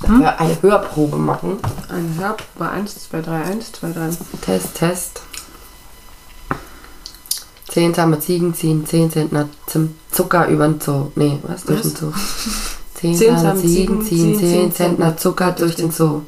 Hm? 0.00 0.24
Eine 0.24 0.62
Hörprobe 0.62 1.16
machen. 1.16 1.58
Eine 1.88 2.14
Hörprobe 2.16 2.70
1, 2.70 3.08
2, 3.08 3.22
3, 3.22 3.42
1, 3.42 3.72
2, 3.72 3.92
3. 3.92 4.10
Test, 4.42 4.74
Test. 4.74 5.22
Zehn 7.68 7.94
zahme 7.94 8.18
Ziegen 8.18 8.54
ziehen, 8.54 8.86
zehn 8.86 9.10
Zentner 9.10 9.48
Zucker 10.10 10.48
über 10.48 10.66
den 10.68 10.80
Zoo. 10.80 11.12
Nee, 11.16 11.38
was? 11.42 11.64
Durch 11.64 11.82
den 11.82 11.94
Zoo. 11.94 12.12
Zehn 12.94 13.14
Zehn 13.14 13.36
zahme 13.36 13.42
zahme 13.42 13.60
Ziegen 13.60 14.02
ziehen, 14.02 14.38
zehn 14.38 14.72
Zentner 14.72 15.16
Zucker 15.16 15.52
durch 15.52 15.76
den 15.76 15.90
Zoo. 15.90 16.22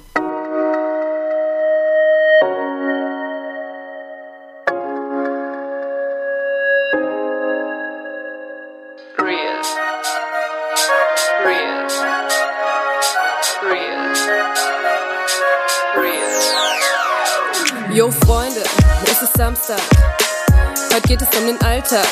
Alltag, 21.92 22.06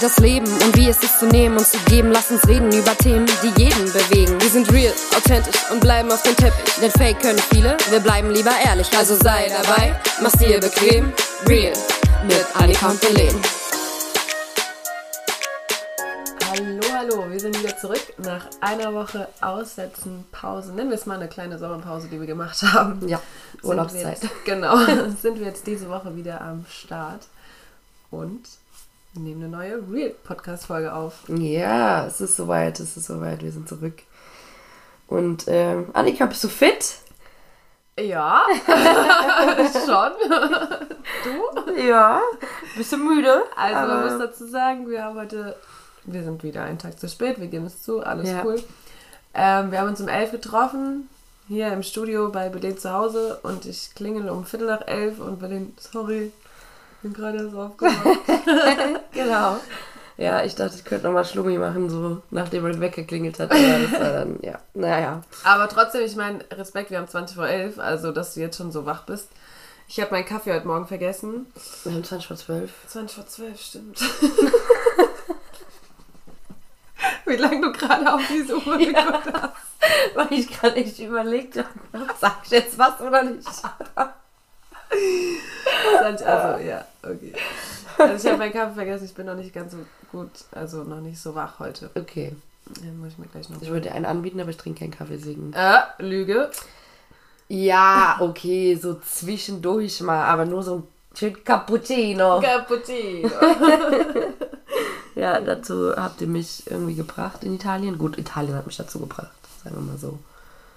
das 0.00 0.18
Leben 0.18 0.46
und 0.46 0.76
wie 0.76 0.88
es 0.88 1.02
ist 1.02 1.18
zu 1.18 1.26
nehmen 1.26 1.56
und 1.56 1.66
zu 1.66 1.78
geben. 1.86 2.12
Lass 2.12 2.30
uns 2.30 2.46
reden 2.46 2.70
über 2.72 2.96
Themen, 2.96 3.26
die 3.42 3.60
jeden 3.60 3.92
bewegen. 3.92 4.40
Wir 4.40 4.48
sind 4.48 4.70
real, 4.72 4.92
authentisch 5.16 5.70
und 5.72 5.80
bleiben 5.80 6.12
auf 6.12 6.22
dem 6.22 6.36
Teppich. 6.36 6.74
Denn 6.80 6.90
Fake 6.92 7.20
können 7.20 7.38
viele, 7.50 7.76
wir 7.90 7.98
bleiben 7.98 8.30
lieber 8.30 8.52
ehrlich. 8.64 8.96
Also 8.96 9.16
sei 9.16 9.48
dabei, 9.48 10.00
mach's 10.22 10.38
dir 10.38 10.60
bequem. 10.60 11.12
Real 11.48 11.72
mit 12.28 12.46
Annika 12.54 12.90
und 12.90 13.00
Belen. 13.00 13.42
Hallo, 16.50 16.82
hallo, 16.92 17.30
wir 17.30 17.40
sind 17.40 17.58
wieder 17.58 17.76
zurück 17.76 18.14
nach 18.18 18.46
einer 18.60 18.94
Woche 18.94 19.26
Aussetzen, 19.40 20.26
Pause. 20.30 20.72
Nennen 20.72 20.90
wir 20.90 20.96
es 20.96 21.06
mal 21.06 21.16
eine 21.16 21.28
kleine 21.28 21.58
Sommerpause, 21.58 22.06
die 22.06 22.20
wir 22.20 22.26
gemacht 22.28 22.62
haben. 22.62 23.08
Ja, 23.08 23.20
Sind 23.54 23.64
Urlaubszeit. 23.64 24.22
Jetzt, 24.22 24.44
genau, 24.44 24.76
sind 25.22 25.40
wir 25.40 25.46
jetzt 25.46 25.66
diese 25.66 25.88
Woche 25.88 26.14
wieder 26.14 26.40
am 26.40 26.66
Start 26.70 27.26
und 28.12 28.46
wir 29.14 29.22
nehmen 29.22 29.44
eine 29.44 29.56
neue 29.56 29.82
Real-Podcast-Folge 29.90 30.92
auf. 30.92 31.20
Ja, 31.28 32.06
es 32.06 32.20
ist 32.20 32.36
soweit, 32.36 32.80
es 32.80 32.96
ist 32.96 33.06
soweit, 33.06 33.42
wir 33.42 33.52
sind 33.52 33.68
zurück. 33.68 34.02
Und 35.06 35.44
ähm, 35.46 35.86
Annika, 35.92 36.26
bist 36.26 36.42
du 36.44 36.48
fit? 36.48 36.96
Ja, 37.98 38.42
schon. 39.86 40.12
Ja. 41.86 42.20
Bist 42.76 42.92
du 42.92 42.96
müde? 42.96 43.44
Also 43.56 43.92
man 43.92 44.04
muss 44.04 44.18
dazu 44.18 44.48
sagen, 44.48 44.88
wir 44.88 45.04
haben 45.04 45.16
heute, 45.16 45.54
wir 46.04 46.24
sind 46.24 46.42
wieder 46.42 46.64
einen 46.64 46.78
Tag 46.78 46.98
zu 46.98 47.08
spät, 47.08 47.38
wir 47.40 47.46
geben 47.46 47.66
es 47.66 47.82
zu, 47.82 48.00
alles 48.02 48.28
Ja. 48.30 48.42
cool. 48.44 48.56
Ähm, 49.32 49.70
wir 49.70 49.80
haben 49.80 49.88
uns 49.90 50.00
um 50.00 50.08
elf 50.08 50.32
getroffen, 50.32 51.08
hier 51.46 51.68
im 51.72 51.82
Studio 51.84 52.30
bei 52.30 52.48
Belen 52.48 52.78
zu 52.78 52.92
Hause 52.92 53.38
und 53.44 53.64
ich 53.66 53.94
klingel 53.94 54.28
um 54.28 54.44
Viertel 54.44 54.66
nach 54.68 54.86
elf 54.88 55.20
und 55.20 55.38
Belen, 55.38 55.76
sorry, 55.78 56.32
bin 57.04 57.12
gerade 57.12 57.38
erst 57.38 57.54
aufgewacht. 57.54 58.18
Genau. 59.12 59.58
Ja, 60.16 60.44
ich 60.44 60.54
dachte, 60.54 60.76
ich 60.76 60.84
könnte 60.84 61.06
nochmal 61.06 61.24
Schlummi 61.24 61.58
machen, 61.58 61.90
so 61.90 62.22
nachdem 62.30 62.66
er 62.66 62.80
weggeklingelt 62.80 63.38
hat. 63.38 63.50
Aber 63.52 63.78
das 63.78 63.92
war 63.92 64.12
dann, 64.12 64.38
ja, 64.42 64.58
naja. 64.74 65.22
Aber 65.44 65.68
trotzdem, 65.68 66.02
ich 66.02 66.16
meine, 66.16 66.44
Respekt, 66.52 66.90
wir 66.90 66.98
haben 66.98 67.08
20 67.08 67.36
vor 67.36 67.46
11, 67.46 67.78
also 67.78 68.10
dass 68.10 68.34
du 68.34 68.40
jetzt 68.40 68.56
schon 68.56 68.72
so 68.72 68.86
wach 68.86 69.04
bist. 69.04 69.28
Ich 69.86 70.00
habe 70.00 70.12
meinen 70.12 70.24
Kaffee 70.24 70.52
heute 70.52 70.66
Morgen 70.66 70.86
vergessen. 70.86 71.46
Wir 71.84 71.92
haben 71.92 72.04
20 72.04 72.26
vor 72.26 72.36
12. 72.36 72.72
20 72.88 73.16
vor 73.16 73.26
12, 73.26 73.60
stimmt. 73.60 74.00
Wie 77.26 77.36
lange 77.36 77.60
du 77.60 77.72
gerade 77.72 78.14
auf 78.14 78.22
diese 78.30 78.56
Uhr 78.56 78.78
geguckt 78.78 79.32
hast. 79.32 80.14
Weil 80.14 80.32
ich 80.32 80.48
gerade 80.48 80.76
echt 80.76 80.98
überlegt 80.98 81.58
habe, 81.58 81.68
sag 82.18 82.38
ich 82.44 82.50
jetzt 82.50 82.78
was 82.78 83.00
oder 83.00 83.22
nicht? 83.24 83.46
20, 86.00 86.26
also, 86.26 86.64
ja, 86.64 86.84
okay. 87.02 87.32
Also 87.98 88.14
ich 88.26 88.26
habe 88.26 88.38
meinen 88.38 88.52
Kaffee 88.52 88.74
vergessen, 88.74 89.04
ich 89.04 89.14
bin 89.14 89.26
noch 89.26 89.36
nicht 89.36 89.54
ganz 89.54 89.72
so 89.72 89.78
gut, 90.10 90.30
also 90.52 90.82
noch 90.84 91.00
nicht 91.00 91.20
so 91.20 91.34
wach 91.34 91.58
heute. 91.58 91.90
Okay. 91.94 92.34
Den 92.82 92.98
muss 92.98 93.12
ich 93.12 93.18
mir 93.18 93.26
gleich 93.26 93.48
noch 93.50 93.60
Ich 93.60 93.68
würde 93.68 93.88
dir 93.88 93.94
einen 93.94 94.06
anbieten, 94.06 94.40
aber 94.40 94.50
ich 94.50 94.56
trinke 94.56 94.80
keinen 94.80 94.90
Kaffee 94.90 95.16
deswegen. 95.16 95.52
Äh, 95.52 95.80
Lüge. 95.98 96.50
Ja, 97.48 98.16
okay, 98.20 98.74
so 98.74 98.94
zwischendurch 98.94 100.00
mal, 100.00 100.24
aber 100.24 100.46
nur 100.46 100.62
so 100.62 100.76
ein 100.76 100.82
schön 101.14 101.44
Cappuccino. 101.44 102.40
Cappuccino. 102.40 103.30
Ja, 105.14 105.40
dazu 105.40 105.94
habt 105.96 106.20
ihr 106.20 106.26
mich 106.26 106.68
irgendwie 106.68 106.94
gebracht 106.94 107.44
in 107.44 107.54
Italien. 107.54 107.98
Gut, 107.98 108.18
Italien 108.18 108.56
hat 108.56 108.66
mich 108.66 108.76
dazu 108.76 108.98
gebracht, 108.98 109.30
sagen 109.62 109.76
wir 109.76 109.82
mal 109.82 109.98
so. 109.98 110.18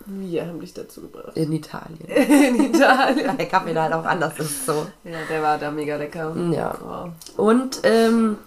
Wir 0.05 0.45
haben 0.47 0.59
dich 0.59 0.73
dazu 0.73 1.01
gebracht. 1.01 1.35
In 1.35 1.51
Italien. 1.51 1.99
In 2.07 2.73
Italien. 2.73 3.37
Der 3.37 3.47
Kaffee 3.47 3.73
da 3.73 3.83
halt 3.83 3.93
auch 3.93 4.05
anders 4.05 4.37
ist 4.39 4.65
so. 4.65 4.87
Ja, 5.03 5.17
der 5.29 5.41
war 5.43 5.57
da 5.57 5.69
mega 5.71 5.95
lecker. 5.97 6.33
Ja. 6.51 6.75
Wow. 6.81 7.09
Und 7.37 7.81
ähm, 7.83 8.37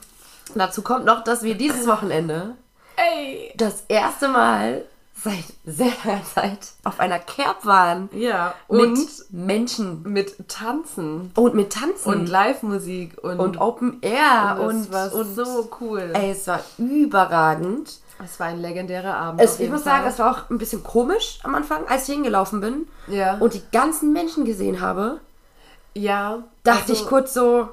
dazu 0.54 0.82
kommt 0.82 1.04
noch, 1.04 1.22
dass 1.24 1.42
wir 1.42 1.54
dieses 1.56 1.86
Wochenende 1.86 2.54
Ey! 2.96 3.52
das 3.56 3.84
erste 3.88 4.28
Mal 4.28 4.84
seit 5.22 5.44
sehr 5.66 5.92
langer 6.04 6.24
Zeit 6.34 6.58
auf 6.84 6.98
einer 6.98 7.18
Kerb 7.18 7.66
waren. 7.66 8.08
Ja, 8.12 8.54
Mit 8.70 8.80
und 8.80 9.08
Menschen. 9.30 10.02
mit 10.04 10.48
Tanzen 10.48 11.30
Und 11.34 11.54
mit 11.54 11.74
Tanzen. 11.74 12.08
und 12.08 12.26
Live-Musik 12.26 13.18
und, 13.22 13.38
und 13.38 13.60
Open 13.60 13.98
Air. 14.00 14.58
und 14.60 14.90
Und, 14.94 15.12
und 15.12 15.34
so 15.34 15.68
cool. 15.80 16.10
Ey, 16.14 16.30
es 16.30 16.46
war 16.46 16.60
überragend. 16.78 17.98
Es 18.24 18.38
war 18.40 18.46
ein 18.48 18.60
legendärer 18.60 19.14
Abend. 19.14 19.40
Es, 19.40 19.58
ich 19.60 19.70
muss 19.70 19.82
Fall. 19.82 19.96
sagen, 19.98 20.08
es 20.08 20.18
war 20.18 20.30
auch 20.32 20.50
ein 20.50 20.58
bisschen 20.58 20.82
komisch 20.82 21.38
am 21.42 21.54
Anfang, 21.54 21.86
als 21.88 22.08
ich 22.08 22.14
hingelaufen 22.14 22.60
bin 22.60 22.88
Ja. 23.06 23.36
und 23.38 23.54
die 23.54 23.62
ganzen 23.72 24.12
Menschen 24.12 24.44
gesehen 24.44 24.80
habe. 24.80 25.20
ja. 25.94 26.42
Dachte 26.62 26.92
also- 26.92 26.92
ich 26.92 27.06
kurz 27.06 27.32
so, 27.34 27.68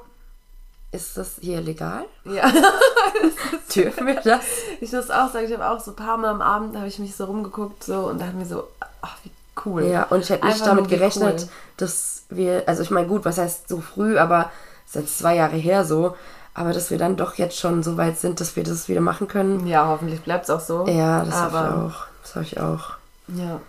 ist 0.92 1.16
das 1.18 1.36
hier 1.40 1.60
legal? 1.60 2.04
Ja. 2.24 2.50
Dürfen 3.74 4.06
wir 4.06 4.14
das? 4.22 4.40
Ich 4.80 4.90
muss 4.92 5.10
auch 5.10 5.30
sagen, 5.30 5.46
ich 5.46 5.52
habe 5.52 5.68
auch 5.68 5.80
so 5.80 5.90
ein 5.92 5.96
paar 5.96 6.16
Mal 6.16 6.30
am 6.30 6.40
Abend, 6.42 6.76
habe 6.76 6.88
ich 6.88 6.98
mich 6.98 7.14
so 7.14 7.26
rumgeguckt 7.26 7.84
so 7.84 8.06
und 8.06 8.20
dachte 8.20 8.34
mir 8.36 8.46
so, 8.46 8.66
ach, 9.02 9.16
wie 9.24 9.30
cool. 9.66 9.84
Ja, 9.84 10.04
und 10.04 10.20
ich 10.20 10.30
hätte 10.30 10.46
nicht 10.46 10.64
damit 10.64 10.88
gerechnet, 10.88 11.42
cool. 11.42 11.48
dass 11.76 12.22
wir, 12.30 12.62
also 12.66 12.82
ich 12.82 12.90
meine, 12.90 13.06
gut, 13.08 13.24
was 13.24 13.38
heißt 13.38 13.68
so 13.68 13.80
früh, 13.80 14.18
aber 14.18 14.50
ist 14.86 14.94
jetzt 14.94 15.18
zwei 15.18 15.36
Jahre 15.36 15.56
her 15.56 15.84
so, 15.84 16.16
aber 16.58 16.72
dass 16.72 16.90
wir 16.90 16.98
dann 16.98 17.16
doch 17.16 17.34
jetzt 17.34 17.58
schon 17.58 17.82
so 17.82 17.96
weit 17.96 18.18
sind, 18.18 18.40
dass 18.40 18.56
wir 18.56 18.64
das 18.64 18.88
wieder 18.88 19.00
machen 19.00 19.28
können. 19.28 19.66
Ja, 19.66 19.86
hoffentlich 19.86 20.20
bleibt 20.22 20.44
es 20.44 20.50
auch 20.50 20.60
so. 20.60 20.86
Ja, 20.86 21.24
das 21.24 21.34
hoffe 21.34 21.56
ich 21.56 21.72
auch. 21.72 22.06
Das 22.22 22.34
hoffe 22.34 22.44
ich 22.44 22.60
auch. 22.60 22.90
Ja. 23.28 23.60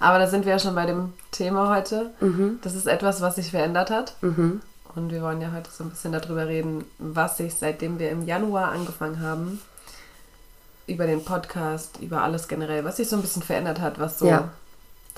Aber 0.00 0.18
da 0.18 0.26
sind 0.28 0.44
wir 0.44 0.52
ja 0.52 0.58
schon 0.58 0.74
bei 0.74 0.86
dem 0.86 1.12
Thema 1.32 1.74
heute. 1.74 2.10
Mhm. 2.20 2.58
Das 2.62 2.74
ist 2.74 2.86
etwas, 2.86 3.20
was 3.20 3.34
sich 3.34 3.50
verändert 3.50 3.90
hat. 3.90 4.14
Und 4.20 5.10
wir 5.10 5.22
wollen 5.22 5.40
ja 5.40 5.50
heute 5.52 5.70
so 5.70 5.82
ein 5.84 5.90
bisschen 5.90 6.12
darüber 6.12 6.46
reden, 6.46 6.84
was 6.98 7.36
sich 7.38 7.54
seitdem 7.54 7.98
wir 7.98 8.10
im 8.10 8.24
Januar 8.26 8.70
angefangen 8.72 9.20
haben, 9.20 9.60
über 10.86 11.06
den 11.06 11.24
Podcast, 11.24 11.98
über 12.00 12.22
alles 12.22 12.48
generell, 12.48 12.84
was 12.84 12.96
sich 12.96 13.08
so 13.08 13.16
ein 13.16 13.22
bisschen 13.22 13.42
verändert 13.42 13.80
hat, 13.80 13.98
was 13.98 14.18
so 14.18 14.26
Ja. 14.26 14.48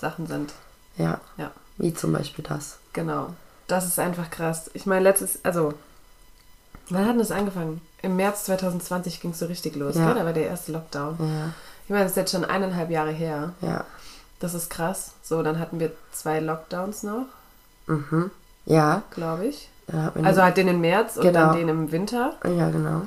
Sachen 0.01 0.27
sind. 0.27 0.53
Ja, 0.97 1.21
Ja, 1.37 1.51
wie 1.77 1.93
zum 1.95 2.13
Beispiel 2.13 2.45
das. 2.49 2.79
genau. 2.93 3.35
Das 3.69 3.87
ist 3.87 3.99
einfach 4.01 4.31
krass. 4.31 4.69
Ich 4.75 4.85
meine, 4.87 5.03
letztes, 5.05 5.45
also, 5.45 5.75
wann 6.91 7.03
hat 7.05 7.13
denn 7.13 7.19
das 7.19 7.31
angefangen? 7.31 7.81
Im 8.03 8.17
März 8.17 8.45
2020 8.45 9.21
ging 9.21 9.31
es 9.33 9.39
so 9.39 9.47
richtig 9.47 9.77
los, 9.77 9.95
Ja. 9.97 10.07
gell? 10.07 10.15
Da 10.17 10.25
war 10.25 10.33
der 10.33 10.47
erste 10.47 10.73
Lockdown. 10.73 11.17
Ja, 11.21 11.53
Ich 11.85 11.91
meine, 11.91 12.03
das 12.05 12.13
ist 12.13 12.17
jetzt 12.17 12.33
schon 12.33 12.45
eineinhalb 12.45 12.91
Jahre 12.91 13.11
her. 13.13 13.53
ja. 13.61 13.85
Das 14.41 14.55
ist 14.55 14.71
krass. 14.71 15.13
So, 15.23 15.43
dann 15.43 15.59
hatten 15.59 15.81
wir 15.81 15.93
zwei 16.13 16.41
Lockdowns 16.41 17.03
noch, 17.03 17.27
Mhm. 17.87 18.31
Ja, 18.65 19.03
glaube 19.11 19.47
ich. 19.47 19.69
man 19.89 20.25
Also 20.25 20.43
halt 20.43 20.57
den 20.57 20.69
im 20.69 20.81
März 20.81 21.17
und 21.17 21.25
Genau. 21.25 21.39
dann 21.49 21.57
den 21.57 21.69
im 21.69 21.93
Winter. 21.93 22.37
ja, 22.45 22.71
genau. 22.71 23.03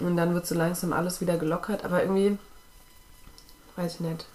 Und 0.00 0.16
dann 0.16 0.34
wird 0.34 0.46
so 0.46 0.54
langsam 0.54 0.92
alles 0.92 1.20
wieder 1.20 1.36
gelockert. 1.36 1.84
Aber 1.84 2.02
irgendwie, 2.02 2.36
weiß 3.76 3.94
ich 3.94 4.00
nicht. 4.00 4.26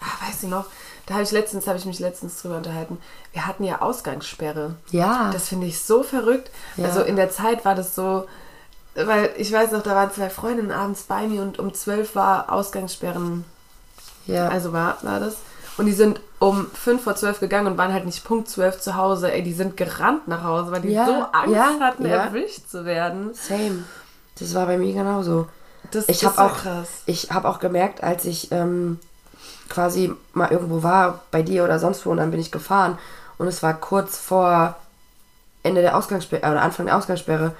Ah, 0.00 0.26
weißt 0.26 0.42
du 0.44 0.48
noch, 0.48 0.66
da 1.10 1.14
habe 1.14 1.24
ich 1.24 1.32
letztens, 1.32 1.66
habe 1.66 1.76
ich 1.76 1.84
mich 1.86 1.98
letztens 1.98 2.40
drüber 2.40 2.56
unterhalten. 2.58 2.98
Wir 3.32 3.44
hatten 3.44 3.64
ja 3.64 3.82
Ausgangssperre. 3.82 4.76
Ja, 4.92 5.30
Das 5.32 5.48
finde 5.48 5.66
ich 5.66 5.82
so 5.82 6.04
verrückt. 6.04 6.52
Ja. 6.76 6.84
Also 6.84 7.02
in 7.02 7.16
der 7.16 7.30
Zeit 7.30 7.64
war 7.64 7.74
das 7.74 7.96
so, 7.96 8.26
weil 8.94 9.30
ich 9.36 9.52
weiß 9.52 9.72
noch, 9.72 9.82
da 9.82 9.96
waren 9.96 10.12
zwei 10.12 10.30
Freundinnen 10.30 10.70
abends 10.70 11.02
bei 11.02 11.26
mir 11.26 11.42
und 11.42 11.58
um 11.58 11.74
12 11.74 12.14
war 12.14 12.52
Ausgangssperren, 12.52 13.44
ja. 14.26 14.46
also 14.48 14.72
war, 14.72 14.98
war 15.02 15.18
das. 15.18 15.38
Und 15.78 15.86
die 15.86 15.92
sind 15.92 16.20
um 16.38 16.68
5 16.72 17.02
vor 17.02 17.16
12 17.16 17.40
gegangen 17.40 17.66
und 17.66 17.76
waren 17.76 17.92
halt 17.92 18.04
nicht 18.06 18.22
Punkt 18.22 18.48
12 18.48 18.80
zu 18.80 18.94
Hause. 18.94 19.32
Ey, 19.32 19.42
die 19.42 19.52
sind 19.52 19.76
gerannt 19.76 20.28
nach 20.28 20.44
Hause, 20.44 20.70
weil 20.70 20.82
die 20.82 20.90
Ja, 20.90 21.06
so 21.06 21.12
Angst 21.32 21.54
ja, 21.56 21.80
hatten, 21.80 22.06
ja. 22.06 22.24
erwischt 22.26 22.68
zu 22.70 22.84
werden. 22.84 23.34
same. 23.34 23.82
Das 24.38 24.54
war 24.54 24.66
bei 24.66 24.78
mir 24.78 24.92
genauso. 24.94 25.48
Das 25.90 26.08
Ich 26.08 26.22
ist 26.22 26.38
auch, 26.38 26.54
krass. 26.58 26.88
ich 27.06 27.32
habe 27.32 27.48
auch 27.48 27.58
gemerkt, 27.58 28.04
als 28.04 28.24
ich 28.26 28.52
ähm, 28.52 29.00
quasi 29.70 30.12
mal 30.34 30.50
irgendwo 30.50 30.82
war, 30.82 31.20
bei 31.30 31.42
dir 31.42 31.64
oder 31.64 31.78
sonst 31.78 32.04
wo, 32.04 32.10
und 32.10 32.18
dann 32.18 32.30
bin 32.30 32.40
ich 32.40 32.52
gefahren 32.52 32.98
und 33.38 33.46
es 33.46 33.62
war 33.62 33.72
kurz 33.72 34.18
vor 34.18 34.76
Ende 35.62 35.80
der 35.80 35.96
Ausgangssperre 35.96 36.50
oder 36.50 36.60
Anfang 36.62 36.86
der 36.86 36.96
Ausgangssperre 36.96 37.52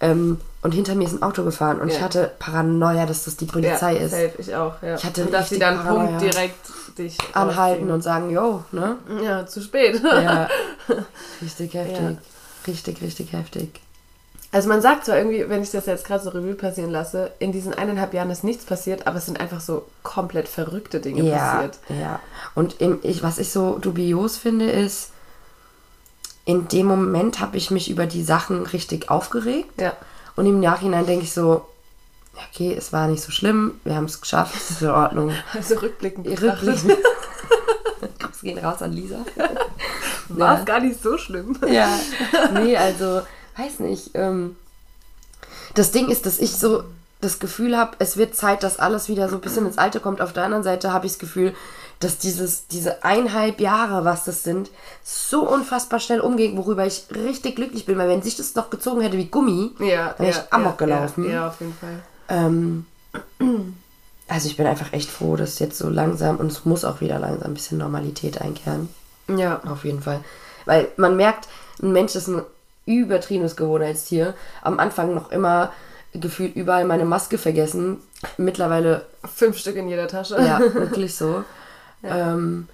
ähm, 0.00 0.40
und 0.62 0.72
hinter 0.72 0.94
mir 0.94 1.04
ist 1.06 1.12
ein 1.14 1.22
Auto 1.22 1.44
gefahren 1.44 1.80
und 1.80 1.88
ich 1.88 1.96
Ja. 1.96 2.02
hatte 2.02 2.30
Paranoia, 2.38 3.06
dass 3.06 3.24
das 3.24 3.36
die 3.36 3.46
Polizei 3.46 3.94
ja, 3.94 4.00
ist. 4.00 4.10
Safe, 4.12 4.32
ich 4.38 4.54
auch, 4.54 4.74
ja. 4.82 4.94
Ich 4.94 5.04
hatte 5.04 5.24
und 5.24 5.32
dass 5.32 5.48
sie 5.48 5.58
dann 5.58 5.76
Paranoia. 5.76 6.06
Punkt 6.06 6.22
direkt 6.22 6.66
dich 6.98 7.18
anhalten 7.32 7.90
und 7.90 8.02
sagen, 8.02 8.30
yo, 8.30 8.64
ne? 8.72 8.96
Ja, 9.22 9.46
zu 9.46 9.60
spät. 9.60 10.02
Ja. 10.02 10.48
richtig 11.42 11.74
heftig. 11.74 12.18
Richtig, 12.66 13.02
richtig 13.02 13.32
heftig. 13.32 13.80
Also 14.54 14.68
man 14.68 14.80
sagt 14.80 15.04
zwar 15.04 15.16
irgendwie, 15.18 15.48
wenn 15.48 15.62
ich 15.64 15.72
das 15.72 15.86
jetzt 15.86 16.06
gerade 16.06 16.22
so 16.22 16.30
Revue 16.30 16.54
passieren 16.54 16.90
lasse, 16.92 17.32
in 17.40 17.50
diesen 17.50 17.74
eineinhalb 17.74 18.14
Jahren 18.14 18.30
ist 18.30 18.44
nichts 18.44 18.64
passiert, 18.64 19.06
aber 19.08 19.18
es 19.18 19.26
sind 19.26 19.40
einfach 19.40 19.60
so 19.60 19.84
komplett 20.04 20.46
verrückte 20.48 21.00
Dinge 21.00 21.22
Ja, 21.24 21.54
passiert. 21.54 21.78
ja. 21.88 22.20
Und 22.54 22.80
im, 22.80 23.00
ich, 23.02 23.24
was 23.24 23.38
ich 23.38 23.50
so 23.50 23.78
dubios 23.78 24.36
finde, 24.36 24.70
ist, 24.70 25.10
in 26.44 26.68
dem 26.68 26.86
Moment 26.86 27.40
habe 27.40 27.56
ich 27.56 27.72
mich 27.72 27.90
über 27.90 28.06
die 28.06 28.22
Sachen 28.22 28.62
richtig 28.66 29.10
aufgeregt. 29.10 29.80
Ja. 29.80 29.92
Und 30.36 30.46
im 30.46 30.60
Nachhinein 30.60 31.04
denke 31.06 31.24
ich 31.24 31.32
so, 31.34 31.66
ja, 32.36 32.42
okay, 32.52 32.74
es 32.78 32.92
war 32.92 33.08
nicht 33.08 33.22
so 33.24 33.32
schlimm, 33.32 33.80
wir 33.82 33.96
haben 33.96 34.04
es 34.04 34.20
geschafft, 34.20 34.54
es 34.56 34.70
ist 34.70 34.82
in 34.82 34.90
Ordnung. 34.90 35.32
Also 35.52 35.74
rückblickend 35.76 36.28
Rückblickend. 36.28 36.92
Grüße 38.20 38.42
gehen 38.42 38.58
raus 38.58 38.82
an 38.82 38.92
Lisa. 38.92 39.18
war 40.28 40.54
Ja. 40.54 40.58
es 40.60 40.64
gar 40.64 40.78
nicht 40.80 41.02
so 41.02 41.18
schlimm. 41.18 41.56
Ja, 41.68 41.88
nee, 42.52 42.76
also, 42.76 43.22
weiß 43.56 43.80
nicht. 43.80 44.10
Ähm, 44.14 44.56
das 45.74 45.90
Ding 45.90 46.08
ist, 46.08 46.26
dass 46.26 46.38
ich 46.38 46.56
so 46.56 46.84
das 47.20 47.38
Gefühl 47.38 47.76
habe, 47.76 47.96
es 47.98 48.16
wird 48.16 48.36
Zeit, 48.36 48.62
dass 48.62 48.78
alles 48.78 49.08
wieder 49.08 49.28
so 49.28 49.36
ein 49.36 49.40
bisschen 49.40 49.66
ins 49.66 49.78
Alte 49.78 50.00
kommt. 50.00 50.20
Auf 50.20 50.32
der 50.32 50.44
anderen 50.44 50.62
Seite 50.62 50.92
habe 50.92 51.06
ich 51.06 51.12
das 51.12 51.18
Gefühl, 51.18 51.54
dass 52.00 52.18
dieses, 52.18 52.66
diese 52.66 53.02
eineinhalb 53.02 53.60
Jahre, 53.60 54.04
was 54.04 54.24
das 54.24 54.42
sind, 54.42 54.70
so 55.02 55.48
unfassbar 55.48 56.00
schnell 56.00 56.20
umging, 56.20 56.56
worüber 56.56 56.86
ich 56.86 57.06
richtig 57.14 57.56
glücklich 57.56 57.86
bin, 57.86 57.96
weil 57.96 58.08
wenn 58.08 58.22
sich 58.22 58.36
das 58.36 58.54
noch 58.54 58.68
gezogen 58.68 59.00
hätte 59.00 59.16
wie 59.16 59.26
Gummi, 59.26 59.70
Ja, 59.78 60.14
wäre 60.18 60.30
ich 60.30 60.36
ja, 60.36 60.46
amok 60.50 60.80
ja, 60.80 60.86
gelaufen. 60.86 61.24
Ja, 61.24 61.30
ja, 61.30 61.48
auf 61.48 61.60
jeden 61.60 61.74
Fall. 61.74 62.02
Ähm, 62.28 62.86
also 64.28 64.48
ich 64.48 64.56
bin 64.56 64.66
einfach 64.66 64.92
echt 64.92 65.08
froh, 65.08 65.36
dass 65.36 65.58
jetzt 65.60 65.78
so 65.78 65.88
langsam, 65.88 66.36
und 66.36 66.48
es 66.52 66.64
muss 66.64 66.84
auch 66.84 67.00
wieder 67.00 67.18
langsam 67.18 67.52
ein 67.52 67.54
bisschen 67.54 67.78
Normalität 67.78 68.40
einkehren. 68.40 68.88
Ja. 69.28 69.62
Auf 69.64 69.84
jeden 69.84 70.02
Fall. 70.02 70.20
Weil 70.66 70.88
man 70.96 71.16
merkt, 71.16 71.48
ein 71.82 71.92
Mensch 71.92 72.14
ist 72.14 72.28
ein 72.28 72.42
übertriebenes 72.86 73.56
Gewohnheitstier. 73.56 74.34
Am 74.62 74.78
Anfang 74.78 75.14
noch 75.14 75.30
immer 75.30 75.72
gefühlt 76.12 76.54
überall 76.54 76.84
meine 76.84 77.04
Maske 77.04 77.38
vergessen. 77.38 77.98
Mittlerweile, 78.36 79.06
Fünf 79.34 79.58
Stück 79.58 79.76
in 79.76 79.88
jeder 79.88 80.08
Tasche. 80.08 80.36
ja, 80.36 80.60
wirklich 80.74 81.14
so. 81.16 81.44
Ähm, 82.02 82.68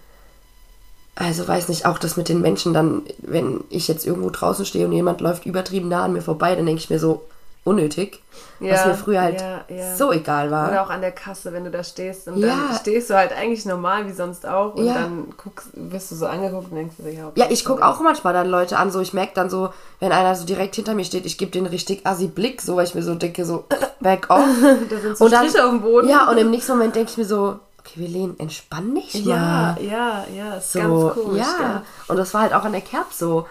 also 1.14 1.46
weiß 1.46 1.68
nicht, 1.68 1.86
auch 1.86 1.98
das 1.98 2.16
mit 2.16 2.28
den 2.28 2.40
Menschen 2.40 2.72
dann, 2.72 3.02
wenn 3.18 3.64
ich 3.68 3.88
jetzt 3.88 4.06
irgendwo 4.06 4.30
draußen 4.30 4.64
stehe 4.64 4.86
und 4.86 4.92
jemand 4.92 5.20
läuft 5.20 5.46
übertrieben 5.46 5.88
nah 5.88 6.04
an 6.04 6.12
mir 6.12 6.22
vorbei, 6.22 6.54
dann 6.54 6.66
denke 6.66 6.80
ich 6.80 6.90
mir 6.90 6.98
so, 6.98 7.26
unnötig. 7.64 8.22
was 8.58 8.68
Ja, 8.68 8.86
mir 8.88 8.94
früher 8.94 9.20
halt 9.22 9.40
ja, 9.40 9.64
ja. 9.68 9.96
so 9.96 10.12
egal 10.12 10.50
war. 10.50 10.68
Oder 10.68 10.82
auch 10.82 10.90
an 10.90 11.00
der 11.00 11.12
Kasse, 11.12 11.52
wenn 11.52 11.64
du 11.64 11.70
da 11.70 11.82
stehst 11.84 12.26
und 12.28 12.38
Ja. 12.38 12.48
dann 12.48 12.76
stehst 12.78 13.10
du 13.10 13.14
halt 13.14 13.32
eigentlich 13.32 13.64
normal 13.66 14.06
wie 14.06 14.12
sonst 14.12 14.46
auch 14.46 14.74
und 14.74 14.84
Ja. 14.86 14.94
dann 14.94 15.28
guckst, 15.36 15.68
wirst 15.74 16.10
du 16.10 16.14
so 16.16 16.26
angeguckt 16.26 16.70
und 16.70 16.76
denkst 16.76 16.94
du 16.98 17.04
dir, 17.04 17.12
ja, 17.12 17.32
Ja, 17.34 17.46
ich 17.50 17.64
gucke 17.64 17.86
auch 17.86 18.00
manchmal 18.00 18.32
dann 18.34 18.48
Leute 18.48 18.76
an, 18.78 18.90
so 18.90 19.00
ich 19.00 19.12
merke 19.12 19.32
dann 19.34 19.50
so, 19.50 19.70
wenn 19.98 20.12
einer 20.12 20.34
so 20.34 20.44
direkt 20.46 20.74
hinter 20.76 20.94
mir 20.94 21.04
steht, 21.04 21.26
ich 21.26 21.38
gebe 21.38 21.50
den 21.50 21.66
richtig 21.66 22.06
assi 22.06 22.28
Blick, 22.28 22.60
so 22.62 22.76
weil 22.76 22.84
ich 22.86 22.94
mir 22.94 23.02
so 23.02 23.14
denke, 23.14 23.44
so 23.44 23.64
back 24.00 24.26
off. 24.30 24.40
Da 24.90 24.98
sind 24.98 25.16
so 25.18 25.24
Und 25.24 25.32
dann- 25.32 25.48
Striche 25.48 25.64
auf 25.64 25.70
dem 25.70 25.82
Boden. 25.82 26.08
Ja, 26.08 26.28
und 26.30 26.38
im 26.38 26.50
nächsten 26.50 26.72
Moment 26.72 26.94
denke 26.96 27.10
ich 27.10 27.16
mir 27.18 27.24
so, 27.26 27.58
okay, 27.78 27.92
wir 28.00 28.08
lehnen, 28.08 28.38
entspann 28.38 28.94
dich 28.94 29.14
ja, 29.24 29.36
mal. 29.36 29.78
ja, 29.82 30.24
ja, 30.36 30.54
ist 30.56 30.72
so, 30.72 30.78
ganz 30.80 31.14
komisch. 31.14 31.38
ja. 31.60 31.82
Und 32.08 32.16
das 32.18 32.32
war 32.34 32.42
halt 32.42 32.54
auch 32.54 32.64
an 32.64 32.72
der 32.72 32.80
Kerb 32.82 33.12
so, 33.12 33.46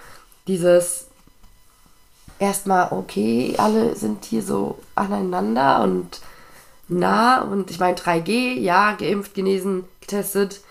dieses 0.48 1.08
erstmal, 2.40 2.92
okay, 2.92 3.54
alle 3.58 3.96
sind 3.96 4.26
hier 4.26 4.42
so 4.42 4.80
aneinander 4.96 5.82
und 5.84 6.20
nah 6.88 7.42
und 7.42 7.70
ich 7.70 7.80
meine 7.80 7.96
3G, 7.96 8.60
ja, 8.60 8.94
geimpft, 8.94 9.34
genesen, 9.36 9.84
getestet. 10.02 10.62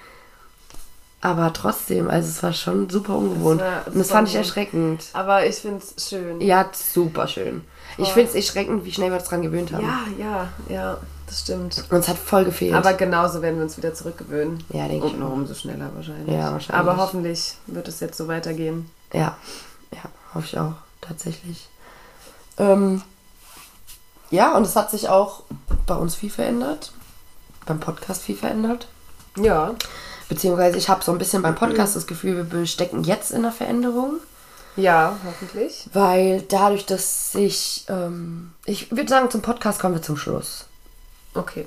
Aber 1.20 1.53
trotzdem, 1.53 2.09
also 2.09 2.29
es 2.29 2.43
war 2.43 2.53
schon 2.53 2.88
super 2.88 3.17
ungewohnt. 3.17 3.61
Es 3.61 3.67
war 3.67 3.87
und 3.87 3.87
das 3.87 3.94
super 3.94 4.19
fand 4.19 4.29
ich 4.29 4.35
erschreckend. 4.37 5.05
Aber 5.12 5.44
ich 5.44 5.56
finde 5.56 5.82
es 5.82 6.09
schön. 6.09 6.41
Ja, 6.41 6.70
super 6.73 7.26
schön. 7.26 7.62
Ich 7.97 8.11
finde 8.11 8.29
es 8.29 8.35
erschreckend, 8.37 8.85
wie 8.85 8.93
schnell 8.93 9.11
wir 9.11 9.19
uns 9.19 9.26
dran 9.29 9.43
gewöhnt 9.43 9.73
haben. 9.73 9.85
ja, 9.85 10.05
ja, 10.19 10.49
ja, 10.69 10.99
das 11.26 11.41
stimmt. 11.41 11.85
Und 11.91 11.99
es 11.99 12.09
hat 12.09 12.17
voll 12.17 12.44
gefehlt. 12.44 12.75
Aber 12.75 12.93
genauso 12.93 13.43
werden 13.43 13.56
wir 13.56 13.65
uns 13.65 13.76
wieder 13.76 13.93
zurückgewöhnen. 13.93 14.62
Ja, 14.69 14.87
denke 14.87 15.09
ich 15.09 15.15
Und 15.15 15.20
noch 15.20 15.32
umso 15.32 15.55
schneller 15.55 15.91
wahrscheinlich. 15.94 16.32
Ja, 16.32 16.53
wahrscheinlich. 16.53 16.75
Aber 16.75 16.97
hoffentlich 16.97 17.56
wird 17.67 17.88
es 17.88 17.99
jetzt 17.99 18.17
so 18.17 18.29
weitergehen. 18.29 18.88
Ja, 19.12 19.37
ja, 19.93 20.03
hoffe 20.35 20.47
ich 20.47 20.59
auch, 20.59 20.75
tatsächlich. 21.00 21.69
Ähm, 22.59 23.03
ja, 24.31 24.56
und 24.56 24.65
es 24.65 24.77
hat 24.77 24.91
sich 24.91 25.09
auch 25.09 25.43
bei 25.87 25.95
uns 25.95 26.15
viel 26.15 26.31
verändert. 26.31 26.93
Beim 27.67 27.81
Podcast 27.81 28.23
viel 28.23 28.37
verändert. 28.37 28.89
Ja. 29.37 29.75
Beziehungsweise 30.29 30.77
ich 30.77 30.89
habe 30.89 31.03
so 31.03 31.12
ein 31.12 31.19
bisschen 31.19 31.43
beim 31.43 31.55
Podcast 31.55 31.97
das 31.97 32.06
Gefühl, 32.06 32.50
wir 32.50 32.67
stecken 32.67 33.05
jetzt 33.05 33.31
in 33.31 33.43
der 33.43 33.53
Veränderung. 33.53 34.19
Ja, 34.77 35.17
hoffentlich. 35.25 35.89
Weil 35.93 36.43
dadurch, 36.43 36.87
dass 36.87 37.35
ich, 37.35 37.85
ähm, 37.89 38.53
ich 38.65 38.91
würde 38.91 39.09
sagen, 39.09 39.31
zum 39.31 39.43
Podcast 39.43 39.81
kommen 39.81 39.94
wir 39.94 40.03
zum 40.03 40.17
Schluss. 40.17 40.67
Okay. 41.35 41.67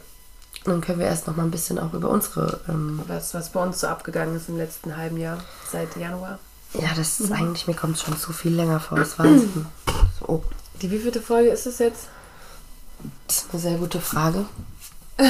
Dann 0.63 0.81
können 0.81 1.00
wir 1.00 1.07
erst 1.07 1.27
noch 1.27 1.36
mal 1.36 1.44
ein 1.44 1.51
bisschen 1.51 1.80
auch 1.80 1.94
über 1.94 2.10
unsere, 2.10 2.62
ähm, 2.69 3.01
Was, 3.07 3.34
was 3.34 3.50
bei 3.50 3.62
uns 3.62 3.80
so 3.80 3.88
abgegangen 3.88 4.36
ist 4.36 4.48
im 4.48 4.57
letzten 4.57 4.95
halben 4.95 5.18
Jahr, 5.18 5.39
seit 5.72 5.95
Januar. 5.98 6.39
Ja, 6.73 6.89
das 6.95 7.19
ist 7.19 7.31
eigentlich, 7.31 7.68
mir 7.68 7.73
kommt 7.75 7.95
es 7.97 8.03
schon 8.03 8.18
zu 8.18 8.33
viel 8.33 8.53
länger 8.56 8.79
vor, 8.79 8.97
das 9.00 9.18
Wahnsinn. 9.19 9.65
So, 10.19 10.25
oh, 10.27 10.44
Die 10.81 10.89
wievielte 10.91 11.21
Folge 11.21 11.50
ist 11.50 11.65
es 11.65 11.79
jetzt? 11.79 12.07
das 13.27 13.38
ist 13.38 13.47
eine 13.51 13.62
sehr 13.62 13.77
gute 13.77 14.00
Frage. 14.00 14.45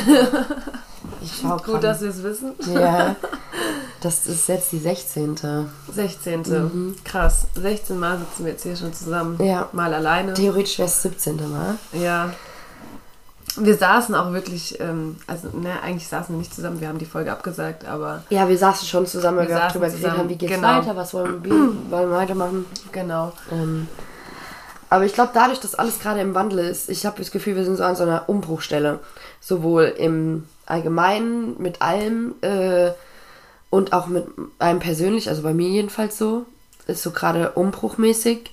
Ich 1.22 1.40
schau 1.42 1.58
Gut, 1.58 1.66
grad. 1.66 1.84
dass 1.84 2.02
wir 2.02 2.10
es 2.10 2.22
wissen. 2.22 2.54
Ja, 2.72 3.16
das 4.02 4.28
ist 4.28 4.48
jetzt 4.48 4.72
die 4.72 4.78
16. 4.80 5.36
16. 5.92 6.96
Krass. 7.04 7.48
16 7.56 7.98
Mal 7.98 8.20
sitzen 8.20 8.46
wir 8.46 8.52
jetzt 8.52 8.64
hier 8.64 8.76
schon 8.76 8.94
zusammen. 8.94 9.36
Mhm. 9.38 9.46
Ja. 9.46 9.70
Mal 9.72 9.94
alleine. 9.94 10.34
Theoretisch 10.34 10.78
wäre 10.78 10.88
es 10.88 11.02
17. 11.02 11.38
Mal. 11.52 11.78
Ja. 11.94 12.34
Wir 13.58 13.76
saßen 13.76 14.16
auch 14.16 14.32
wirklich, 14.32 14.80
ähm, 14.80 15.18
also 15.28 15.50
ne, 15.50 15.82
eigentlich 15.84 16.08
saßen 16.08 16.34
wir 16.34 16.40
nicht 16.40 16.54
zusammen, 16.54 16.80
wir 16.80 16.88
haben 16.88 17.00
die 17.00 17.06
Folge 17.06 17.32
abgesagt, 17.32 17.86
aber 17.86 18.24
Ja, 18.30 18.48
wir 18.48 18.58
saßen 18.58 18.88
schon 18.88 19.06
zusammen, 19.08 19.40
weil 19.40 19.50
Wir 19.50 19.56
wir 19.56 19.68
auch 19.68 19.72
drüber 19.72 19.90
zusammen, 19.90 20.18
haben, 20.20 20.30
wie 20.30 20.38
geht's 20.38 20.54
genau. 20.54 20.78
weiter, 20.78 20.96
was 20.96 21.14
wollen 21.14 21.44
wir, 21.44 21.52
wollen 21.90 22.10
wir 22.10 22.16
weitermachen. 22.18 22.66
genau. 22.92 23.34
Ähm, 23.52 23.88
aber 24.90 25.06
ich 25.06 25.14
glaube, 25.14 25.32
dadurch, 25.34 25.60
dass 25.60 25.76
alles 25.76 26.00
gerade 26.00 26.20
im 26.20 26.34
Wandel 26.36 26.60
ist, 26.60 26.90
ich 26.90 27.06
habe 27.06 27.18
das 27.18 27.32
Gefühl, 27.32 27.56
wir 27.56 27.64
sind 27.64 27.78
so 27.78 27.84
an 27.84 27.96
so 27.96 28.04
einer 28.04 28.28
Umbruchstelle. 28.28 29.00
Sowohl 29.40 29.86
im 29.86 30.44
Allgemeinen, 30.66 31.56
mit 31.62 31.82
allem 31.82 32.36
äh, 32.42 32.92
und 33.70 33.94
auch 33.94 34.08
mit 34.08 34.28
einem 34.60 34.80
persönlich, 34.80 35.30
also 35.30 35.44
bei 35.44 35.54
mir 35.54 35.70
jedenfalls 35.70 36.18
so. 36.18 36.46
Ist 36.88 37.04
so 37.04 37.12
gerade 37.12 37.52
umbruchmäßig. 37.52 38.52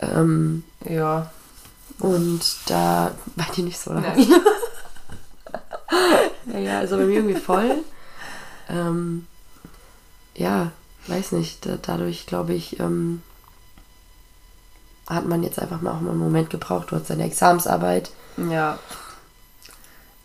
Ähm, 0.00 0.64
Ja. 0.88 1.30
Und 2.00 2.40
da 2.66 3.12
war 3.36 3.46
die 3.56 3.62
nicht 3.62 3.78
so, 3.78 3.92
oder? 3.92 4.14
Ja, 6.52 6.58
ja, 6.58 6.78
also 6.78 6.96
bei 6.96 7.04
mir 7.04 7.16
irgendwie 7.16 7.38
voll. 7.40 7.78
Ähm, 8.68 9.26
ja, 10.34 10.72
weiß 11.06 11.32
nicht. 11.32 11.66
Da, 11.66 11.78
dadurch, 11.80 12.26
glaube 12.26 12.54
ich, 12.54 12.80
ähm, 12.80 13.22
hat 15.08 15.26
man 15.26 15.42
jetzt 15.42 15.58
einfach 15.58 15.80
mal 15.80 15.92
auch 15.92 16.00
mal 16.00 16.10
einen 16.10 16.20
Moment 16.20 16.50
gebraucht. 16.50 16.90
Du 16.90 16.96
hast 16.96 17.10
deine 17.10 17.24
Examensarbeit. 17.24 18.10
Ja. 18.50 18.78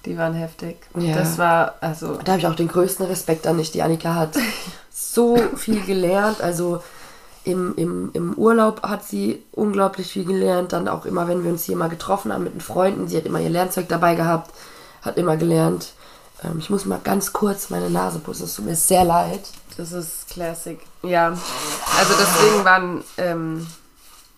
Die 0.05 0.17
waren 0.17 0.35
heftig. 0.35 0.77
Ja. 0.95 1.15
Das 1.15 1.37
war, 1.37 1.75
also, 1.81 2.17
Da 2.23 2.33
habe 2.33 2.39
ich 2.39 2.47
auch 2.47 2.55
den 2.55 2.67
größten 2.67 3.05
Respekt 3.07 3.47
an 3.47 3.57
dich. 3.57 3.71
Die 3.71 3.81
Annika 3.81 4.13
hat 4.13 4.35
so 4.91 5.37
viel 5.55 5.81
gelernt. 5.81 6.41
Also 6.41 6.83
im, 7.45 7.75
im, 7.75 8.09
im 8.13 8.33
Urlaub 8.33 8.83
hat 8.83 9.05
sie 9.05 9.43
unglaublich 9.51 10.11
viel 10.11 10.25
gelernt. 10.25 10.73
Dann 10.73 10.87
auch 10.87 11.05
immer, 11.05 11.27
wenn 11.27 11.43
wir 11.43 11.51
uns 11.51 11.63
hier 11.63 11.77
mal 11.77 11.89
getroffen 11.89 12.33
haben 12.33 12.43
mit 12.43 12.53
den 12.53 12.61
Freunden. 12.61 13.07
Sie 13.07 13.17
hat 13.17 13.25
immer 13.25 13.39
ihr 13.39 13.49
Lernzeug 13.49 13.87
dabei 13.87 14.15
gehabt. 14.15 14.51
Hat 15.01 15.17
immer 15.17 15.37
gelernt. 15.37 15.93
Ähm, 16.43 16.57
ich 16.59 16.69
muss 16.69 16.85
mal 16.85 16.99
ganz 17.03 17.33
kurz 17.33 17.69
meine 17.69 17.89
Nase 17.89 18.19
putzen. 18.19 18.45
Es 18.45 18.55
tut 18.55 18.65
mir 18.65 18.75
sehr 18.75 19.05
leid. 19.05 19.41
das 19.77 19.91
ist 19.91 20.29
Classic. 20.29 20.79
Ja. 21.03 21.29
Also 21.97 22.13
deswegen 22.19 22.65
waren, 22.65 23.03
ähm, 23.17 23.67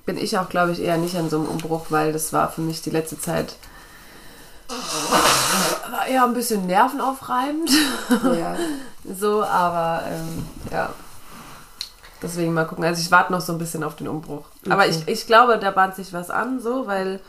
bin 0.06 0.18
ich 0.18 0.38
auch, 0.38 0.50
glaube 0.50 0.74
ich, 0.74 0.82
eher 0.82 0.98
nicht 0.98 1.16
an 1.16 1.30
so 1.30 1.38
einem 1.38 1.48
Umbruch, 1.48 1.88
weil 1.90 2.14
das 2.14 2.34
war 2.34 2.52
für 2.52 2.62
mich 2.62 2.82
die 2.82 2.92
letzte 2.92 3.20
Zeit 3.20 3.56
war 5.92 6.08
eher 6.08 6.24
ein 6.24 6.34
bisschen 6.34 6.66
nervenaufreibend. 6.66 7.70
Ja. 8.38 8.56
So, 9.18 9.42
aber 9.42 10.04
ähm, 10.06 10.46
ja. 10.70 10.90
Deswegen 12.22 12.54
mal 12.54 12.66
gucken. 12.66 12.84
Also 12.84 13.02
ich 13.02 13.12
warte 13.12 13.32
noch 13.32 13.42
so 13.42 13.54
ein 13.54 13.60
bisschen 13.60 13.84
auf 13.84 13.96
den 13.96 14.08
Umbruch. 14.08 14.46
Aber 14.70 14.84
Okay. 14.84 14.90
ich, 15.06 15.08
ich 15.08 15.28
glaube, 15.28 15.60
da 15.60 15.72
bahnt 15.72 15.96
sich 15.96 16.14
was 16.14 16.30
an, 16.30 16.60
so, 16.60 16.88
weil 16.88 17.20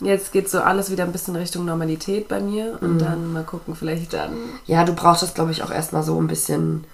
jetzt 0.00 0.32
geht 0.32 0.48
so 0.50 0.60
alles 0.62 0.90
wieder 0.90 1.04
ein 1.04 1.12
bisschen 1.12 1.36
Richtung 1.36 1.64
Normalität 1.66 2.26
bei 2.28 2.40
mir. 2.40 2.78
Und 2.80 2.98
dann 3.00 3.32
mal 3.32 3.44
gucken, 3.44 3.76
vielleicht 3.76 4.12
dann. 4.14 4.32
Ja, 4.66 4.84
du 4.84 4.94
brauchst 4.94 5.22
das, 5.22 5.34
glaube 5.34 5.52
ich, 5.52 5.62
auch 5.62 5.70
erstmal 5.70 6.02
so 6.02 6.18
ein 6.20 6.26
bisschen 6.26 6.84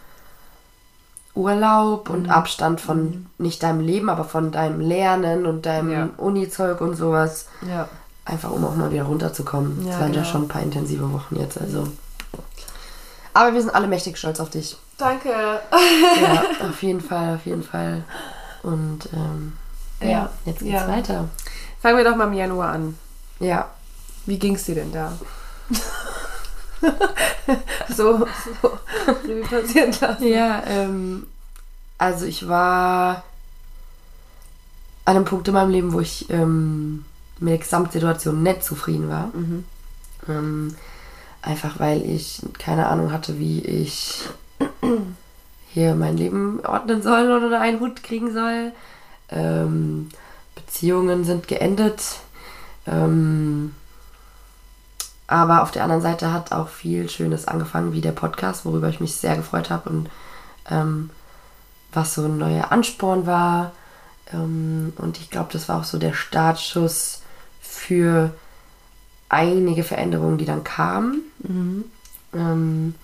Urlaub 1.34 2.10
und 2.10 2.28
Abstand 2.30 2.80
von 2.80 3.26
nicht 3.38 3.62
deinem 3.62 3.80
Leben, 3.80 4.08
aber 4.08 4.24
von 4.24 4.50
deinem 4.50 4.80
Lernen 4.80 5.46
und 5.46 5.66
deinem 5.66 5.90
Ja. 5.90 6.08
Uni-Zeug 6.16 6.80
und 6.80 6.96
sowas. 6.96 7.46
Ja. 7.68 7.88
Einfach 8.24 8.50
um 8.50 8.64
auch 8.64 8.74
mal 8.74 8.90
wieder 8.90 9.04
runterzukommen. 9.04 9.86
Ja, 9.86 9.94
Es 9.94 10.00
waren 10.00 10.12
ja 10.12 10.20
genau. 10.22 10.32
schon 10.32 10.42
ein 10.42 10.48
paar 10.48 10.62
intensive 10.62 11.12
Wochen 11.12 11.36
jetzt, 11.36 11.60
also. 11.60 11.86
Aber 13.34 13.54
wir 13.54 13.60
sind 13.62 13.72
alle 13.74 13.86
mächtig 13.86 14.18
stolz 14.18 14.40
auf 14.40 14.50
dich. 14.50 14.76
Danke. 14.98 15.28
Ja, 15.30 16.42
auf 16.68 16.82
jeden 16.82 17.00
Fall, 17.00 17.36
auf 17.36 17.46
jeden 17.46 17.62
Fall. 17.62 18.02
Und 18.62 19.08
ähm, 19.12 19.52
ja, 20.00 20.08
Ja, 20.08 20.30
jetzt 20.44 20.58
geht's 20.58 20.72
ja. 20.72 20.88
weiter. 20.88 21.28
Fangen 21.80 21.96
wir 21.96 22.04
doch 22.04 22.16
mal 22.16 22.26
im 22.26 22.32
Januar 22.34 22.72
an. 22.72 22.98
Ja, 23.40 23.70
Wie 24.26 24.38
ging's 24.38 24.64
dir 24.64 24.74
denn 24.74 24.92
da? 24.92 25.16
so, 27.96 28.26
so 28.60 28.78
Revue 29.24 29.42
passieren 29.42 29.92
lassen. 30.00 30.26
Ja, 30.26 30.62
ähm, 30.66 31.26
also 31.98 32.26
ich 32.26 32.48
war 32.48 33.22
an 35.04 35.16
einem 35.16 35.24
Punkt 35.24 35.46
in 35.48 35.54
meinem 35.54 35.70
Leben, 35.70 35.92
wo 35.92 36.00
ich 36.00 36.28
ähm, 36.30 37.04
mit 37.38 37.52
der 37.52 37.58
Gesamtsituation 37.58 38.42
nicht 38.42 38.64
zufrieden 38.64 39.08
war. 39.08 39.30
Ähm, 40.28 40.74
einfach 41.42 41.78
weil 41.78 42.02
ich 42.04 42.42
keine 42.58 42.88
Ahnung 42.88 43.12
hatte, 43.12 43.38
wie 43.38 43.60
ich 43.60 44.28
hier 45.68 45.94
mein 45.94 46.16
Leben 46.16 46.64
ordnen 46.64 47.02
soll 47.02 47.24
oder 47.24 47.46
unter 47.46 47.60
einen 47.60 47.80
Hut 47.80 48.02
kriegen 48.02 48.32
soll. 48.32 48.72
Ähm, 49.30 50.08
Beziehungen 50.54 51.24
sind 51.24 51.48
geendet. 51.48 52.20
Ähm, 52.86 53.74
aber 55.26 55.62
auf 55.62 55.70
der 55.70 55.82
anderen 55.82 56.02
Seite 56.02 56.32
hat 56.32 56.52
auch 56.52 56.68
viel 56.68 57.08
Schönes 57.10 57.46
angefangen, 57.46 57.92
wie 57.92 58.00
der 58.00 58.12
Podcast, 58.12 58.64
worüber 58.64 58.88
ich 58.88 59.00
mich 59.00 59.14
sehr 59.14 59.36
gefreut 59.36 59.68
habe 59.68 59.90
und 59.90 60.10
ähm, 60.70 61.10
was 61.92 62.14
so 62.14 62.24
ein 62.24 62.38
neuer 62.38 62.72
Ansporn 62.72 63.26
war. 63.26 63.72
Ähm, 64.32 64.94
und 64.96 65.18
ich 65.18 65.30
glaube, 65.30 65.52
das 65.52 65.68
war 65.68 65.80
auch 65.80 65.84
so 65.84 65.98
der 65.98 66.14
Startschuss 66.14 67.22
für 67.60 68.32
einige 69.28 69.84
Veränderungen, 69.84 70.38
die 70.38 70.46
dann 70.46 70.64
kamen. 70.64 71.22
Ähm, 72.32 72.94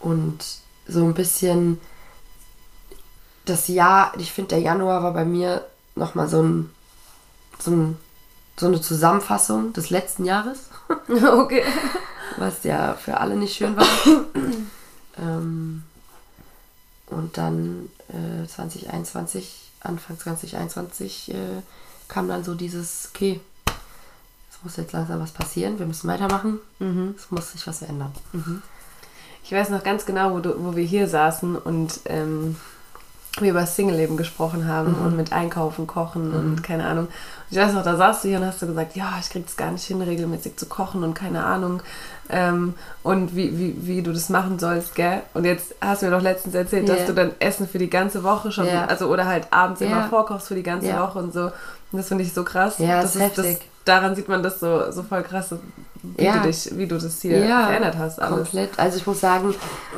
und 0.00 0.44
so 0.86 1.04
ein 1.04 1.14
bisschen 1.14 1.80
das 3.44 3.68
Jahr, 3.68 4.12
ich 4.18 4.32
finde, 4.32 4.50
der 4.50 4.60
Januar 4.60 5.02
war 5.02 5.12
bei 5.12 5.24
mir 5.24 5.64
nochmal 5.94 6.28
so 6.28 6.42
ein, 6.42 6.70
so 7.58 7.70
ein 7.70 7.98
so 8.58 8.66
eine 8.66 8.80
Zusammenfassung 8.80 9.72
des 9.72 9.90
letzten 9.90 10.24
Jahres, 10.24 10.68
Okay. 11.08 11.62
was 12.36 12.64
ja 12.64 12.94
für 12.94 13.18
alle 13.18 13.36
nicht 13.36 13.56
schön 13.56 13.76
war. 13.76 13.86
ähm, 15.18 15.84
und 17.06 17.38
dann 17.38 17.88
äh, 18.08 18.46
2021, 18.46 19.70
Anfang 19.80 20.18
2021, 20.18 21.34
äh, 21.34 21.62
kam 22.08 22.28
dann 22.28 22.44
so 22.44 22.54
dieses, 22.54 23.10
okay, 23.14 23.40
es 24.50 24.62
muss 24.62 24.76
jetzt 24.76 24.92
langsam 24.92 25.20
was 25.20 25.30
passieren, 25.30 25.78
wir 25.78 25.86
müssen 25.86 26.08
weitermachen, 26.08 26.58
es 27.16 27.30
muss 27.30 27.52
sich 27.52 27.66
was 27.66 27.78
verändern. 27.78 28.12
Ich 29.50 29.54
weiß 29.54 29.70
noch 29.70 29.82
ganz 29.82 30.04
genau, 30.04 30.32
wo, 30.34 30.40
du, 30.40 30.54
wo 30.62 30.76
wir 30.76 30.84
hier 30.84 31.08
saßen 31.08 31.56
und 31.56 32.00
ähm, 32.04 32.56
wir 33.40 33.50
über 33.52 33.60
das 33.60 33.76
Single-Leben 33.76 34.18
gesprochen 34.18 34.68
haben 34.68 34.92
und 34.94 35.16
mit 35.16 35.32
Einkaufen, 35.32 35.86
Kochen 35.86 36.34
und 36.34 36.62
keine 36.62 36.84
Ahnung. 36.86 37.06
Und 37.06 37.12
ich 37.50 37.56
weiß 37.56 37.72
noch, 37.72 37.82
da 37.82 37.96
saßt 37.96 38.24
du 38.24 38.28
hier 38.28 38.40
und 38.40 38.44
hast 38.46 38.60
du 38.60 38.66
gesagt, 38.66 38.94
ja, 38.94 39.14
ich 39.20 39.30
krieg 39.30 39.44
es 39.46 39.56
gar 39.56 39.70
nicht 39.70 39.84
hin, 39.84 40.02
regelmäßig 40.02 40.56
zu 40.58 40.66
kochen 40.66 41.02
und 41.02 41.14
keine 41.14 41.44
Ahnung. 41.46 41.80
Ähm, 42.28 42.74
und 43.02 43.34
wie, 43.36 43.56
wie, 43.58 43.74
wie 43.86 44.02
du 44.02 44.12
das 44.12 44.28
machen 44.28 44.58
sollst, 44.58 44.94
gell? 44.96 45.22
Und 45.32 45.44
jetzt 45.46 45.74
hast 45.80 46.02
du 46.02 46.06
mir 46.06 46.12
doch 46.12 46.20
letztens 46.22 46.54
erzählt, 46.54 46.86
Ja. 46.86 46.96
dass 46.96 47.06
du 47.06 47.14
dann 47.14 47.30
Essen 47.38 47.66
für 47.66 47.78
die 47.78 47.88
ganze 47.88 48.22
Woche 48.24 48.52
schon, 48.52 48.66
Ja. 48.66 48.84
also 48.84 49.06
oder 49.06 49.24
halt 49.26 49.46
abends 49.50 49.80
Ja. 49.80 49.86
immer 49.86 50.08
vorkochst 50.10 50.48
für 50.48 50.54
die 50.56 50.62
ganze. 50.62 50.92
Woche 50.98 51.20
und 51.20 51.32
so. 51.32 51.50
Das 51.92 52.08
finde 52.08 52.24
ich 52.24 52.32
so 52.32 52.44
krass. 52.44 52.74
Ja, 52.78 53.00
das 53.02 53.16
ist 53.16 53.38
das, 53.38 53.46
heftig. 53.46 53.68
daran 53.84 54.14
sieht 54.14 54.28
man 54.28 54.42
das 54.42 54.60
so, 54.60 54.90
so 54.92 55.02
voll 55.02 55.22
krass, 55.22 55.54
wie, 56.02 56.24
Ja. 56.24 56.34
du 56.38 56.48
dich, 56.48 56.76
wie 56.76 56.86
du 56.86 56.98
das 56.98 57.20
hier 57.22 57.38
Ja, 57.46 57.66
verändert 57.66 57.96
hast. 57.96 58.20
Alles. 58.20 58.36
Komplett. 58.50 58.78
Also 58.78 58.98
ich 58.98 59.06
muss 59.06 59.20
sagen, 59.20 59.54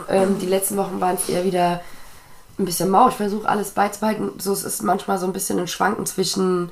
ähm, 0.09 0.38
die 0.38 0.47
letzten 0.47 0.76
Wochen 0.76 1.00
waren 1.00 1.16
es 1.16 1.28
eher 1.28 1.44
wieder 1.44 1.80
ein 2.59 2.64
bisschen 2.64 2.90
mau. 2.90 3.09
Ich 3.09 3.14
versuche 3.16 3.49
alles 3.49 3.70
beizubehalten. 3.70 4.32
So, 4.38 4.52
es 4.52 4.62
ist 4.64 4.82
manchmal 4.82 5.18
so 5.18 5.26
ein 5.26 5.32
bisschen 5.32 5.59
ein 5.59 5.66
Schwanken 5.68 6.06
zwischen 6.06 6.70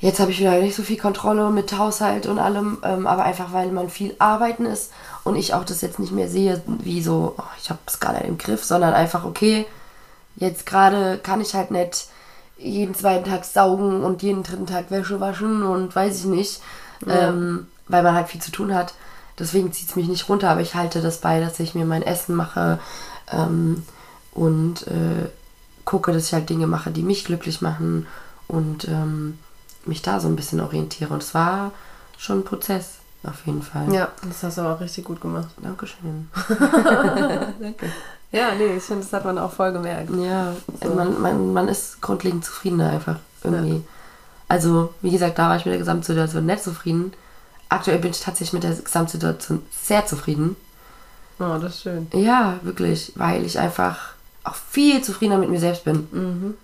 jetzt 0.00 0.20
habe 0.20 0.32
ich 0.32 0.38
wieder 0.40 0.58
nicht 0.60 0.74
so 0.76 0.82
viel 0.82 0.98
Kontrolle 0.98 1.48
mit 1.50 1.78
Haushalt 1.78 2.26
und 2.26 2.38
allem, 2.38 2.78
ähm, 2.82 3.06
aber 3.06 3.24
einfach 3.24 3.52
weil 3.54 3.70
man 3.72 3.88
viel 3.88 4.14
arbeiten 4.18 4.66
ist 4.66 4.90
und 5.22 5.34
ich 5.36 5.54
auch 5.54 5.64
das 5.64 5.80
jetzt 5.80 5.98
nicht 5.98 6.12
mehr 6.12 6.28
sehe, 6.28 6.60
wie 6.66 7.02
so, 7.02 7.34
oh, 7.38 7.42
ich 7.62 7.70
habe 7.70 7.78
es 7.86 8.00
gerade 8.00 8.18
im 8.26 8.36
Griff, 8.36 8.64
sondern 8.64 8.92
einfach, 8.92 9.24
okay, 9.24 9.64
jetzt 10.36 10.66
gerade 10.66 11.18
kann 11.22 11.40
ich 11.40 11.54
halt 11.54 11.70
nicht 11.70 12.08
jeden 12.64 12.94
zweiten 12.94 13.28
Tag 13.28 13.44
saugen 13.44 14.02
und 14.02 14.22
jeden 14.22 14.42
dritten 14.42 14.66
Tag 14.66 14.90
Wäsche 14.90 15.20
waschen 15.20 15.62
und 15.62 15.94
weiß 15.94 16.18
ich 16.18 16.24
nicht, 16.24 16.60
ähm, 17.06 17.66
weil 17.88 18.02
man 18.02 18.14
halt 18.14 18.28
viel 18.28 18.40
zu 18.40 18.50
tun 18.50 18.74
hat. 18.74 18.94
Deswegen 19.38 19.72
zieht 19.72 19.88
es 19.88 19.96
mich 19.96 20.08
nicht 20.08 20.28
runter, 20.28 20.50
aber 20.50 20.60
ich 20.60 20.74
halte 20.74 21.02
das 21.02 21.18
bei, 21.18 21.40
dass 21.40 21.60
ich 21.60 21.74
mir 21.74 21.84
mein 21.84 22.02
Essen 22.02 22.34
mache 22.34 22.78
ähm, 23.32 23.82
und 24.32 24.86
äh, 24.86 25.28
gucke, 25.84 26.12
dass 26.12 26.26
ich 26.26 26.32
halt 26.32 26.48
Dinge 26.48 26.66
mache, 26.66 26.90
die 26.90 27.02
mich 27.02 27.24
glücklich 27.24 27.60
machen 27.60 28.06
und 28.46 28.88
ähm, 28.88 29.38
mich 29.84 30.02
da 30.02 30.20
so 30.20 30.28
ein 30.28 30.36
bisschen 30.36 30.60
orientiere. 30.60 31.12
Und 31.12 31.22
es 31.22 31.34
war 31.34 31.72
schon 32.16 32.40
ein 32.40 32.44
Prozess, 32.44 32.98
auf 33.24 33.44
jeden 33.44 33.62
Fall. 33.62 33.92
Ja, 33.92 34.08
das 34.26 34.42
hast 34.42 34.58
du 34.58 34.62
aber 34.62 34.76
auch 34.76 34.80
richtig 34.80 35.04
gut 35.04 35.20
gemacht. 35.20 35.48
Dankeschön. 35.60 36.28
Danke. 37.60 37.90
Ja, 38.34 38.54
nee, 38.56 38.76
ich 38.76 38.82
finde, 38.82 39.02
das 39.02 39.12
hat 39.12 39.24
man 39.24 39.38
auch 39.38 39.52
voll 39.52 39.72
gemerkt. 39.72 40.10
Ja, 40.16 40.54
So. 40.82 40.90
man, 40.90 41.20
man, 41.22 41.52
man 41.52 41.68
ist 41.68 42.00
grundlegend 42.02 42.44
zufriedener 42.44 42.90
einfach 42.90 43.16
irgendwie. 43.44 43.82
Also, 44.48 44.92
wie 45.02 45.10
gesagt, 45.10 45.38
da 45.38 45.48
war 45.48 45.56
ich 45.56 45.64
mit 45.64 45.72
der 45.72 45.78
Gesamtsituation 45.78 46.44
nicht 46.44 46.64
zufrieden. 46.64 47.12
Aktuell 47.68 47.98
bin 47.98 48.10
ich 48.10 48.20
tatsächlich 48.20 48.52
mit 48.52 48.64
der 48.64 48.74
Gesamtsituation 48.74 49.62
sehr 49.70 50.04
zufrieden. 50.06 50.56
Oh, 51.38 51.58
das 51.60 51.76
ist 51.76 51.82
schön. 51.82 52.08
Ja, 52.12 52.58
wirklich, 52.62 53.12
weil 53.14 53.44
ich 53.44 53.58
einfach 53.58 53.98
auch 54.42 54.54
viel 54.54 55.02
zufriedener 55.02 55.38
mit 55.38 55.50
mir 55.50 55.60
selbst 55.60 55.84
bin. 55.84 56.08
Mhm. 56.10 56.54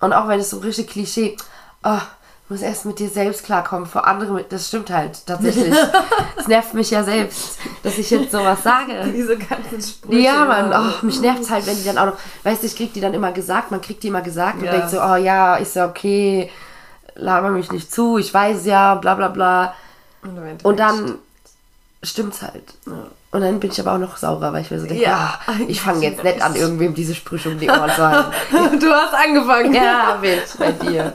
Und 0.00 0.12
auch 0.12 0.28
wenn 0.28 0.40
es 0.40 0.50
so 0.50 0.58
richtig 0.58 0.88
Klischee, 0.88 1.36
oh, 1.84 1.98
du 2.48 2.54
musst 2.54 2.62
erst 2.62 2.84
mit 2.84 2.98
dir 2.98 3.08
selbst 3.08 3.44
klarkommen, 3.44 3.86
vor 3.86 4.06
anderen, 4.06 4.44
das 4.48 4.68
stimmt 4.68 4.90
halt 4.90 5.26
tatsächlich. 5.26 5.74
Es 6.38 6.48
nervt 6.48 6.74
mich 6.74 6.90
ja 6.92 7.02
selbst, 7.02 7.58
dass 7.82 7.98
ich 7.98 8.08
jetzt 8.10 8.30
sowas 8.30 8.62
sage. 8.62 8.92
Diese 9.14 9.36
ganzen 9.36 9.82
Sprüche. 9.82 10.20
Ja, 10.20 10.44
Mann, 10.44 10.72
oh, 10.72 11.04
mich 11.04 11.20
nervt's 11.20 11.50
halt, 11.50 11.66
wenn 11.66 11.76
die 11.76 11.84
dann 11.84 11.98
auch 11.98 12.06
noch, 12.06 12.16
weißt 12.44 12.62
du, 12.62 12.66
ich 12.68 12.76
krieg 12.76 12.92
die 12.92 13.00
dann 13.00 13.14
immer 13.14 13.32
gesagt, 13.32 13.70
man 13.72 13.80
kriegt 13.80 14.02
die 14.04 14.08
immer 14.08 14.20
gesagt 14.22 14.62
Ja. 14.62 14.70
und 14.70 14.76
denkt 14.78 14.90
so, 14.90 15.00
oh 15.02 15.16
ja, 15.16 15.56
ist 15.56 15.74
ja 15.74 15.86
okay, 15.88 16.48
laber 17.16 17.50
mich 17.50 17.72
nicht 17.72 17.92
zu, 17.92 18.18
ich 18.18 18.32
weiß 18.32 18.64
ja, 18.66 18.94
bla 18.94 19.14
bla 19.14 19.28
bla. 19.28 19.74
Und, 20.22 20.64
Und 20.64 20.78
dann 20.78 21.16
stimmt's 22.02 22.42
halt. 22.42 22.74
Und 23.32 23.40
dann 23.40 23.58
bin 23.58 23.70
ich 23.72 23.80
aber 23.80 23.94
auch 23.94 23.98
noch 23.98 24.16
saurer, 24.18 24.52
weil 24.52 24.62
ich 24.62 24.70
mir 24.70 24.78
so 24.78 24.86
denke, 24.86 25.02
Ja, 25.02 25.38
ja, 25.48 25.54
ich 25.66 25.80
fange 25.80 26.02
jetzt 26.06 26.22
nicht 26.22 26.40
an, 26.42 26.54
irgendwem 26.54 26.94
diese 26.94 27.14
Sprüche 27.14 27.48
um 27.48 27.58
die 27.58 27.68
Ohren 27.68 27.90
zu 27.90 28.06
halten. 28.06 28.78
du 28.78 28.86
hast 28.92 29.14
angefangen. 29.14 29.74
ja, 29.74 30.18
Bitch, 30.20 30.56
bei 30.58 30.70
dir. 30.72 31.12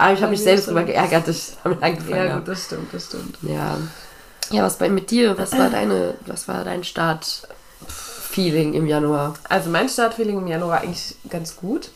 Aber 0.00 0.14
ich 0.14 0.20
habe 0.22 0.30
mich 0.30 0.42
selbst 0.42 0.66
drüber 0.68 0.84
geärgert, 0.84 1.28
dass 1.28 1.36
ich 1.36 1.56
damit 1.62 1.82
angefangen 1.82 2.16
Ja, 2.16 2.22
gut, 2.24 2.32
habe. 2.32 2.44
das 2.46 2.64
stimmt, 2.64 2.94
das 2.94 3.06
stimmt. 3.06 3.36
Ja. 3.42 3.76
Ja, 4.50 4.62
was 4.64 4.78
bei 4.78 4.88
mit 4.88 5.10
dir? 5.10 5.36
Was 5.38 5.52
war 5.52 5.68
deine, 5.70 6.14
was 6.26 6.48
war 6.48 6.64
dein 6.64 6.82
Start-Feeling 6.84 8.74
im 8.74 8.86
Januar? 8.86 9.34
Also 9.48 9.70
mein 9.70 9.88
Startfeeling 9.88 10.38
im 10.38 10.46
Januar 10.46 10.70
war 10.70 10.80
eigentlich 10.80 11.16
ganz 11.28 11.56
gut. 11.56 11.90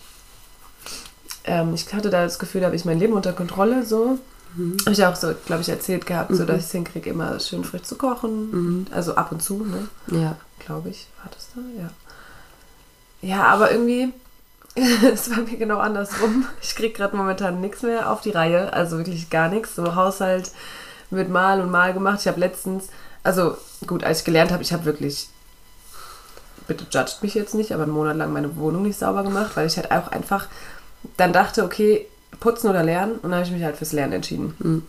Ähm, 1.44 1.74
ich 1.74 1.92
hatte 1.92 2.10
da 2.10 2.24
das 2.24 2.38
Gefühl, 2.38 2.60
da 2.60 2.66
habe 2.66 2.76
ich 2.76 2.84
mein 2.84 2.98
Leben 2.98 3.12
unter 3.14 3.32
Kontrolle 3.32 3.84
so. 3.84 4.18
Habe 4.82 4.92
ich 4.92 5.04
auch 5.04 5.16
so, 5.16 5.34
glaube 5.46 5.62
ich, 5.62 5.68
erzählt 5.68 6.06
gehabt, 6.06 6.32
so 6.36 6.44
dass 6.44 6.58
ich 6.58 6.64
es 6.66 6.70
hinkriege, 6.70 7.10
immer 7.10 7.40
schön 7.40 7.64
frisch 7.64 7.82
zu 7.82 7.96
kochen. 7.96 8.86
Also 8.92 9.16
ab 9.16 9.32
und 9.32 9.42
zu, 9.42 9.64
ne? 9.64 9.88
Ja. 10.16 10.36
Glaube 10.60 10.90
ich. 10.90 11.08
War 11.22 11.30
das 11.34 11.48
da? 11.56 11.60
Ja. 11.82 11.90
Ja, 13.36 13.44
aber 13.46 13.72
irgendwie, 13.72 14.12
es 15.12 15.30
war 15.30 15.38
mir 15.38 15.56
genau 15.56 15.78
andersrum. 15.78 16.46
Ich 16.60 16.74
kriege 16.74 16.92
gerade 16.94 17.16
momentan 17.16 17.60
nichts 17.60 17.82
mehr 17.82 18.10
auf 18.10 18.20
die 18.22 18.30
Reihe. 18.30 18.72
Also 18.72 18.98
wirklich 18.98 19.30
gar 19.30 19.48
nichts. 19.48 19.76
So 19.76 19.94
Haushalt 19.94 20.50
wird 21.10 21.28
mal 21.28 21.60
und 21.60 21.70
mal 21.70 21.92
gemacht. 21.92 22.20
Ich 22.20 22.28
habe 22.28 22.40
letztens, 22.40 22.88
also 23.22 23.56
gut, 23.86 24.02
als 24.04 24.20
ich 24.20 24.24
gelernt 24.24 24.50
habe, 24.50 24.62
ich 24.62 24.72
habe 24.72 24.84
wirklich, 24.84 25.28
bitte 26.66 26.86
judgt 26.90 27.22
mich 27.22 27.34
jetzt 27.34 27.54
nicht, 27.54 27.72
aber 27.72 27.84
einen 27.84 27.92
Monat 27.92 28.16
lang 28.16 28.32
meine 28.32 28.56
Wohnung 28.56 28.82
nicht 28.82 28.98
sauber 28.98 29.22
gemacht, 29.22 29.52
weil 29.54 29.66
ich 29.66 29.76
halt 29.76 29.90
auch 29.92 30.08
einfach 30.08 30.46
dann 31.16 31.32
dachte, 31.32 31.62
okay, 31.64 32.06
putzen 32.40 32.68
oder 32.70 32.82
lernen. 32.82 33.12
Und 33.16 33.24
dann 33.24 33.34
habe 33.34 33.44
ich 33.44 33.52
mich 33.52 33.62
halt 33.62 33.76
fürs 33.76 33.92
Lernen 33.92 34.14
entschieden. 34.14 34.86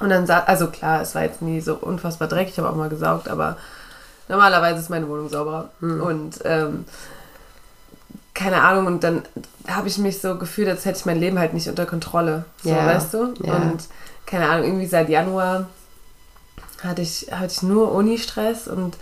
Und 0.00 0.10
dann, 0.10 0.26
sa- 0.26 0.44
also 0.44 0.68
klar, 0.68 1.02
es 1.02 1.14
war 1.14 1.22
jetzt 1.22 1.42
nie 1.42 1.60
so 1.60 1.74
unfassbar 1.74 2.28
dreckig, 2.28 2.54
ich 2.54 2.58
habe 2.58 2.70
auch 2.70 2.76
mal 2.76 2.88
gesaugt, 2.88 3.28
aber 3.28 3.56
normalerweise 4.28 4.80
ist 4.80 4.90
meine 4.90 5.08
Wohnung 5.08 5.28
sauberer. 5.28 5.70
Und 5.80 6.38
ähm, 6.44 6.86
keine 8.38 8.62
Ahnung, 8.62 8.86
und 8.86 9.02
dann 9.02 9.22
habe 9.66 9.88
ich 9.88 9.98
mich 9.98 10.20
so 10.20 10.38
gefühlt, 10.38 10.68
als 10.68 10.84
hätte 10.84 10.98
ich 11.00 11.06
mein 11.06 11.18
Leben 11.18 11.38
halt 11.40 11.54
nicht 11.54 11.68
unter 11.68 11.86
Kontrolle. 11.86 12.44
So, 12.62 12.70
Ja, 12.70 12.86
weißt 12.86 13.12
du? 13.14 13.34
ja. 13.42 13.54
Und 13.54 13.84
keine 14.26 14.48
Ahnung, 14.48 14.66
irgendwie 14.66 14.86
seit 14.86 15.08
Januar 15.08 15.66
hatte 16.84 17.02
ich, 17.02 17.26
hatte 17.32 17.52
ich 17.52 17.62
nur 17.62 17.90
Uni-Stress 17.92 18.68
und 18.68 18.96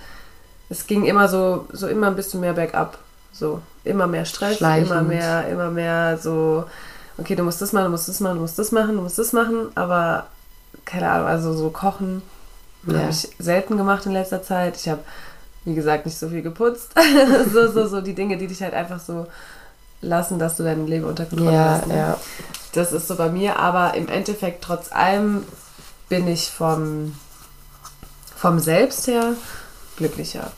es 0.71 0.87
ging 0.87 1.05
immer 1.05 1.28
so, 1.28 1.66
so 1.71 1.87
immer 1.87 2.07
ein 2.07 2.16
bisschen 2.16 2.40
mehr 2.40 2.55
bergab. 2.55 2.97
So, 3.33 3.61
immer 3.85 4.07
mehr 4.07 4.25
Stress, 4.25 4.57
Schleichend. 4.57 4.90
immer 4.90 5.02
mehr, 5.02 5.47
immer 5.49 5.71
mehr 5.71 6.16
so, 6.16 6.64
okay, 7.19 7.35
du 7.37 7.43
musst 7.43 7.61
das 7.61 7.75
machen, 7.75 7.85
du 7.85 7.90
musst 7.90 8.09
das 8.09 8.21
machen, 8.21 8.37
du 8.37 8.40
musst 8.40 8.59
das 8.59 8.73
machen, 8.73 8.97
du 8.97 9.02
musst 9.02 9.19
das 9.19 9.35
machen, 9.35 9.69
aber 9.75 10.26
keine 10.87 11.11
Ahnung, 11.11 11.26
also 11.28 11.52
so 11.52 11.69
kochen 11.69 12.23
Ja. 12.87 13.00
Habe 13.00 13.11
ich 13.11 13.28
selten 13.38 13.76
gemacht 13.76 14.07
in 14.07 14.12
letzter 14.12 14.43
Zeit. 14.43 14.76
Ich 14.76 14.88
habe, 14.88 15.00
wie 15.66 15.75
gesagt, 15.75 16.06
nicht 16.06 16.16
so 16.18 16.28
viel 16.30 16.40
geputzt. 16.42 16.92
so, 17.52 17.70
so, 17.70 17.87
so 17.87 18.00
die 18.00 18.14
Dinge, 18.14 18.38
die 18.38 18.46
dich 18.46 18.62
halt 18.62 18.73
einfach 18.73 18.99
so 19.00 19.26
lassen, 20.00 20.38
dass 20.38 20.56
du 20.56 20.62
dein 20.62 20.87
Leben 20.87 21.04
unter 21.04 21.26
Kontrolle 21.26 21.52
Ja, 21.54 21.64
hast. 21.80 21.87
ne? 21.88 21.96
ja. 21.96 22.18
Das 22.73 22.92
ist 22.92 23.08
so 23.08 23.16
bei 23.16 23.28
mir, 23.28 23.58
aber 23.58 23.94
im 23.94 24.08
Endeffekt, 24.08 24.62
trotz 24.64 24.92
allem, 24.92 25.42
bin 26.08 26.26
ich 26.28 26.50
vom, 26.50 27.14
vom 28.37 28.58
Selbst 28.58 29.06
her 29.06 29.32
glücklicher. 29.96 30.52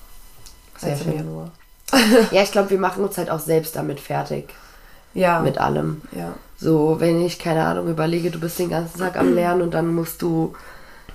Sehr 0.79 0.91
als 0.93 1.01
im 1.01 1.07
schön. 1.07 1.17
Januar. 1.19 1.51
Ja, 2.33 2.43
ich 2.43 2.53
glaube, 2.53 2.71
wir 2.71 2.79
machen 2.79 3.03
uns 3.03 3.17
halt 3.17 3.31
auch 3.31 3.41
selbst 3.41 3.75
damit 3.77 3.99
fertig. 4.01 4.53
Ja. 5.15 5.41
Mit 5.41 5.59
allem. 5.59 6.03
ja. 6.13 6.35
So, 6.61 6.97
wenn 6.99 7.25
ich, 7.25 7.39
keine 7.39 7.65
Ahnung, 7.65 7.87
überlege, 7.89 8.31
du 8.33 8.41
bist 8.41 8.59
den 8.59 8.69
ganzen 8.69 8.99
Tag 8.99 9.17
am 9.17 9.33
Lernen 9.35 9.63
und 9.63 9.73
dann 9.73 9.95
musst 9.95 10.21
du 10.23 10.55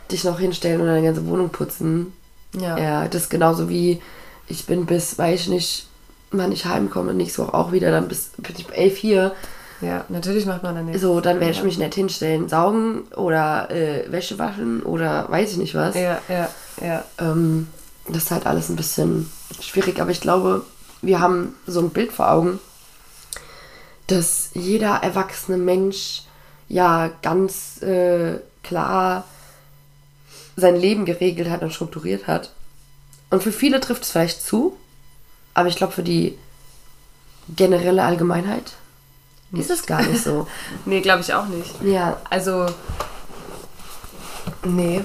dich 0.10 0.24
noch 0.24 0.40
hinstellen 0.40 0.80
und 0.82 0.88
deine 0.88 1.06
ganze 1.06 1.28
Wohnung 1.28 1.50
putzen. 1.50 2.14
Ja. 2.54 2.78
Ja, 2.78 3.08
das 3.08 3.24
ist 3.24 3.30
genauso 3.30 3.70
wie 3.70 4.02
ich 4.48 4.66
bin 4.66 4.86
bis, 4.86 5.18
weiß 5.18 5.42
ich 5.42 5.48
nicht, 5.50 5.88
wann 6.32 6.52
ich 6.52 6.66
heimkomme, 6.66 7.14
nicht 7.14 7.34
so 7.34 7.54
auch 7.54 7.72
wieder, 7.72 7.92
dann 7.92 8.08
bis 8.08 8.32
bin 8.38 8.56
ich 8.58 8.72
elf 8.72 8.98
hier. 8.98 9.34
Ja, 9.82 10.06
natürlich 10.10 10.46
macht 10.46 10.64
man 10.64 10.76
dann 10.76 10.86
nichts. 10.86 11.02
So, 11.02 11.20
dann 11.20 11.40
werde 11.40 11.52
ich 11.52 11.64
mich 11.64 11.78
nicht 11.78 11.96
hinstellen, 11.96 12.48
saugen 12.48 13.02
oder 13.16 13.70
äh, 13.70 14.10
Wäsche 14.12 14.40
waschen 14.40 14.82
oder 14.82 15.30
weiß 15.30 15.52
ich 15.52 15.58
nicht 15.58 15.76
was. 15.76 15.96
Ja, 15.96 16.20
ja, 16.30 16.50
ja. 16.82 17.04
Ähm, 17.20 17.68
das 18.08 18.24
ist 18.24 18.32
halt 18.32 18.46
alles 18.46 18.70
ein 18.70 18.76
bisschen 18.76 19.30
schwierig, 19.62 20.02
aber 20.02 20.12
ich 20.12 20.22
glaube, 20.22 20.64
wir 21.02 21.20
haben 21.20 21.56
so 21.68 21.80
ein 21.82 21.90
Bild 21.90 22.12
vor 22.12 22.32
Augen, 22.32 22.60
dass 24.08 24.52
jeder 24.54 24.96
erwachsene 25.04 25.58
Mensch 25.58 26.24
ja 26.70 27.10
ganz 27.22 27.82
äh, 27.82 28.40
klar 28.64 29.26
sein 30.56 30.76
Leben 30.76 31.06
geregelt 31.06 31.50
hat 31.50 31.62
und 31.62 31.74
strukturiert 31.74 32.28
hat. 32.28 32.52
Und 33.30 33.42
für 33.44 33.52
viele 33.52 33.80
trifft 33.80 34.04
es 34.04 34.12
vielleicht 34.12 34.42
zu, 34.44 34.78
aber 35.54 35.68
ich 35.68 35.76
glaube, 35.76 35.94
für 35.94 36.04
die 36.04 36.38
generelle 37.56 38.04
Allgemeinheit 38.04 38.74
ist 39.52 39.70
es 39.70 39.86
gar 39.86 40.02
nicht 40.04 40.24
so. 40.24 40.48
Nee, 40.86 41.02
glaube 41.02 41.22
ich 41.22 41.34
auch 41.34 41.46
nicht. 41.48 41.74
ja, 41.84 42.18
Also, 42.30 42.68
nee. 44.64 45.02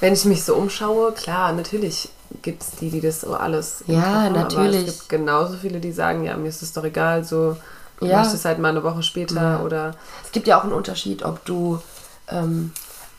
Wenn 0.00 0.12
ich 0.12 0.24
mich 0.24 0.44
so 0.44 0.54
umschaue, 0.56 1.12
klar, 1.12 1.52
natürlich 1.52 2.08
gibt 2.42 2.62
es 2.62 2.70
die, 2.72 2.90
die 2.90 3.00
das 3.00 3.20
so 3.22 3.34
alles. 3.34 3.84
Ja, 3.86 4.02
haben, 4.02 4.34
natürlich. 4.34 4.80
Aber 4.80 4.88
es 4.88 4.96
gibt 4.98 5.08
genauso 5.08 5.56
viele, 5.56 5.80
die 5.80 5.92
sagen, 5.92 6.24
ja, 6.24 6.36
mir 6.36 6.48
ist 6.48 6.62
es 6.62 6.72
doch 6.72 6.84
egal, 6.84 7.24
so 7.24 7.56
Ja. 8.00 8.18
machst 8.18 8.32
du 8.32 8.36
es 8.36 8.44
halt 8.44 8.58
mal 8.58 8.68
eine 8.70 8.82
Woche 8.82 9.02
später 9.02 9.40
Ja. 9.40 9.60
oder. 9.60 9.94
Es 10.24 10.32
gibt 10.32 10.46
ja 10.46 10.58
auch 10.58 10.64
einen 10.64 10.72
Unterschied, 10.72 11.22
ob 11.22 11.44
du 11.44 11.80
ähm, 12.28 12.72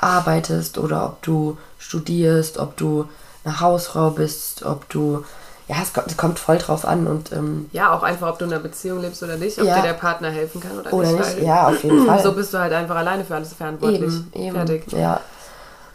arbeitest 0.06 0.78
oder 0.78 1.06
ob 1.06 1.22
du 1.22 1.58
studierst, 1.80 2.58
ob 2.58 2.78
du 2.78 3.08
eine 3.44 3.60
Hausfrau 3.60 4.12
bist, 4.12 4.64
ob 4.64 4.88
du. 4.90 5.24
Ja, 5.68 5.78
es 5.82 5.94
kommt, 5.94 6.08
es 6.08 6.18
kommt 6.18 6.38
voll 6.38 6.60
drauf 6.60 6.86
an 6.86 7.08
und. 7.08 7.32
Ähm, 7.32 7.68
Ja, 7.72 7.92
auch 7.92 8.04
einfach, 8.04 8.30
ob 8.30 8.40
du 8.40 8.46
in 8.46 8.54
einer 8.54 8.62
Beziehung 8.62 9.02
lebst 9.02 9.24
oder 9.24 9.36
nicht, 9.38 9.58
ob 9.60 9.66
Ja. 9.66 9.76
dir 9.78 9.82
der 9.82 9.94
Partner 9.94 10.30
helfen 10.30 10.62
kann 10.62 10.78
oder, 10.80 10.94
oder 10.94 11.12
nicht. 11.12 11.36
nicht? 11.38 11.48
Ja, 11.48 11.68
auf 11.68 11.84
jeden 11.84 12.00
Fall. 12.06 12.22
So 12.22 12.34
bist 12.34 12.54
du 12.54 12.60
halt 12.60 12.72
einfach 12.74 12.96
alleine 12.96 13.26
für 13.26 13.36
alles 13.36 13.54
verantwortlich. 13.54 14.02
eben, 14.04 14.32
eben. 14.34 14.56
Fertig. 14.56 14.92
Ja. 14.92 15.22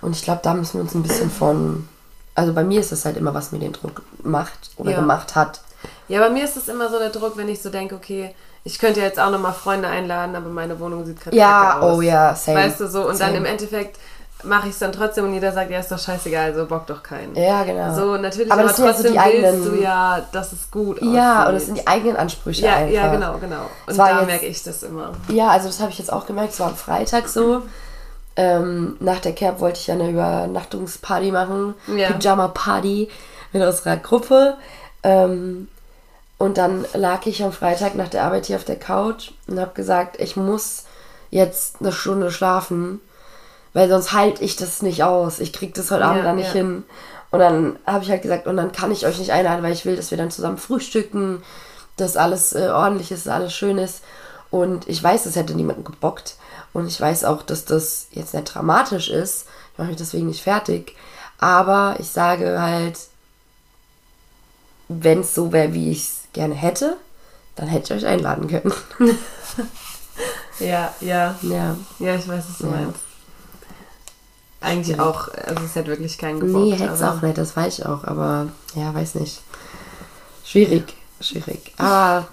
Und 0.03 0.17
ich 0.17 0.23
glaube, 0.23 0.41
da 0.43 0.55
müssen 0.55 0.75
wir 0.75 0.81
uns 0.83 0.95
ein 0.95 1.03
bisschen 1.03 1.31
von. 1.31 1.89
Also 2.35 2.53
bei 2.53 2.65
mir 2.65 2.81
ist 2.81 2.91
es 2.91 3.05
halt 3.05 3.17
immer, 3.17 3.35
was 3.35 3.53
mir 3.53 3.59
den 3.59 3.73
Druck 3.73 4.03
macht 4.23 4.71
oder 4.77 4.93
Ja. 4.93 5.01
gemacht 5.01 5.37
hat. 5.37 5.61
Ja, 6.09 6.21
bei 6.21 6.31
mir 6.31 6.45
ist 6.45 6.57
es 6.57 6.69
immer 6.69 6.89
so 6.89 6.99
der 6.99 7.11
Druck, 7.11 7.37
wenn 7.37 7.49
ich 7.49 7.63
so 7.63 7.71
denke, 7.71 7.95
okay, 7.95 8.35
ich 8.65 8.79
könnte 8.79 9.01
jetzt 9.01 9.19
auch 9.19 9.31
nochmal 9.31 9.53
Freunde 9.53 9.89
einladen, 9.89 10.37
aber 10.37 10.49
meine 10.49 10.79
Wohnung 10.81 11.05
sieht 11.07 11.21
gerade 11.21 11.37
Ja, 11.37 11.79
aus. 11.81 11.99
oh 11.99 12.01
ja, 12.03 12.35
same. 12.35 12.59
Weißt 12.59 12.81
du 12.81 12.89
so, 12.89 13.03
und 13.03 13.19
dann 13.21 13.29
Same. 13.33 13.37
im 13.39 13.45
Endeffekt 13.47 13.99
mache 14.43 14.69
ich 14.69 14.73
es 14.73 14.79
dann 14.79 14.93
trotzdem 14.93 15.25
und 15.27 15.35
jeder 15.35 15.53
sagt, 15.53 15.71
ja, 15.71 15.81
ist 15.81 15.93
doch 15.93 15.99
scheißegal, 15.99 16.55
so 16.55 16.65
bock 16.67 16.87
doch 16.87 17.03
keinen. 17.03 17.35
Ja, 17.37 17.63
genau. 17.63 17.95
So, 17.95 18.17
natürlich, 18.17 18.51
Aber 18.51 18.63
aber, 18.63 18.73
sind 18.73 18.87
ja 18.87 18.93
so 18.95 19.03
trotzdem 19.03 19.33
willst 19.43 19.67
du 19.69 19.75
ja, 19.83 20.23
dass 20.33 20.53
es 20.53 20.71
gut 20.71 20.97
aussieht. 21.03 21.15
ja, 21.15 21.47
und 21.47 21.55
das 21.55 21.67
sind 21.67 21.77
die 21.79 21.87
eigenen 21.87 22.17
Ansprüche 22.17 22.65
ja, 22.65 22.77
einfach. 22.77 22.95
ja, 22.95 23.13
genau, 23.13 23.37
genau. 23.39 23.63
Und 23.87 23.99
da 23.99 24.19
jetzt- 24.19 24.27
merke 24.27 24.47
ich 24.47 24.63
das 24.63 24.83
immer. 24.83 25.13
Ja, 25.29 25.49
also 25.49 25.67
das 25.67 25.81
habe 25.81 25.91
ich 25.91 25.99
jetzt 25.99 26.11
auch 26.13 26.27
gemerkt. 26.27 26.55
Es 26.55 26.61
war 26.61 26.69
am 26.69 26.77
Freitag 26.77 27.29
so. 27.29 27.63
Ähm, 28.37 28.97
nach 29.01 29.19
der 29.19 29.33
Cap 29.35 29.61
wollte 29.61 29.79
ich 29.81 29.89
ja 29.89 29.95
eine 29.95 30.09
Übernachtungsparty 30.09 31.33
machen. 31.33 31.75
Ja. 31.95 32.09
Pyjama-Party 32.13 33.09
mit 33.53 33.63
unserer 33.63 33.97
Gruppe. 33.99 34.55
Ähm, 35.03 35.69
und 36.41 36.57
dann 36.57 36.87
lag 36.95 37.27
ich 37.27 37.45
am 37.45 37.53
Freitag 37.53 37.97
nach 37.97 38.09
der 38.09 38.25
Arbeit 38.25 38.47
hier 38.47 38.57
auf 38.57 38.65
der 38.65 38.79
Couch 38.79 39.33
und 39.47 39.61
habe 39.61 39.75
gesagt, 39.75 40.19
ich 40.19 40.37
muss 40.37 40.85
jetzt 41.29 41.77
eine 41.81 41.93
Stunde 41.93 42.31
schlafen, 42.31 43.03
weil 43.75 43.91
sonst 43.91 44.15
halte 44.15 44.43
ich 44.43 44.57
das 44.57 44.81
nicht 44.81 45.05
aus. 45.05 45.39
Ich 45.39 45.53
krieg 45.53 45.75
das 45.75 45.91
heute 45.91 46.07
Abend 46.07 46.21
Ja, 46.21 46.25
dann 46.25 46.37
nicht 46.37 46.47
ja. 46.47 46.53
hin. 46.55 46.85
Und 47.31 47.41
dann 47.41 47.79
habe 47.87 48.05
ich 48.05 48.11
halt 48.11 48.23
gesagt, 48.23 48.47
und 48.47 48.57
dann 48.57 48.73
kann 48.73 48.91
ich 48.91 49.05
euch 49.05 49.19
nicht 49.19 49.33
einladen, 49.33 49.63
weil 49.63 49.75
ich 49.75 49.85
will, 49.85 49.97
dass 49.97 50.11
wir 50.11 50.17
dann 50.17 50.31
zusammen 50.31 50.57
frühstücken, 50.57 51.43
dass 51.99 52.17
alles 52.17 52.55
äh, 52.55 52.71
ordentlich 52.71 53.13
ist, 53.13 53.27
dass 53.27 53.35
alles 53.35 53.53
schön 53.53 53.77
ist. 53.77 54.03
Und 54.51 54.89
ich 54.89 55.03
weiß, 55.03 55.27
es 55.27 55.37
hätte 55.37 55.55
niemanden 55.55 55.85
gebockt. 55.85 56.37
Und 56.73 56.87
ich 56.87 56.99
weiß 56.99 57.25
auch, 57.25 57.43
dass 57.43 57.67
das 57.67 58.07
jetzt 58.13 58.33
nicht 58.33 58.55
dramatisch 58.55 59.11
ist. 59.11 59.45
Ich 59.75 59.79
mache 59.79 59.89
mich 59.89 59.99
deswegen 59.99 60.29
nicht 60.29 60.43
fertig. 60.43 60.97
Aber 61.39 61.97
ich 61.99 62.09
sage 62.09 62.63
halt, 62.63 62.99
wenn 64.89 65.21
es 65.21 65.35
so 65.35 65.53
wäre, 65.53 65.75
wie 65.75 65.91
ich 65.91 65.99
es 65.99 66.20
gerne 66.33 66.55
hätte, 66.55 66.97
dann 67.57 67.69
hätte 67.69 67.95
ich 67.95 68.03
euch 68.03 68.07
einladen 68.09 68.49
können. 68.49 68.73
Ja, 70.59 70.93
ja. 71.01 71.35
ja. 71.41 71.75
Ja, 71.99 72.15
ich 72.17 72.29
weiß, 72.29 72.45
was 72.51 72.59
du 72.59 72.67
Ja. 72.67 72.71
meinst. 72.73 73.01
Eigentlich 74.61 74.97
Ja. 74.99 75.07
auch, 75.07 75.29
also 75.29 75.65
es 75.65 75.75
hat 75.75 75.87
wirklich 75.87 76.19
keinen 76.19 76.39
gebockt. 76.41 76.65
Nee, 76.67 76.73
hätte 76.77 76.93
es 76.93 77.03
auch 77.03 77.23
nicht, 77.23 77.39
das 77.39 77.57
weiß 77.57 77.79
ich 77.79 77.87
auch. 77.87 78.05
Aber 78.05 78.49
ja, 78.75 78.93
weiß 78.95 79.15
nicht. 79.15 79.41
Schwierig, 80.45 80.95
schwierig. 81.21 81.73
Aber 81.79 82.29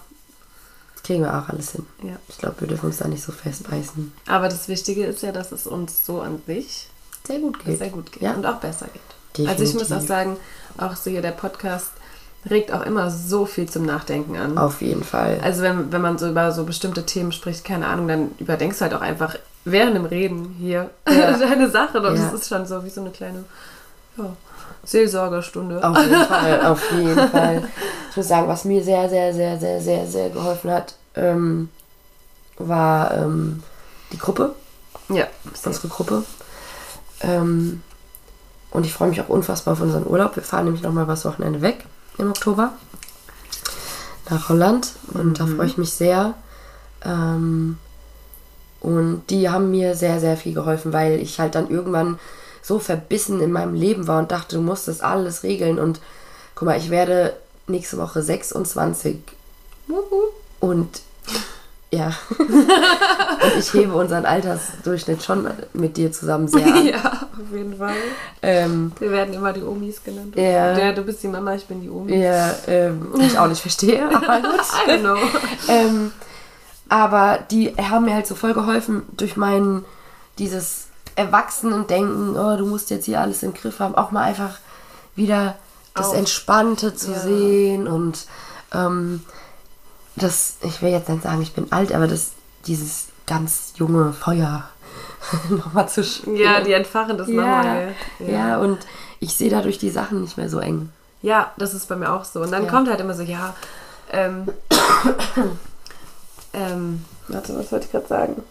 kriegen 1.03 1.23
wir 1.23 1.37
auch 1.39 1.47
alles 1.47 1.71
hin. 1.71 1.85
Ja. 2.03 2.17
Ich 2.27 2.37
glaube, 2.37 2.59
wir 2.59 2.67
dürfen 2.67 2.87
uns 2.87 2.97
da 2.97 3.07
nicht 3.07 3.23
so 3.23 3.31
festbeißen. 3.31 4.11
Aber 4.27 4.49
das 4.49 4.67
Wichtige 4.67 5.05
ist 5.05 5.21
ja, 5.23 5.31
dass 5.31 5.53
es 5.53 5.65
uns 5.65 6.05
so 6.05 6.19
an 6.19 6.41
sich 6.45 6.89
Sehr 7.25 7.39
gut 7.39 7.63
geht. 7.63 7.77
sehr 7.79 7.89
gut 7.89 8.11
geht 8.11 8.23
Ja. 8.23 8.33
und 8.33 8.45
auch 8.45 8.57
besser 8.57 8.87
geht. 8.87 9.01
Definitiv. 9.37 9.49
Also 9.49 9.63
ich 9.63 9.73
muss 9.89 9.91
auch 9.97 10.05
sagen, 10.05 10.35
auch 10.77 10.97
so 10.97 11.09
hier 11.09 11.21
der 11.21 11.31
Podcast 11.31 11.91
regt 12.49 12.71
auch 12.71 12.81
immer 12.85 13.09
so 13.11 13.45
viel 13.45 13.67
zum 13.67 13.85
Nachdenken 13.85 14.37
an. 14.37 14.57
Auf 14.57 14.81
jeden 14.81 15.03
Fall. 15.03 15.39
Also 15.43 15.61
wenn, 15.63 15.91
wenn 15.91 16.01
man 16.01 16.17
so 16.17 16.29
über 16.29 16.51
so 16.51 16.63
bestimmte 16.63 17.05
Themen 17.05 17.31
spricht, 17.31 17.65
keine 17.65 17.87
Ahnung, 17.87 18.07
dann 18.07 18.31
überdenkst 18.39 18.77
du 18.77 18.83
halt 18.83 18.93
auch 18.93 19.01
einfach 19.01 19.35
während 19.65 19.95
dem 19.95 20.05
Reden 20.05 20.55
hier 20.59 20.89
Ja. 21.09 21.31
deine 21.37 21.69
Sachen 21.69 22.05
und 22.05 22.15
Ja. 22.15 22.27
es 22.27 22.33
ist 22.33 22.47
schon 22.49 22.65
so 22.65 22.83
wie 22.83 22.89
so 22.89 23.01
eine 23.01 23.09
kleine 23.11 23.43
ja, 24.17 24.33
Seelsorgerstunde. 24.83 25.83
Auf 25.83 25.97
jeden 26.01 26.25
Fall, 26.25 26.65
auf 26.65 26.91
jeden 26.91 27.29
Fall. 27.29 27.63
Ich 28.11 28.17
muss 28.17 28.27
sagen, 28.27 28.47
was 28.47 28.63
mir 28.65 28.83
sehr, 28.83 29.09
sehr, 29.09 29.33
sehr, 29.33 29.59
sehr, 29.59 29.81
sehr, 29.81 30.07
sehr 30.07 30.29
geholfen 30.29 30.71
hat, 30.71 30.95
ähm, 31.15 31.69
war 32.57 33.13
ähm, 33.15 33.61
die 34.13 34.17
Gruppe, 34.17 34.55
Ja, 35.09 35.27
unsere 35.65 35.87
Gruppe. 35.89 36.23
Ähm, 37.21 37.81
und 38.71 38.85
ich 38.85 38.93
freue 38.93 39.09
mich 39.09 39.19
auch 39.21 39.29
unfassbar 39.29 39.73
auf 39.73 39.81
unseren 39.81 40.07
Urlaub. 40.07 40.35
Wir 40.35 40.43
fahren 40.43 40.65
nämlich 40.65 40.83
nochmal 40.83 41.07
was 41.07 41.25
Wochenende 41.25 41.61
weg 41.61 41.85
im 42.17 42.29
Oktober 42.29 42.73
nach 44.29 44.49
Holland 44.49 44.93
und 45.13 45.39
da 45.39 45.47
freue 45.47 45.67
ich 45.67 45.77
mich 45.77 45.93
sehr. 45.93 46.33
Ähm, 47.03 47.77
und 48.79 49.23
die 49.29 49.49
haben 49.49 49.71
mir 49.71 49.95
sehr, 49.95 50.19
sehr 50.19 50.37
viel 50.37 50.53
geholfen, 50.53 50.93
weil 50.93 51.19
ich 51.19 51.39
halt 51.39 51.55
dann 51.55 51.69
irgendwann 51.69 52.19
so 52.61 52.79
verbissen 52.79 53.41
in 53.41 53.51
meinem 53.51 53.73
Leben 53.73 54.07
war 54.07 54.19
und 54.19 54.31
dachte, 54.31 54.57
du 54.57 54.61
musst 54.61 54.87
das 54.87 55.01
alles 55.01 55.43
regeln. 55.43 55.79
Und 55.79 55.99
guck 56.53 56.67
mal, 56.67 56.77
ich 56.77 56.89
werde 56.89 57.35
nächste 57.67 57.97
Woche 57.97 58.21
26 58.21 59.17
und 60.59 61.01
ja. 61.91 62.11
und 62.37 63.57
ich 63.57 63.73
hebe 63.73 63.93
unseren 63.93 64.25
Altersdurchschnitt 64.25 65.23
schon 65.23 65.47
mit 65.73 65.95
dir 65.97 66.11
zusammen 66.11 66.47
sehr 66.47 66.65
an. 66.65 66.85
ja, 66.85 67.27
auf 67.31 67.55
jeden 67.55 67.77
Fall. 67.77 67.95
Ähm, 68.41 68.91
Wir 68.99 69.11
werden 69.11 69.33
immer 69.33 69.53
die 69.53 69.63
Omis 69.63 70.03
genannt. 70.03 70.35
Ja. 70.35 70.77
ja 70.77 70.91
du 70.91 71.03
bist 71.03 71.23
die 71.23 71.27
Mama, 71.29 71.55
ich 71.55 71.65
bin 71.65 71.81
die 71.81 71.89
Omi. 71.89 72.15
ja, 72.15 72.53
ähm, 72.67 73.13
ich 73.19 73.37
auch 73.39 73.47
nicht 73.47 73.61
verstehe, 73.61 74.05
aber 74.13 74.41
gut. 74.41 74.61
I 74.87 74.99
know. 74.99 75.17
ähm, 75.69 76.11
aber 76.89 77.39
die 77.51 77.73
haben 77.75 78.05
mir 78.05 78.15
halt 78.15 78.27
so 78.27 78.35
voll 78.35 78.53
geholfen 78.53 79.03
durch 79.15 79.37
mein, 79.37 79.85
dieses 80.39 80.87
Erwachsenen-Denken, 81.15 82.37
oh, 82.37 82.57
du 82.57 82.65
musst 82.65 82.89
jetzt 82.89 83.05
hier 83.05 83.21
alles 83.21 83.43
im 83.43 83.53
Griff 83.53 83.79
haben, 83.79 83.95
auch 83.95 84.11
mal 84.11 84.23
einfach 84.23 84.59
wieder 85.15 85.55
das. 85.95 86.13
Entspannte 86.13 86.93
zu 86.95 87.11
Ja. 87.11 87.19
sehen 87.19 87.87
und 87.87 88.27
ähm, 88.73 89.21
das, 90.17 90.57
ich 90.61 90.81
will 90.81 90.89
jetzt 90.91 91.09
nicht 91.09 91.23
sagen, 91.23 91.41
ich 91.41 91.53
bin 91.53 91.71
alt, 91.71 91.93
aber 91.93 92.07
das, 92.07 92.31
dieses 92.65 93.07
ganz 93.25 93.73
junge 93.75 94.13
Feuer 94.13 94.63
nochmal 95.49 95.87
zu 95.89 96.03
spüren. 96.03 96.37
Ja, 96.37 96.61
die 96.61 96.73
entfachen 96.73 97.17
das 97.17 97.27
ja, 97.27 97.33
nochmal. 97.33 97.95
ja, 98.19 98.57
und 98.57 98.79
ich 99.19 99.33
sehe 99.35 99.49
dadurch 99.49 99.77
die 99.77 99.89
Sachen 99.89 100.21
nicht 100.21 100.37
mehr 100.37 100.49
so 100.49 100.59
eng. 100.59 100.89
Ja, 101.21 101.51
das 101.57 101.73
ist 101.73 101.87
bei 101.89 101.95
mir 101.95 102.11
auch 102.13 102.23
so. 102.23 102.41
Und 102.41 102.51
dann 102.51 102.65
Ja. 102.65 102.69
kommt 102.69 102.89
halt 102.89 102.99
immer 102.99 103.13
so, 103.13 103.23
ja, 103.23 103.55
ähm, 104.11 104.47
ähm, 106.53 107.03
warte, 107.27 107.57
was 107.57 107.71
wollte 107.71 107.85
ich 107.85 107.91
gerade 107.91 108.07
sagen? 108.07 108.43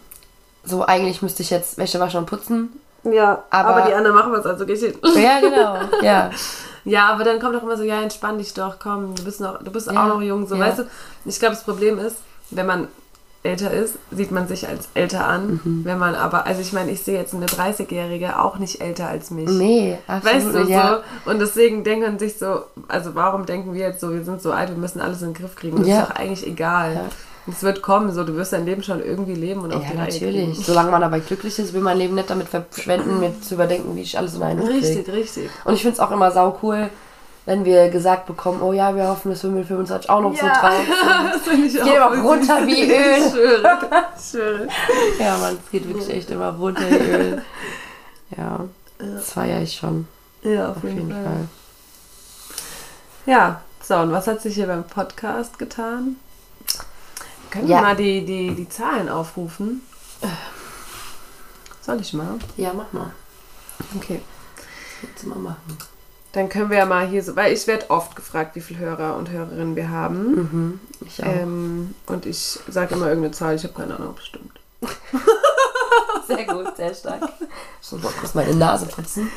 So, 0.63 0.85
eigentlich 0.85 1.21
müsste 1.21 1.43
ich 1.43 1.49
jetzt 1.49 1.77
Wäsche 1.77 1.99
waschen 1.99 2.19
und 2.19 2.25
putzen, 2.25 2.69
Ja, 3.03 3.43
aber, 3.49 3.69
Aber- 3.77 3.87
die 3.87 3.93
anderen 3.93 4.15
machen 4.17 4.31
was 4.33 4.45
also 4.45 4.65
geht 4.65 4.79
hin. 4.79 4.93
Ja, 5.15 5.39
genau. 5.41 5.77
Ja. 6.01 6.29
Ja, 6.83 7.09
aber 7.09 7.23
dann 7.25 7.39
kommt 7.39 7.55
auch 7.57 7.63
immer 7.63 7.75
so, 7.75 7.83
ja, 7.83 8.01
entspann 8.01 8.37
dich 8.37 8.53
doch, 8.53 8.77
komm, 8.79 9.13
du 9.13 9.23
bist 9.23 9.41
noch, 9.41 9.61
du 9.61 9.71
bist 9.71 9.91
Ja, 9.91 10.03
auch 10.03 10.07
noch 10.07 10.21
jung, 10.21 10.47
so, 10.47 10.55
ja. 10.55 10.61
weißt 10.67 10.79
du. 10.79 10.83
Ich 11.25 11.37
glaube, 11.39 11.55
das 11.55 11.63
Problem 11.65 11.99
ist, 11.99 12.15
wenn 12.49 12.65
man 12.65 12.87
älter 13.43 13.71
ist, 13.71 13.95
sieht 14.11 14.31
man 14.31 14.47
sich 14.47 14.67
als 14.67 14.87
älter 14.93 15.25
an. 15.27 15.59
Mhm. 15.63 15.81
Wenn 15.85 15.97
man 15.99 16.15
aber, 16.15 16.45
also 16.45 16.61
ich 16.61 16.71
meine, 16.73 16.91
ich 16.91 17.03
sehe 17.03 17.17
jetzt 17.17 17.33
eine 17.33 17.45
30-Jährige 17.45 18.39
auch 18.39 18.57
nicht 18.57 18.81
älter 18.81 19.07
als 19.07 19.31
mich. 19.31 19.49
Nee, 19.49 19.97
absolut. 20.07 20.35
Weißt 20.35 20.55
du, 20.55 20.59
ja. 20.71 21.01
so. 21.25 21.31
Und 21.31 21.39
deswegen 21.39 21.83
denken 21.83 22.05
man 22.05 22.19
sich 22.19 22.37
so, 22.39 22.63
also 22.87 23.15
warum 23.15 23.45
denken 23.45 23.73
wir 23.73 23.81
jetzt 23.87 23.99
so, 24.01 24.11
wir 24.13 24.23
sind 24.23 24.41
so 24.41 24.51
alt, 24.51 24.69
wir 24.69 24.77
müssen 24.77 24.99
alles 25.01 25.21
in 25.21 25.33
den 25.33 25.41
Griff 25.41 25.55
kriegen. 25.55 25.77
Das 25.79 25.87
Ja. 25.87 26.01
ist 26.03 26.09
doch 26.09 26.15
eigentlich 26.15 26.47
egal. 26.47 26.93
Ja. 26.95 27.01
Es 27.49 27.63
wird 27.63 27.81
kommen, 27.81 28.11
so, 28.11 28.23
du 28.25 28.35
wirst 28.35 28.51
dein 28.53 28.65
Leben 28.65 28.83
schon 28.83 29.01
irgendwie 29.03 29.33
leben 29.35 29.61
und 29.61 29.73
auf 29.73 29.83
Ja, 29.83 29.91
die 29.91 29.97
natürlich. 29.97 30.51
kriegen. 30.51 30.53
Solange 30.63 30.91
man 30.91 31.01
dabei 31.01 31.19
glücklich 31.21 31.57
ist, 31.59 31.73
will 31.73 31.81
mein 31.81 31.97
Leben 31.97 32.15
nicht 32.15 32.29
damit 32.29 32.49
verschwenden, 32.49 33.19
mir 33.19 33.39
zu 33.41 33.53
überdenken, 33.53 33.95
wie 33.95 34.01
ich 34.01 34.17
alles 34.17 34.35
in 34.35 34.43
einen 34.43 34.59
Hut 34.59 34.67
krieg. 34.69 34.83
Richtig, 34.83 35.09
richtig. 35.13 35.49
Und 35.63 35.73
ich 35.73 35.81
finde 35.81 35.93
es 35.95 35.99
auch 36.01 36.11
immer 36.11 36.29
sau 36.31 36.59
cool, 36.61 36.89
wenn 37.45 37.63
wir 37.63 37.89
gesagt 37.89 38.25
bekommen, 38.25 38.61
oh 38.61 38.73
ja, 38.73 38.93
wir 38.93 39.07
hoffen, 39.07 39.29
dass 39.31 39.41
wir 39.43 39.49
mit 39.51 39.65
25 39.65 40.09
auch 40.09 40.19
noch 40.21 40.35
so 40.35 40.45
Ja. 40.45 40.59
drauf 40.59 40.73
sind. 40.73 40.89
das 41.33 41.41
finde 41.43 41.67
ich 41.67 41.73
Geht 41.73 41.83
auch. 42.01 42.11
immer 42.11 42.21
runter 42.23 42.67
wie 42.67 42.91
Öl. 42.91 43.17
Ich 43.17 43.23
schwöre. 43.31 43.79
Ich 44.17 44.29
schwöre. 44.31 44.67
Ja, 45.17 45.37
man, 45.37 45.53
es 45.63 45.71
geht 45.71 45.87
wirklich 45.87 46.09
echt 46.09 46.29
immer 46.29 46.49
runter 46.49 46.81
wie 46.89 46.95
Öl. 47.11 47.41
Ja, 48.37 48.65
das 48.99 49.31
feiere 49.31 49.61
ich 49.61 49.73
schon. 49.77 50.05
Ja, 50.43 50.71
auf, 50.71 50.77
Auf 50.77 50.83
jeden 50.83 51.09
Fall. 51.09 51.47
Ja, 53.25 53.61
so, 53.81 53.95
und 53.95 54.11
was 54.11 54.27
hat 54.27 54.41
sich 54.41 54.55
hier 54.55 54.67
beim 54.67 54.83
Podcast 54.83 55.57
getan? 55.59 56.17
Können 57.51 57.67
Ja. 57.67 57.77
wir 57.77 57.81
mal 57.83 57.95
die, 57.95 58.25
die, 58.25 58.55
die 58.55 58.69
Zahlen 58.69 59.09
aufrufen? 59.09 59.81
Soll 61.81 62.01
ich 62.01 62.13
mal? 62.13 62.35
Ja, 62.57 62.73
mach 62.73 62.91
mal. 62.91 63.11
Okay. 63.95 64.21
Jetzt 65.01 65.25
mal 65.25 65.37
machen. 65.37 65.77
Dann 66.33 66.49
können 66.49 66.69
wir 66.69 66.77
ja 66.77 66.85
mal 66.85 67.07
hier 67.07 67.23
so, 67.23 67.35
weil 67.35 67.53
ich 67.53 67.65
werde 67.67 67.89
oft 67.89 68.15
gefragt, 68.15 68.55
wie 68.55 68.61
viele 68.61 68.79
Hörer 68.79 69.15
und 69.15 69.29
Hörerinnen 69.29 69.75
wir 69.75 69.89
haben. 69.89 70.35
Mhm, 70.35 70.79
ich 71.05 71.23
auch. 71.23 71.27
Ähm, 71.27 71.95
und 72.07 72.25
ich 72.25 72.59
sage 72.67 72.95
immer 72.95 73.07
irgendeine 73.07 73.33
Zahl, 73.33 73.55
ich 73.55 73.63
habe 73.63 73.73
keine 73.73 73.95
Ahnung, 73.95 74.09
ob 74.09 74.19
es 74.19 74.25
stimmt. 74.25 74.59
Sehr 76.27 76.43
gut, 76.45 76.75
sehr 76.75 76.93
stark. 76.93 77.21
Ich 77.81 77.89
muss 77.93 78.03
mal 78.03 78.11
kurz 78.19 78.33
meine 78.35 78.53
Nase 78.53 78.85
putzen. 78.85 79.31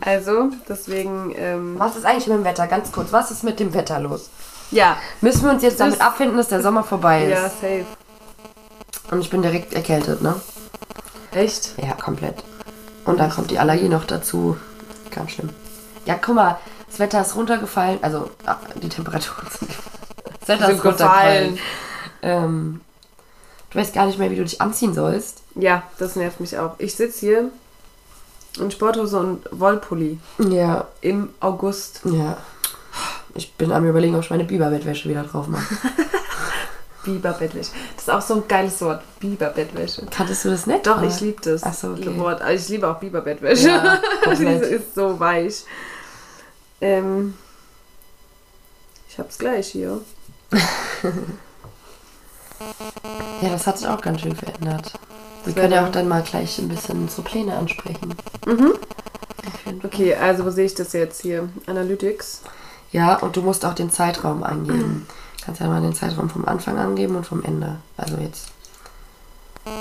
Also, 0.00 0.50
deswegen, 0.68 1.34
ähm, 1.36 1.74
Was 1.78 1.96
ist 1.96 2.04
eigentlich 2.04 2.28
mit 2.28 2.36
dem 2.36 2.44
Wetter? 2.44 2.66
Ganz 2.68 2.92
kurz, 2.92 3.12
was 3.12 3.30
ist 3.32 3.42
mit 3.42 3.58
dem 3.58 3.74
Wetter 3.74 3.98
los? 3.98 4.30
Ja, 4.70 4.96
Müssen 5.20 5.44
wir 5.44 5.50
uns 5.50 5.62
jetzt 5.62 5.80
damit 5.80 5.94
Das- 5.94 6.00
abfinden, 6.06 6.36
dass 6.36 6.48
der 6.48 6.62
Sommer 6.62 6.82
vorbei 6.84 7.24
ist? 7.24 7.30
ja, 7.30 7.42
safe. 7.48 7.86
Und 9.10 9.20
ich 9.20 9.30
bin 9.30 9.42
direkt 9.42 9.72
erkältet, 9.74 10.20
ne? 10.22 10.34
Echt? 11.32 11.74
Ja, 11.78 11.92
komplett. 11.92 12.36
Und 13.04 13.18
dann 13.20 13.30
kommt 13.30 13.50
die 13.50 13.58
Allergie 13.58 13.88
noch 13.88 14.04
dazu. 14.04 14.56
Ganz 15.10 15.32
schlimm. 15.32 15.50
Ja, 16.06 16.14
guck 16.20 16.34
mal, 16.34 16.58
das 16.88 16.98
Wetter 16.98 17.20
ist 17.20 17.36
runtergefallen. 17.36 17.98
Also, 18.02 18.30
ah, 18.46 18.56
die 18.74 18.88
Temperaturen 18.88 19.46
sind. 19.58 19.70
Das 20.40 20.48
Wetter 20.48 20.70
ist 20.70 20.84
runtergefallen. 20.84 21.54
gefallen. 21.56 21.58
Ähm, 22.22 22.80
du 23.70 23.78
weißt 23.78 23.94
gar 23.94 24.06
nicht 24.06 24.18
mehr, 24.18 24.30
wie 24.30 24.36
du 24.36 24.42
dich 24.44 24.60
anziehen 24.60 24.94
sollst. 24.94 25.42
Ja, 25.54 25.82
das 25.98 26.16
nervt 26.16 26.40
mich 26.40 26.58
auch. 26.58 26.74
Ich 26.78 26.96
sitze 26.96 27.20
hier 27.20 27.50
in 28.58 28.70
Sporthose 28.70 29.18
und 29.18 29.44
Wollpulli 29.52 30.18
Ja, 30.38 30.86
im 31.02 31.30
August. 31.40 32.00
ja. 32.04 32.38
Ich 33.36 33.52
bin 33.54 33.70
am 33.72 33.86
überlegen, 33.86 34.14
ob 34.16 34.22
ich 34.22 34.30
meine 34.30 34.44
Biberbettwäsche 34.44 35.08
wieder 35.08 35.22
drauf 35.24 35.46
mache. 35.48 35.74
Biberbettwäsche. 37.04 37.70
Das 37.94 38.02
ist 38.04 38.10
auch 38.10 38.20
so 38.22 38.34
ein 38.34 38.48
geiles 38.48 38.80
Wort. 38.80 39.02
Biberbettwäsche. 39.20 40.06
Kanntest 40.10 40.44
du 40.44 40.50
das 40.50 40.66
nicht? 40.66 40.86
Doch, 40.86 40.98
Ah. 40.98 41.04
ich 41.06 41.20
liebe 41.20 41.40
das 41.42 41.62
Ach 41.62 41.72
so, 41.74 41.90
okay. 41.92 42.18
Wort. 42.18 42.42
Also 42.42 42.62
ich 42.64 42.68
liebe 42.70 42.88
auch 42.88 42.98
Biberbettwäsche. 42.98 43.68
Ja, 43.68 44.00
Diese 44.30 44.44
komplett. 44.44 44.72
ist 44.72 44.94
so 44.94 45.20
weich. 45.20 45.64
Ähm, 46.80 47.34
ich 49.08 49.18
hab's 49.18 49.38
gleich 49.38 49.68
hier. 49.68 50.00
Ja, 53.42 53.50
das 53.50 53.66
hat 53.66 53.78
sich 53.78 53.86
auch 53.86 54.00
ganz 54.00 54.22
schön 54.22 54.34
verändert. 54.34 54.92
Wir 55.44 55.52
können 55.54 55.72
ja 55.74 55.86
auch 55.86 55.92
dann 55.92 56.08
mal 56.08 56.22
gleich 56.22 56.58
ein 56.58 56.68
bisschen 56.68 57.06
so 57.08 57.20
Pläne 57.22 57.54
ansprechen. 57.56 58.14
Mhm. 58.46 58.72
Okay, 59.84 60.14
also 60.14 60.44
wo 60.44 60.50
sehe 60.50 60.64
ich 60.64 60.74
das 60.74 60.92
jetzt 60.94 61.20
hier? 61.22 61.48
Analytics. 61.66 62.40
Ja, 62.92 63.16
und 63.16 63.36
du 63.36 63.42
musst 63.42 63.64
auch 63.64 63.74
den 63.74 63.90
Zeitraum 63.90 64.42
angeben. 64.42 65.06
Kannst 65.44 65.60
ja 65.60 65.68
mal 65.68 65.80
den 65.80 65.94
Zeitraum 65.94 66.30
vom 66.30 66.46
Anfang 66.46 66.78
angeben 66.78 67.16
und 67.16 67.26
vom 67.26 67.42
Ende. 67.42 67.76
Also 67.96 68.16
jetzt. 68.16 68.48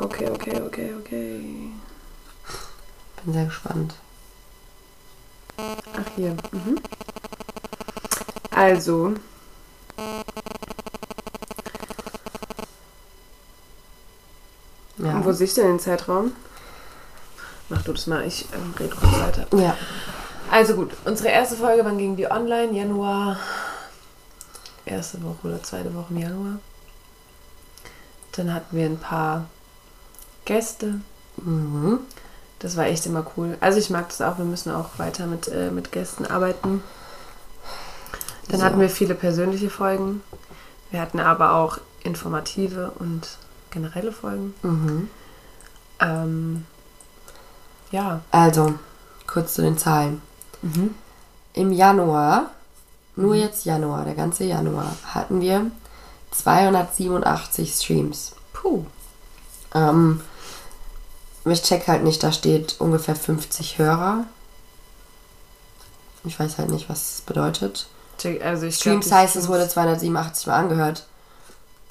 Okay, 0.00 0.28
okay, 0.30 0.60
okay, 0.62 0.94
okay. 1.00 1.40
Bin 3.24 3.32
sehr 3.32 3.44
gespannt. 3.46 3.94
Ach, 5.56 6.10
hier. 6.14 6.36
Mhm. 6.52 6.78
Also. 8.50 9.14
Ja. 14.98 15.24
Wo 15.24 15.32
sehe 15.32 15.46
ich 15.46 15.54
denn 15.54 15.66
den 15.66 15.80
Zeitraum? 15.80 16.32
Mach 17.68 17.82
du 17.82 17.92
das 17.92 18.06
mal, 18.06 18.24
ich 18.24 18.46
ähm, 18.52 18.74
rede 18.78 18.94
kurz 18.96 19.18
weiter. 19.18 19.46
Ja. 19.56 19.76
Also 20.50 20.74
gut, 20.74 20.92
unsere 21.04 21.28
erste 21.28 21.56
Folge, 21.56 21.84
wann 21.84 21.98
ging 21.98 22.16
die 22.16 22.30
online? 22.30 22.72
Januar. 22.72 23.38
Erste 24.86 25.22
Woche 25.22 25.36
oder 25.46 25.62
zweite 25.62 25.94
Woche 25.94 26.06
im 26.10 26.18
Januar. 26.18 26.58
Dann 28.32 28.54
hatten 28.54 28.76
wir 28.76 28.86
ein 28.86 28.98
paar 28.98 29.46
Gäste. 30.44 31.00
Mhm. 31.36 32.00
Das 32.60 32.76
war 32.76 32.86
echt 32.86 33.06
immer 33.06 33.24
cool. 33.36 33.56
Also 33.60 33.78
ich 33.78 33.90
mag 33.90 34.08
das 34.08 34.20
auch, 34.22 34.38
wir 34.38 34.44
müssen 34.44 34.72
auch 34.72 34.98
weiter 34.98 35.26
mit, 35.26 35.48
äh, 35.48 35.70
mit 35.70 35.92
Gästen 35.92 36.24
arbeiten. 36.26 36.82
Dann 38.48 38.60
So. 38.60 38.66
hatten 38.66 38.80
wir 38.80 38.88
viele 38.88 39.14
persönliche 39.14 39.70
Folgen. 39.70 40.22
Wir 40.90 41.00
hatten 41.00 41.20
aber 41.20 41.52
auch 41.54 41.78
informative 42.02 42.92
und 42.98 43.36
generelle 43.70 44.12
Folgen. 44.12 44.54
Mhm. 44.62 45.10
Ähm, 46.00 46.66
ja. 47.90 48.22
Also, 48.30 48.74
kurz 49.26 49.54
zu 49.54 49.62
den 49.62 49.76
Zahlen. 49.76 50.22
Im 51.54 51.72
Januar, 51.72 52.50
nur 53.16 53.34
jetzt 53.34 53.64
Januar, 53.64 54.04
der 54.04 54.14
ganze 54.14 54.44
Januar, 54.44 54.94
hatten 55.06 55.40
wir 55.40 55.70
287 56.30 57.72
Streams. 57.72 58.32
Puh. 58.52 58.84
Ähm, 59.74 60.20
ich 61.44 61.62
check 61.62 61.88
halt 61.88 62.04
nicht, 62.04 62.22
da 62.22 62.32
steht 62.32 62.76
ungefähr 62.78 63.16
50 63.16 63.78
Hörer. 63.78 64.24
Ich 66.24 66.38
weiß 66.38 66.58
halt 66.58 66.70
nicht, 66.70 66.88
was 66.88 67.16
das 67.16 67.20
bedeutet. 67.22 67.88
Also 68.42 68.66
ich 68.66 68.80
die 68.80 68.90
heißt, 68.90 69.36
es 69.36 69.48
wurde 69.48 69.68
287 69.68 70.46
Mal 70.48 70.54
angehört. 70.54 71.06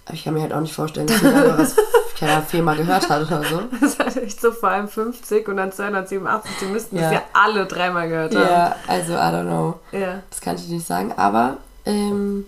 Aber 0.06 0.14
ich 0.14 0.24
kann 0.24 0.34
mir 0.34 0.42
halt 0.42 0.54
auch 0.54 0.62
nicht 0.62 0.76
vorstellen, 0.76 1.08
dass 1.08 1.22
jeder 1.22 1.54
das 1.58 1.76
keine 2.20 2.34
Ahnung, 2.34 2.48
viermal 2.48 2.76
gehört 2.78 3.10
hat 3.10 3.28
oder 3.28 3.44
so. 3.44 3.62
Das 3.82 4.00
halt 4.00 4.18
echt 4.18 4.42
so 4.42 4.52
vor 4.52 4.70
allem 4.70 4.88
50 4.88 5.48
und 5.48 5.58
dann 5.58 5.72
287. 5.72 6.52
Die 6.62 6.66
müssten 6.66 6.96
Ja. 6.98 7.04
das 7.04 7.12
ja 7.14 7.22
alle 7.34 7.66
dreimal 7.66 8.08
gehört 8.10 8.36
haben. 8.36 8.44
Ja, 8.44 8.76
also 8.88 9.14
I 9.14 9.18
don't 9.18 9.44
know. 9.46 9.80
Ja. 9.92 10.22
Das 10.30 10.42
kann 10.42 10.56
ich 10.56 10.66
dir 10.66 10.74
nicht 10.76 10.88
sagen, 10.88 11.14
aber 11.16 11.58
ähm, 11.86 12.46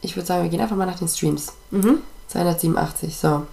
ich 0.00 0.16
würde 0.16 0.26
sagen, 0.26 0.42
wir 0.42 0.50
gehen 0.50 0.60
einfach 0.60 0.76
mal 0.76 0.86
nach 0.86 0.98
den 0.98 1.08
Streams. 1.08 1.52
Mhm. 1.70 2.02
287, 2.28 3.16
so. 3.16 3.46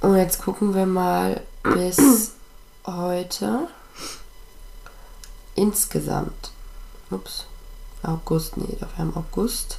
Und 0.00 0.16
jetzt 0.16 0.42
gucken 0.42 0.74
wir 0.74 0.86
mal 0.86 1.40
bis 1.62 2.32
heute 2.86 3.68
insgesamt. 5.54 6.50
Ups. 7.10 7.46
August, 8.02 8.56
nee, 8.56 8.76
wir 8.78 8.88
haben 8.98 9.14
August. 9.16 9.78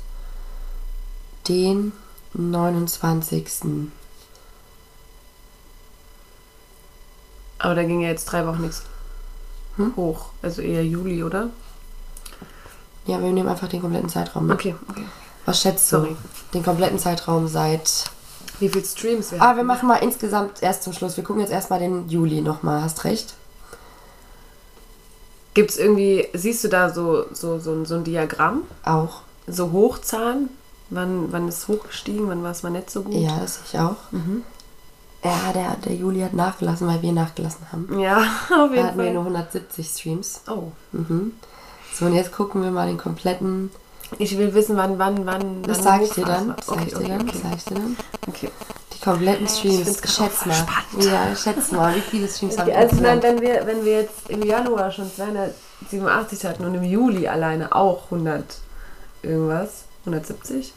Den 1.47 1.91
29. 2.37 3.45
Aber 7.59 7.75
da 7.75 7.83
ging 7.83 8.01
ja 8.01 8.09
jetzt 8.09 8.25
drei 8.25 8.45
Wochen 8.45 8.61
nichts 8.61 8.83
Hm? 9.77 9.93
hoch. 9.95 10.27
Also 10.41 10.61
eher 10.61 10.85
Juli, 10.85 11.23
oder? 11.23 11.49
Ja, 13.05 13.19
wir 13.21 13.31
nehmen 13.31 13.49
einfach 13.49 13.67
den 13.67 13.81
kompletten 13.81 14.09
Zeitraum 14.09 14.47
mit. 14.47 14.55
Okay, 14.55 14.75
okay. 14.89 15.05
Was 15.45 15.61
schätzt 15.61 15.91
du? 15.91 15.97
Sorry. 15.97 16.15
Den 16.53 16.63
kompletten 16.63 16.97
Zeitraum 16.97 17.47
seit 17.47 18.05
Wie 18.59 18.69
viele 18.69 18.85
Streams 18.85 19.31
wir 19.31 19.41
Ah, 19.41 19.55
wir 19.57 19.63
machen 19.63 19.87
mal 19.87 19.97
insgesamt 19.97 20.63
erst 20.63 20.83
zum 20.83 20.93
Schluss. 20.93 21.17
Wir 21.17 21.23
gucken 21.23 21.41
jetzt 21.41 21.51
erstmal 21.51 21.79
den 21.79 22.07
Juli 22.09 22.41
nochmal. 22.41 22.81
Hast 22.81 23.03
recht? 23.03 23.33
Gibt 25.53 25.71
es 25.71 25.77
irgendwie, 25.77 26.27
siehst 26.33 26.63
du 26.63 26.67
da 26.69 26.93
so, 26.93 27.25
so, 27.33 27.59
so, 27.59 27.73
ein- 27.73 27.85
so 27.85 27.95
ein 27.95 28.03
Diagramm? 28.03 28.63
Auch. 28.83 29.21
So 29.47 29.71
Hochzahlen? 29.71 30.49
Wann, 30.89 31.31
wann 31.31 31.47
ist 31.47 31.57
es 31.59 31.67
hochgestiegen, 31.67 32.27
wann 32.29 32.43
war 32.43 32.51
es 32.51 32.61
mal 32.63 32.69
nicht 32.69 32.89
so 32.89 33.01
gut? 33.03 33.13
Ja, 33.15 33.39
das 33.39 33.59
ich 33.67 33.79
auch. 33.79 33.95
Ja, 35.23 35.51
der, 35.53 35.75
der 35.83 35.95
Juli 35.95 36.21
hat 36.21 36.33
nachgelassen, 36.33 36.87
weil 36.87 37.01
wir 37.01 37.11
nachgelassen 37.11 37.65
haben. 37.71 37.99
Ja, 37.99 38.17
auf 38.49 38.69
Da 38.69 38.75
jeden 38.75 38.83
hatten 38.87 38.99
wir 38.99 39.11
nur 39.11 39.23
Fall. 39.23 39.33
170 39.35 39.87
Streams. 39.87 40.41
Oh, 40.47 40.71
Mhm. 40.91 41.31
So, 41.93 42.05
und 42.05 42.13
jetzt 42.13 42.31
gucken 42.33 42.61
wir 42.61 42.71
mal 42.71 42.87
den 42.87 42.97
kompletten 42.97 43.71
Ich 44.19 44.37
will 44.37 44.53
wissen, 44.53 44.75
wann, 44.77 44.99
wann, 44.99 45.25
wann. 45.25 45.63
Das 45.63 45.81
sage 45.81 46.03
ich 46.03 46.11
dir 46.11 46.25
dann. 46.25 46.51
Okay, 46.51 46.57
Das 46.57 46.67
sage 46.67 46.83
ich 46.85 46.93
dir 46.93 46.97
okay, 46.99 47.07
dann. 47.07 47.21
okay. 47.21 47.37
Sage 47.41 47.55
ich 47.57 47.63
dir 47.63 47.73
dann. 47.75 47.97
okay. 48.27 48.49
Die 48.93 48.99
kompletten 48.99 49.47
Streams. 49.47 50.01
Schätz 50.15 50.45
mal. 50.45 50.53
spannend. 50.53 51.05
Ja, 51.11 51.35
schätz 51.35 51.71
mal, 51.71 51.95
wie 51.95 52.01
viele 52.01 52.27
Streams 52.27 52.57
haben 52.59 52.67
wir 52.67 52.77
Also 52.77 52.95
insgesamt? 52.97 53.23
wenn 53.23 53.41
wir, 53.41 53.65
wenn 53.65 53.85
wir 53.85 54.01
jetzt 54.01 54.29
im 54.29 54.43
Januar 54.43 54.91
schon 54.91 55.09
287 55.11 56.43
hatten 56.45 56.65
und 56.65 56.75
im 56.75 56.83
Juli 56.83 57.27
alleine 57.27 57.73
auch 57.73 58.03
100 58.11 58.43
irgendwas, 59.23 59.84
170. 60.05 60.73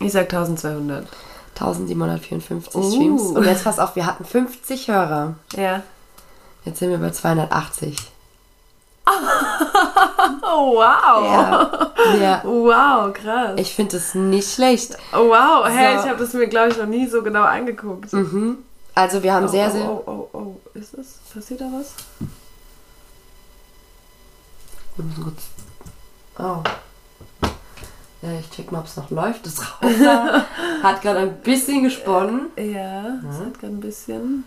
Ich 0.00 0.12
sag 0.12 0.22
1200. 0.32 1.06
1754 1.54 2.74
Uh. 2.74 2.90
Streams. 2.90 3.22
Und 3.22 3.44
jetzt 3.44 3.64
pass 3.64 3.78
auf, 3.78 3.94
wir 3.96 4.06
hatten 4.06 4.24
50 4.24 4.88
Hörer. 4.88 5.34
Ja. 5.56 5.82
Jetzt 6.64 6.78
sind 6.78 6.90
wir 6.90 6.98
bei 6.98 7.10
280. 7.10 7.96
Oh, 10.52 10.74
wow. 10.76 11.24
Ja. 11.24 11.92
ja. 12.20 12.42
Wow, 12.44 13.12
krass. 13.12 13.52
Ich 13.56 13.74
finde 13.74 13.96
es 13.96 14.14
nicht 14.14 14.52
schlecht. 14.52 14.96
oh, 15.12 15.28
wow. 15.28 15.66
Hey, 15.68 15.96
So. 15.96 16.02
ich 16.02 16.08
habe 16.08 16.18
das 16.18 16.32
mir, 16.34 16.48
glaube 16.48 16.70
ich, 16.70 16.76
noch 16.78 16.86
nie 16.86 17.06
so 17.06 17.22
genau 17.22 17.42
angeguckt. 17.42 18.12
Mhm. 18.12 18.58
Also 18.94 19.22
wir 19.22 19.32
haben 19.32 19.46
Oh, 19.46 19.48
sehr, 19.48 19.68
oh, 19.68 19.70
sehr... 19.70 19.84
Oh, 19.90 20.02
oh, 20.06 20.28
oh. 20.32 20.56
Ist 20.74 20.94
es? 20.94 21.18
Passiert 21.32 21.60
da 21.60 21.66
was? 21.72 21.94
Wir 24.96 25.04
müssen 25.04 25.24
kurz... 25.24 25.42
Oh. 26.38 26.62
Ja, 28.22 28.38
ich 28.38 28.50
check 28.50 28.70
mal, 28.70 28.80
ob 28.80 28.86
es 28.86 28.96
noch 28.96 29.10
läuft. 29.10 29.46
Das 29.46 29.60
Raucher 29.60 30.44
hat 30.82 31.02
gerade 31.02 31.20
ein 31.20 31.40
bisschen 31.40 31.82
gesponnen. 31.84 32.46
Ja, 32.56 33.18
das 33.22 33.38
hat 33.38 33.58
gerade 33.60 33.74
ein 33.74 33.80
bisschen. 33.80 34.44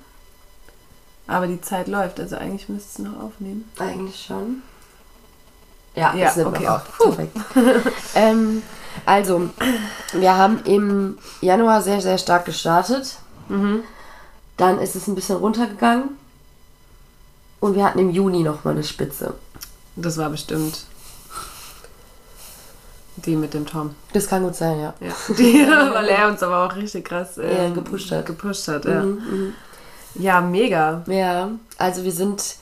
Aber 1.25 1.47
die 1.47 1.61
Zeit 1.61 1.87
läuft, 1.87 2.19
also 2.19 2.35
eigentlich 2.35 2.69
müsste 2.69 3.01
es 3.01 3.07
noch 3.07 3.19
aufnehmen. 3.23 3.69
Eigentlich 3.79 4.25
schon. 4.25 4.61
Ja, 5.95 6.13
Ja, 6.15 6.29
es 6.29 6.35
nimmt 6.35 6.55
okay. 6.55 6.67
auf. 6.67 6.97
Perfekt. 6.97 7.37
ähm, 8.15 8.61
also, 9.05 9.49
wir 10.11 10.37
haben 10.37 10.61
im 10.65 11.17
Januar 11.41 11.81
sehr, 11.81 12.01
sehr 12.01 12.17
stark 12.17 12.45
gestartet. 12.45 13.17
Dann 14.57 14.79
ist 14.79 14.95
es 14.95 15.07
ein 15.07 15.15
bisschen 15.15 15.37
runtergegangen. 15.37 16.17
Und 17.59 17.75
wir 17.75 17.85
hatten 17.85 17.99
im 17.99 18.09
Juni 18.09 18.43
nochmal 18.43 18.73
eine 18.73 18.83
Spitze. 18.83 19.35
Das 19.95 20.17
war 20.17 20.29
bestimmt 20.29 20.85
die 23.15 23.35
mit 23.35 23.53
dem 23.53 23.65
Tom. 23.65 23.95
Das 24.13 24.27
kann 24.27 24.43
gut 24.43 24.55
sein, 24.55 24.79
ja. 24.79 24.93
Ja. 24.99 25.13
Die, 25.37 25.65
weil 25.67 26.07
er 26.07 26.27
uns 26.27 26.41
aber 26.41 26.65
auch 26.65 26.75
richtig 26.75 27.05
krass 27.05 27.35
Ja, 27.37 27.43
ähm, 27.43 27.73
gepusht 27.73 28.11
hat. 28.11 28.25
Gepusht 28.25 28.67
hat 28.67 28.85
ja. 28.85 29.03
Mhm, 29.03 29.21
mhm. 29.29 29.53
ja, 30.15 30.41
mega. 30.41 31.03
Ja, 31.07 31.51
also 31.77 32.03
wir 32.03 32.11
sind 32.11 32.55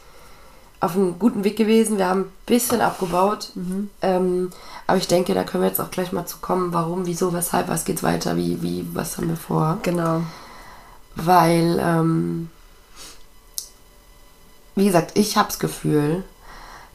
auf 0.79 0.95
einem 0.95 1.17
guten 1.19 1.43
Weg 1.43 1.57
gewesen. 1.57 1.97
Wir 1.97 2.07
haben 2.07 2.21
ein 2.21 2.31
bisschen 2.45 2.81
abgebaut. 2.81 3.51
Ähm, 4.01 4.51
aber 4.87 4.97
ich 4.97 5.07
denke, 5.07 5.33
da 5.33 5.43
können 5.43 5.63
wir 5.63 5.69
jetzt 5.69 5.79
auch 5.79 5.91
gleich 5.91 6.11
mal 6.11 6.25
zu 6.25 6.37
kommen, 6.41 6.73
warum, 6.73 7.05
wieso, 7.05 7.33
weshalb, 7.33 7.69
was 7.69 7.85
geht's 7.85 8.03
weiter, 8.03 8.35
wie, 8.35 8.61
wie, 8.61 8.85
was 8.93 9.17
haben 9.17 9.29
wir 9.29 9.37
vor. 9.37 9.77
Genau. 9.83 10.23
Weil, 11.15 11.79
ähm, 11.79 12.49
wie 14.75 14.85
gesagt, 14.85 15.11
ich 15.17 15.37
habe 15.37 15.47
das 15.49 15.59
Gefühl, 15.59 16.23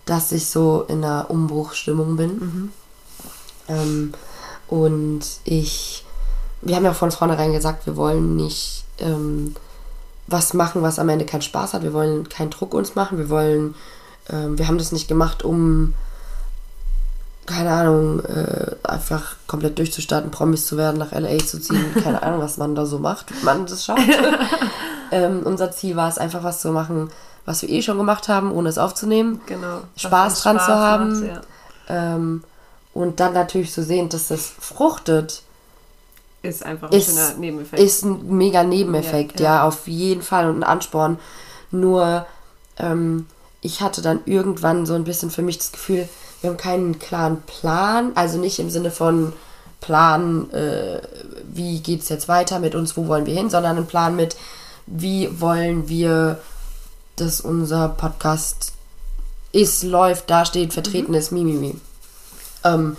dass 0.07 0.33
ich 0.33 0.49
so 0.49 0.85
in 0.89 1.05
einer 1.05 1.27
Umbruchstimmung 1.29 2.17
bin. 2.17 2.73
Ähm, 3.69 4.15
und 4.69 5.21
ich, 5.45 6.05
wir 6.63 6.77
haben 6.77 6.85
ja 6.85 6.95
von 6.95 7.11
vornherein 7.11 7.53
gesagt, 7.53 7.87
wir 7.87 7.97
wollen 7.97 8.37
nicht 8.37 8.85
ähm, 8.99 9.55
was 10.27 10.55
machen, 10.55 10.83
was 10.83 10.99
am 10.99 11.09
Ende 11.09 11.27
keinen 11.27 11.43
Spaß 11.43 11.75
hat. 11.75 11.83
Wir 11.83 11.93
wollen 11.93 12.29
keinen 12.29 12.51
Druck 12.51 12.75
uns 12.75 12.95
machen. 12.95 13.19
Wir 13.19 13.29
wollen, 13.29 13.75
ähm, 14.31 14.59
wir 14.59 14.69
haben 14.69 14.79
das 14.79 14.93
nicht 14.93 15.09
gemacht, 15.09 15.45
um, 15.45 15.95
keine 17.47 17.71
Ahnung, 17.71 18.21
äh, 18.25 18.75
einfach 18.83 19.37
komplett 19.47 19.79
durchzustarten, 19.79 20.31
Promis 20.31 20.67
zu 20.67 20.77
werden, 20.77 20.99
nach 20.99 21.13
LA 21.13 21.39
zu 21.39 21.61
ziehen. 21.61 21.95
Keine 22.03 22.23
Ahnung, 22.23 22.41
was 22.41 22.57
man 22.57 22.75
da 22.75 22.87
so 22.87 22.99
macht, 22.99 23.33
wie 23.33 23.45
man 23.45 23.67
das 23.67 23.85
schafft. 23.85 24.03
ähm, 25.13 25.43
unser 25.45 25.71
Ziel 25.71 25.95
war 25.95 26.09
es 26.09 26.19
einfach, 26.19 26.43
was 26.43 26.61
zu 26.61 26.73
machen, 26.73 27.11
was 27.47 27.63
wir 27.63 27.71
eh 27.71 27.81
schon 27.81 27.97
gemacht 27.97 28.29
haben, 28.29 28.53
ohne 28.53 28.69
es 28.69 28.77
aufzunehmen. 28.79 29.41
Genau. 29.47 29.81
Spaß 29.97 30.43
dran 30.43 30.59
zu 30.59 30.67
haben. 30.75 31.21
macht, 31.21 31.43
ja. 31.89 32.15
Ähm, 32.17 32.45
und 32.93 33.21
dann 33.21 33.33
natürlich 33.33 33.73
zu 33.73 33.83
sehen, 33.83 34.09
dass 34.09 34.29
das 34.29 34.47
fruchtet, 34.59 35.43
Ist 36.43 36.65
einfach 36.65 36.91
ein 36.91 36.97
Ist- 36.99 37.09
schöner 37.11 37.35
Nebeneffekt. 37.39 37.83
ist 37.83 38.05
ein 38.05 38.37
mega 38.37 38.63
Nebeneffekt, 38.63 39.41
Ja, 39.41 39.47
ja, 39.47 39.55
ja. 39.57 39.69
auf 39.69 39.87
jeden 39.89 40.23
Fall 40.23 40.49
und 40.51 40.59
ein 40.61 40.65
Ansporn. 40.65 41.19
Nur 41.71 42.27
ähm, 42.79 43.27
ich 43.63 43.81
hatte 43.81 44.03
dann 44.03 44.21
irgendwann 44.27 44.87
so 44.87 44.95
ein 44.95 45.05
bisschen 45.05 45.31
für 45.31 45.43
mich 45.43 45.59
das 45.59 45.73
Gefühl, 45.73 46.09
wir 46.41 46.51
haben 46.51 46.57
keinen 46.57 46.99
klaren 46.99 47.43
Plan, 47.43 48.13
also 48.15 48.39
nicht 48.39 48.59
im 48.59 48.71
Sinne 48.71 48.91
von 48.91 49.33
Plan, 49.81 50.51
äh, 50.53 51.01
wie 51.53 51.81
geht 51.81 52.03
es 52.03 52.09
jetzt 52.09 52.29
weiter 52.29 52.59
mit 52.61 52.75
uns, 52.75 52.97
wo 52.97 53.09
wollen 53.09 53.27
wir 53.27 53.35
hin, 53.35 53.51
sondern 53.51 53.77
einen 53.77 53.87
Plan 53.87 54.15
mit, 54.17 54.37
wie 54.87 55.41
wollen 55.41 55.89
wir, 55.89 56.39
dass 57.17 57.41
unser 57.41 57.89
Podcast 57.89 58.73
ist, 59.53 59.83
läuft, 59.83 60.31
dasteht, 60.31 60.73
vertreten 60.73 61.15
ist, 61.15 61.33
mimimi. 61.33 61.81
Ähm, 62.65 62.97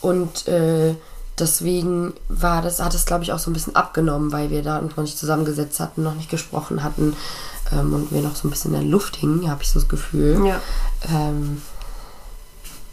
und 0.00 0.46
äh, 0.48 0.94
deswegen 1.38 2.14
war 2.28 2.62
das, 2.62 2.80
hat 2.80 2.94
es, 2.94 3.06
glaube 3.06 3.24
ich, 3.24 3.32
auch 3.32 3.38
so 3.38 3.50
ein 3.50 3.54
bisschen 3.54 3.76
abgenommen, 3.76 4.32
weil 4.32 4.50
wir 4.50 4.62
da 4.62 4.80
noch 4.80 4.96
nicht 4.98 5.18
zusammengesetzt 5.18 5.80
hatten, 5.80 6.02
noch 6.02 6.14
nicht 6.14 6.30
gesprochen 6.30 6.82
hatten 6.82 7.16
ähm, 7.72 7.92
und 7.94 8.12
wir 8.12 8.22
noch 8.22 8.36
so 8.36 8.46
ein 8.46 8.50
bisschen 8.50 8.74
in 8.74 8.80
der 8.80 8.90
Luft 8.90 9.16
hingen, 9.16 9.50
habe 9.50 9.62
ich 9.62 9.70
so 9.70 9.80
das 9.80 9.88
Gefühl. 9.88 10.46
ja. 10.46 10.60
Ähm, 11.08 11.62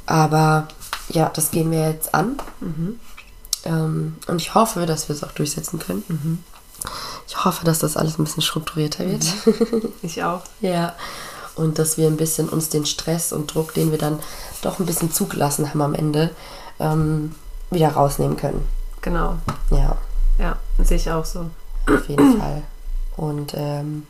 aber 0.06 0.70
ja, 1.10 1.30
das 1.30 1.52
gehen 1.52 1.70
wir 1.70 1.90
jetzt 1.90 2.14
an. 2.16 2.38
Ähm, 3.66 4.16
und 4.28 4.42
ich 4.42 4.56
hoffe, 4.56 4.86
dass 4.86 5.10
wir 5.10 5.16
es 5.16 5.24
auch 5.24 5.34
durchsetzen 5.34 5.80
können. 5.80 6.04
Ich 7.28 7.44
hoffe, 7.44 7.66
dass 7.66 7.80
das 7.80 7.98
alles 7.98 8.18
ein 8.18 8.24
bisschen 8.24 8.42
strukturierter 8.44 9.06
wird. 9.06 9.26
Ich 10.02 10.24
auch. 10.24 10.42
Ja. 10.62 10.96
Und 11.56 11.80
dass 11.80 11.98
wir 11.98 12.08
ein 12.08 12.18
bisschen 12.18 12.50
uns 12.50 12.70
den 12.70 12.86
Stress 12.86 13.34
und 13.34 13.54
Druck, 13.54 13.74
den 13.74 13.92
wir 13.92 13.98
dann 13.98 14.20
doch 14.62 14.80
ein 14.80 14.86
bisschen 14.86 15.12
zugelassen 15.12 15.70
haben 15.70 15.82
am 15.82 15.96
Ende, 15.96 16.30
ähm, 16.80 17.34
wieder 17.72 17.90
rausnehmen 17.90 18.38
können. 18.38 18.68
Genau. 19.02 19.38
Ja, 19.72 19.98
Ja, 20.38 20.58
sehe 20.84 20.98
ich 20.98 21.10
auch 21.12 21.26
so. 21.26 21.50
auf 21.88 22.08
jeden 22.08 22.38
Fall. 22.40 22.62
Und 23.18 23.54
ähm, 23.56 24.06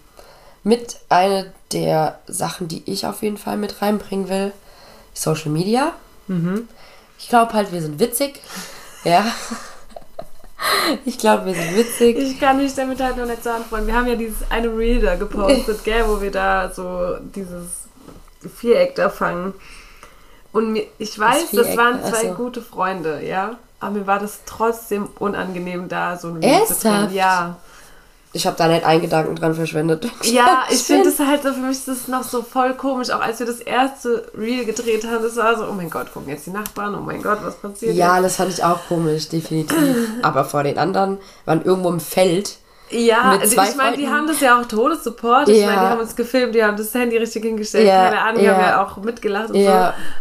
mit 0.64 1.00
einer 1.08 1.46
der 1.72 2.20
Sachen, 2.28 2.68
die 2.68 2.84
ich 2.92 3.06
auf 3.06 3.24
jeden 3.24 3.38
Fall 3.38 3.56
mit 3.58 3.82
reinbringen 3.82 4.28
will, 4.30 4.52
Social 5.14 5.50
Media. 5.50 5.94
Ich 7.18 7.30
glaube 7.30 7.54
halt, 7.54 7.72
wir 7.72 7.82
sind 7.82 8.00
witzig. 8.00 8.42
Ja. 9.04 9.24
Ich 11.06 11.18
glaube, 11.18 11.46
wir 11.46 11.54
sind 11.54 11.76
witzig. 11.76 12.18
Ich 12.18 12.40
kann 12.40 12.58
mich 12.58 12.74
damit 12.76 13.02
halt 13.02 13.18
noch 13.18 13.26
nicht 13.26 13.44
so 13.44 13.50
anfreunden. 13.50 13.88
Wir 13.88 13.96
haben 13.96 14.08
ja 14.08 14.16
dieses 14.16 14.50
eine 14.50 14.68
Reel 14.68 15.02
da 15.02 15.16
gepostet, 15.16 15.84
gell, 15.84 16.04
wo 16.08 16.22
wir 16.22 16.32
da 16.32 16.72
so 16.72 17.18
dieses 17.36 17.88
Viereck 18.56 18.96
da 18.96 19.10
fangen. 19.10 19.54
Und 20.52 20.72
mir, 20.72 20.86
ich 20.98 21.18
weiß, 21.18 21.52
das, 21.52 21.68
Viereck, 21.68 21.78
waren 21.78 22.04
zwei 22.04 22.18
ach 22.18 22.22
so. 22.22 22.34
gute 22.34 22.62
Freunde, 22.62 23.22
ja. 23.26 23.58
Aber 23.80 23.92
mir 23.92 24.08
war 24.08 24.20
das 24.20 24.40
trotzdem 24.46 25.08
unangenehm, 25.20 25.88
da 25.88 26.18
so 26.18 26.30
ein 26.30 26.38
Reel 26.38 26.66
zu 26.66 26.74
drehen. 26.76 27.14
Ja. 27.14 27.58
Ich 28.34 28.46
habe 28.46 28.58
da 28.58 28.68
nicht 28.68 28.86
einen 28.86 29.02
Gedanken 29.02 29.36
dran 29.36 29.56
verschwendet. 29.56 30.10
Ja, 30.24 30.64
ich 30.70 30.84
finde 30.84 31.06
das 31.06 31.20
halt 31.20 31.44
so, 31.44 31.54
für 31.54 31.60
mich 31.60 31.78
ist 31.78 31.88
das 31.88 32.08
noch 32.08 32.24
so 32.24 32.42
voll 32.44 32.74
komisch. 32.76 33.10
Auch 33.10 33.22
als 33.22 33.40
wir 33.40 33.46
das 33.46 33.60
erste 33.60 34.32
Reel 34.38 34.66
gedreht 34.66 35.06
haben, 35.08 35.24
das 35.24 35.38
war 35.38 35.58
so, 35.58 35.66
oh 35.66 35.74
mein 35.74 35.90
Gott, 35.90 36.12
gucken 36.14 36.30
jetzt 36.30 36.46
die 36.46 36.52
Nachbarn, 36.52 36.94
oh 36.96 37.02
mein 37.02 37.22
Gott, 37.24 37.40
was 37.42 37.56
passiert 37.56 37.96
Ja, 37.96 38.22
das 38.22 38.36
fand 38.36 38.52
ich 38.52 38.64
auch 38.64 38.80
komisch, 38.88 39.30
definitiv. 39.30 39.96
Aber 40.22 40.46
vor 40.46 40.64
den 40.64 40.78
anderen 40.78 41.18
waren 41.46 41.64
irgendwo 41.64 41.90
im 41.90 42.00
Feld. 42.00 42.58
Ja, 42.90 43.38
also 43.40 43.62
ich 43.62 43.76
meine, 43.76 43.98
die 43.98 44.08
haben 44.08 44.28
das 44.28 44.40
ja 44.40 44.60
auch 44.60 44.66
Todessupport. 44.66 45.50
Ich 45.50 45.60
Ja. 45.60 45.66
meine, 45.68 45.82
die 45.82 45.88
haben 45.88 46.00
uns 46.00 46.16
gefilmt, 46.16 46.56
die 46.56 46.64
haben 46.64 46.78
das 46.78 46.94
Handy 46.94 47.18
richtig 47.18 47.44
hingestellt, 47.44 47.88
Ja, 47.88 48.06
keine 48.06 48.22
Ahnung, 48.22 48.40
die 48.40 48.46
ja. 48.46 48.54
haben 48.56 48.62
ja 48.64 48.86
auch 48.86 48.98
mitgelacht 48.98 49.50
und 49.52 49.62
so. 49.64 49.70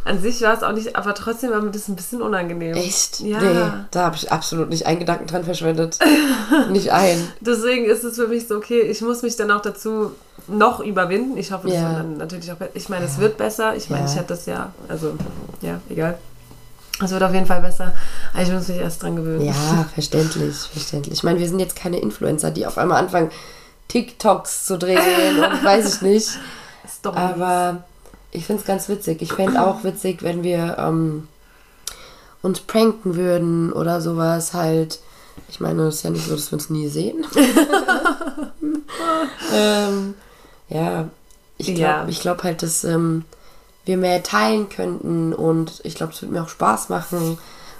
An 0.04 0.20
sich 0.20 0.42
war 0.42 0.54
es 0.54 0.62
auch 0.62 0.72
nicht, 0.72 0.96
aber 0.96 1.14
trotzdem 1.14 1.50
war 1.50 1.60
mir 1.60 1.70
das 1.70 1.88
ein 1.88 1.96
bisschen 1.96 2.22
unangenehm. 2.22 2.74
Echt? 2.76 3.20
Ja. 3.20 3.40
Nee, 3.40 3.72
da 3.90 4.04
habe 4.04 4.16
ich 4.16 4.32
absolut 4.32 4.68
nicht 4.68 4.86
einen 4.86 4.98
Gedanken 4.98 5.26
dran 5.26 5.44
verschwendet. 5.44 5.98
nicht 6.70 6.92
ein. 6.92 7.28
Deswegen 7.40 7.84
ist 7.84 8.02
es 8.04 8.16
für 8.16 8.26
mich 8.28 8.48
so, 8.48 8.56
okay, 8.56 8.80
ich 8.80 9.00
muss 9.00 9.22
mich 9.22 9.36
dann 9.36 9.50
auch 9.50 9.62
dazu 9.62 10.12
noch 10.48 10.80
überwinden. 10.80 11.36
Ich 11.36 11.52
hoffe, 11.52 11.68
das 11.68 11.76
wird 11.80 11.92
dann 11.92 12.16
natürlich 12.18 12.50
auch 12.52 12.56
besser. 12.56 12.70
Ich 12.74 12.88
meine, 12.88 13.04
es 13.06 13.18
wird 13.18 13.36
besser. 13.36 13.76
Ich 13.76 13.90
meine, 13.90 14.06
ich 14.06 14.16
hatte 14.16 14.28
das 14.28 14.46
ja, 14.46 14.72
also, 14.88 15.14
ja, 15.60 15.80
egal. 15.88 16.18
Es 17.02 17.10
wird 17.10 17.22
auf 17.22 17.32
jeden 17.34 17.46
Fall 17.46 17.60
besser. 17.60 17.92
Aber 18.32 18.42
ich 18.42 18.50
muss 18.50 18.68
mich 18.68 18.78
erst 18.78 19.02
dran 19.02 19.16
gewöhnen. 19.16 19.44
Ja, 19.44 19.86
verständlich, 19.94 20.56
verständlich. 20.56 21.14
Ich 21.14 21.22
meine, 21.24 21.38
wir 21.38 21.48
sind 21.48 21.58
jetzt 21.58 21.76
keine 21.76 21.98
Influencer, 21.98 22.50
die 22.50 22.66
auf 22.66 22.78
einmal 22.78 22.98
anfangen, 23.02 23.30
TikToks 23.88 24.64
zu 24.66 24.78
drehen 24.78 24.98
und 25.44 25.64
weiß 25.64 25.96
ich 25.96 26.02
nicht. 26.02 26.30
Stories. 27.00 27.18
Aber 27.18 27.84
ich 28.32 28.46
finde 28.46 28.62
es 28.62 28.66
ganz 28.66 28.88
witzig. 28.88 29.20
Ich 29.22 29.32
fände 29.32 29.60
auch 29.64 29.84
witzig, 29.84 30.22
wenn 30.22 30.42
wir 30.42 30.76
ähm, 30.78 31.28
uns 32.42 32.60
pranken 32.60 33.14
würden 33.16 33.72
oder 33.72 34.00
sowas 34.00 34.54
halt. 34.54 35.00
Ich 35.50 35.60
meine, 35.60 35.82
es 35.88 35.96
ist 35.96 36.02
ja 36.04 36.10
nicht 36.10 36.26
so, 36.26 36.34
dass 36.34 36.50
wir 36.50 36.54
uns 36.56 36.70
nie 36.70 36.88
sehen. 36.88 37.24
ähm, 39.54 40.14
ja, 40.68 41.08
ich 41.58 41.66
glaube 41.66 41.80
Ja. 41.80 42.06
ich 42.08 42.20
glaub 42.20 42.42
halt, 42.42 42.62
dass 42.62 42.84
ähm, 42.84 43.24
wir 43.86 43.96
mehr 43.96 44.22
teilen 44.22 44.68
könnten 44.68 45.32
und 45.32 45.80
ich 45.84 45.94
glaube, 45.94 46.12
es 46.12 46.20
würde 46.20 46.34
mir 46.34 46.42
auch 46.42 46.48
Spaß 46.50 46.90
machen. 46.90 47.38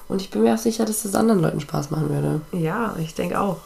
Und 0.09 0.23
ich 0.23 0.31
bin 0.31 0.43
mir 0.45 0.55
auch 0.55 0.59
sicher, 0.59 0.85
dass 0.85 1.05
es 1.05 1.15
anderen 1.17 1.41
Leuten 1.43 1.61
Spaß 1.61 1.91
machen 1.91 2.09
würde. 2.09 2.41
Ja, 2.53 2.95
ich 2.99 3.15
denke 3.15 3.39
auch. 3.41 3.57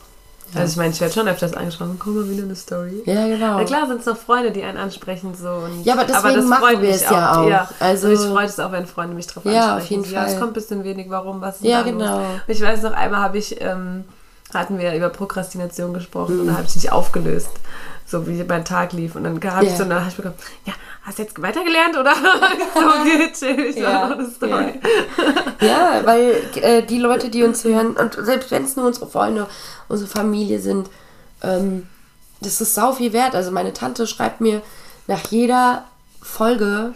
Also 0.52 0.72
ich 0.72 0.76
meine, 0.78 0.90
ich 0.92 1.00
werde 1.00 1.14
schon 1.14 1.28
öfters 1.28 1.54
angesprochen, 1.54 1.96
komm 2.02 2.16
mal 2.16 2.28
wieder 2.28 2.42
eine 2.42 2.56
Story. 2.56 3.02
Ja, 3.04 3.26
genau. 3.28 3.58
Na 3.58 3.62
klar 3.64 3.86
sind 3.86 4.00
es 4.00 4.06
noch 4.06 4.16
Freunde, 4.16 4.50
die 4.50 4.64
einen 4.64 4.78
ansprechen 4.78 5.32
so. 5.40 5.48
Und, 5.48 5.84
Ja, 5.84 5.92
aber 5.92 6.04
deswegen 6.06 6.48
machen 6.48 6.80
wir 6.82 6.88
es 6.90 7.02
ja 7.02 7.40
auch. 7.40 7.48
Ja. 7.48 7.68
Also- 7.78 8.08
Also 8.08 8.24
mich 8.26 8.32
freut 8.34 8.48
es 8.48 8.58
auch, 8.58 8.72
wenn 8.72 8.86
Freunde 8.86 9.14
mich 9.14 9.28
drauf 9.28 9.44
Ja, 9.44 9.74
ansprechen. 9.76 9.76
auf 9.84 9.90
jeden 9.90 10.04
So, 10.04 10.12
Ja, 10.14 10.22
Fall. 10.22 10.32
es 10.32 10.38
kommt 10.40 10.50
ein 10.50 10.54
bisschen 10.54 10.82
wenig, 10.82 11.08
warum, 11.08 11.40
was 11.40 11.60
Ja, 11.60 11.82
genau. 11.82 12.16
Und 12.18 12.24
Ich 12.48 12.60
weiß 12.60 12.82
noch, 12.82 12.92
einmal 12.94 13.20
habe 13.20 13.38
ich, 13.38 13.60
ähm, 13.60 14.02
hatten 14.52 14.78
wir 14.80 14.92
über 14.96 15.10
Prokrastination 15.10 15.92
gesprochen 15.94 16.34
Mhm. 16.34 16.40
und 16.40 16.46
da 16.48 16.54
habe 16.54 16.64
ich 16.66 16.74
nicht 16.74 16.90
aufgelöst, 16.90 17.50
so 18.10 18.26
wie 18.26 18.42
mein 18.44 18.64
Tag 18.64 18.92
lief. 18.92 19.14
Und 19.14 19.24
dann 19.24 19.42
habe 19.42 19.64
ich 19.64 19.70
Ja. 19.72 19.76
so 19.76 19.84
eine 19.84 19.94
Nachricht 19.94 20.16
bekommen, 20.16 20.34
ja, 20.66 20.72
hast 21.02 21.18
du 21.18 21.22
jetzt 21.22 21.40
weitergelernt 21.40 21.96
oder? 21.96 22.14
so 22.74 23.04
geht 23.04 23.34
chill, 23.34 23.58
ich 23.60 23.76
Ja, 23.76 24.16
Story. 24.34 24.80
Ja, 25.60 26.00
weil 26.04 26.42
äh, 26.56 26.82
die 26.82 26.98
Leute, 26.98 27.30
die 27.30 27.42
uns 27.44 27.64
hören, 27.64 27.96
und 27.96 28.14
selbst 28.20 28.50
wenn 28.50 28.64
es 28.64 28.76
nur 28.76 28.86
unsere 28.86 29.06
Freunde, 29.08 29.46
unsere 29.88 30.08
Familie 30.10 30.60
sind, 30.60 30.88
ähm, 31.42 31.86
das 32.40 32.60
ist 32.60 32.74
sau 32.74 32.92
viel 32.92 33.12
wert. 33.12 33.34
Also 33.34 33.50
meine 33.50 33.72
Tante 33.72 34.06
schreibt 34.06 34.40
mir 34.40 34.62
nach 35.06 35.26
jeder 35.30 35.84
Folge, 36.22 36.94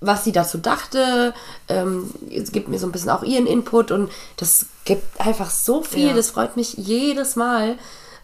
was 0.00 0.24
sie 0.24 0.32
dazu 0.32 0.58
dachte. 0.58 1.34
Ähm, 1.68 2.10
es 2.30 2.52
gibt 2.52 2.68
mir 2.68 2.78
so 2.78 2.86
ein 2.86 2.92
bisschen 2.92 3.10
auch 3.10 3.22
ihren 3.22 3.46
Input 3.46 3.90
und 3.90 4.10
das 4.36 4.66
gibt 4.84 5.20
einfach 5.20 5.50
so 5.50 5.82
viel. 5.82 6.08
Ja. 6.08 6.14
Das 6.14 6.30
freut 6.30 6.56
mich 6.56 6.74
jedes 6.74 7.36
Mal. 7.36 7.76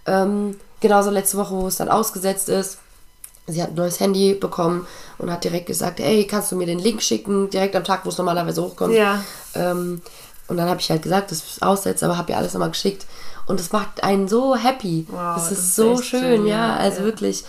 Ähm, 0.07 0.57
genauso 0.81 1.11
letzte 1.11 1.37
Woche, 1.39 1.55
wo 1.55 1.67
es 1.67 1.77
dann 1.77 1.89
ausgesetzt 1.89 2.49
ist. 2.49 2.79
Sie 3.47 3.63
hat 3.63 3.71
ein 3.71 3.75
neues 3.75 3.99
Handy 4.01 4.35
bekommen 4.35 4.87
und 5.19 5.31
hat 5.31 5.43
direkt 5.45 5.67
gesagt, 5.67 5.99
ey, 6.01 6.27
kannst 6.27 6.53
du 6.53 6.57
mir 6.57 6.67
den 6.67 6.79
Link 6.79 7.03
schicken, 7.03 7.51
direkt 7.51 7.75
am 7.75 7.85
Tag, 7.85 8.05
wo 8.05 8.11
es 8.11 8.19
normalerweise 8.19 8.63
hochkommt. 8.63 8.95
Ja. 8.95 9.25
Ähm, 9.55 10.03
und 10.47 10.57
dann 10.57 10.69
habe 10.69 10.81
ich 10.81 10.91
halt 10.91 11.03
gesagt, 11.03 11.31
dass 11.31 11.43
es 11.45 11.63
aussetzt, 11.63 12.03
aber 12.03 12.17
habe 12.17 12.33
ihr 12.33 12.39
alles 12.39 12.55
nochmal 12.55 12.71
geschickt. 12.71 13.07
Und 13.47 13.59
es 13.59 13.73
macht 13.73 14.05
einen 14.05 14.29
so 14.29 14.55
happy. 14.57 15.07
Wow, 15.09 15.35
das 15.37 15.45
ist 15.45 15.51
das 15.53 15.59
ist 15.59 15.77
so 15.77 16.03
schön, 16.03 16.21
schön, 16.21 16.47
ja. 16.47 16.69
ja. 16.69 16.77
Also 16.77 16.99
Ja. 17.01 17.05
wirklich, 17.05 17.45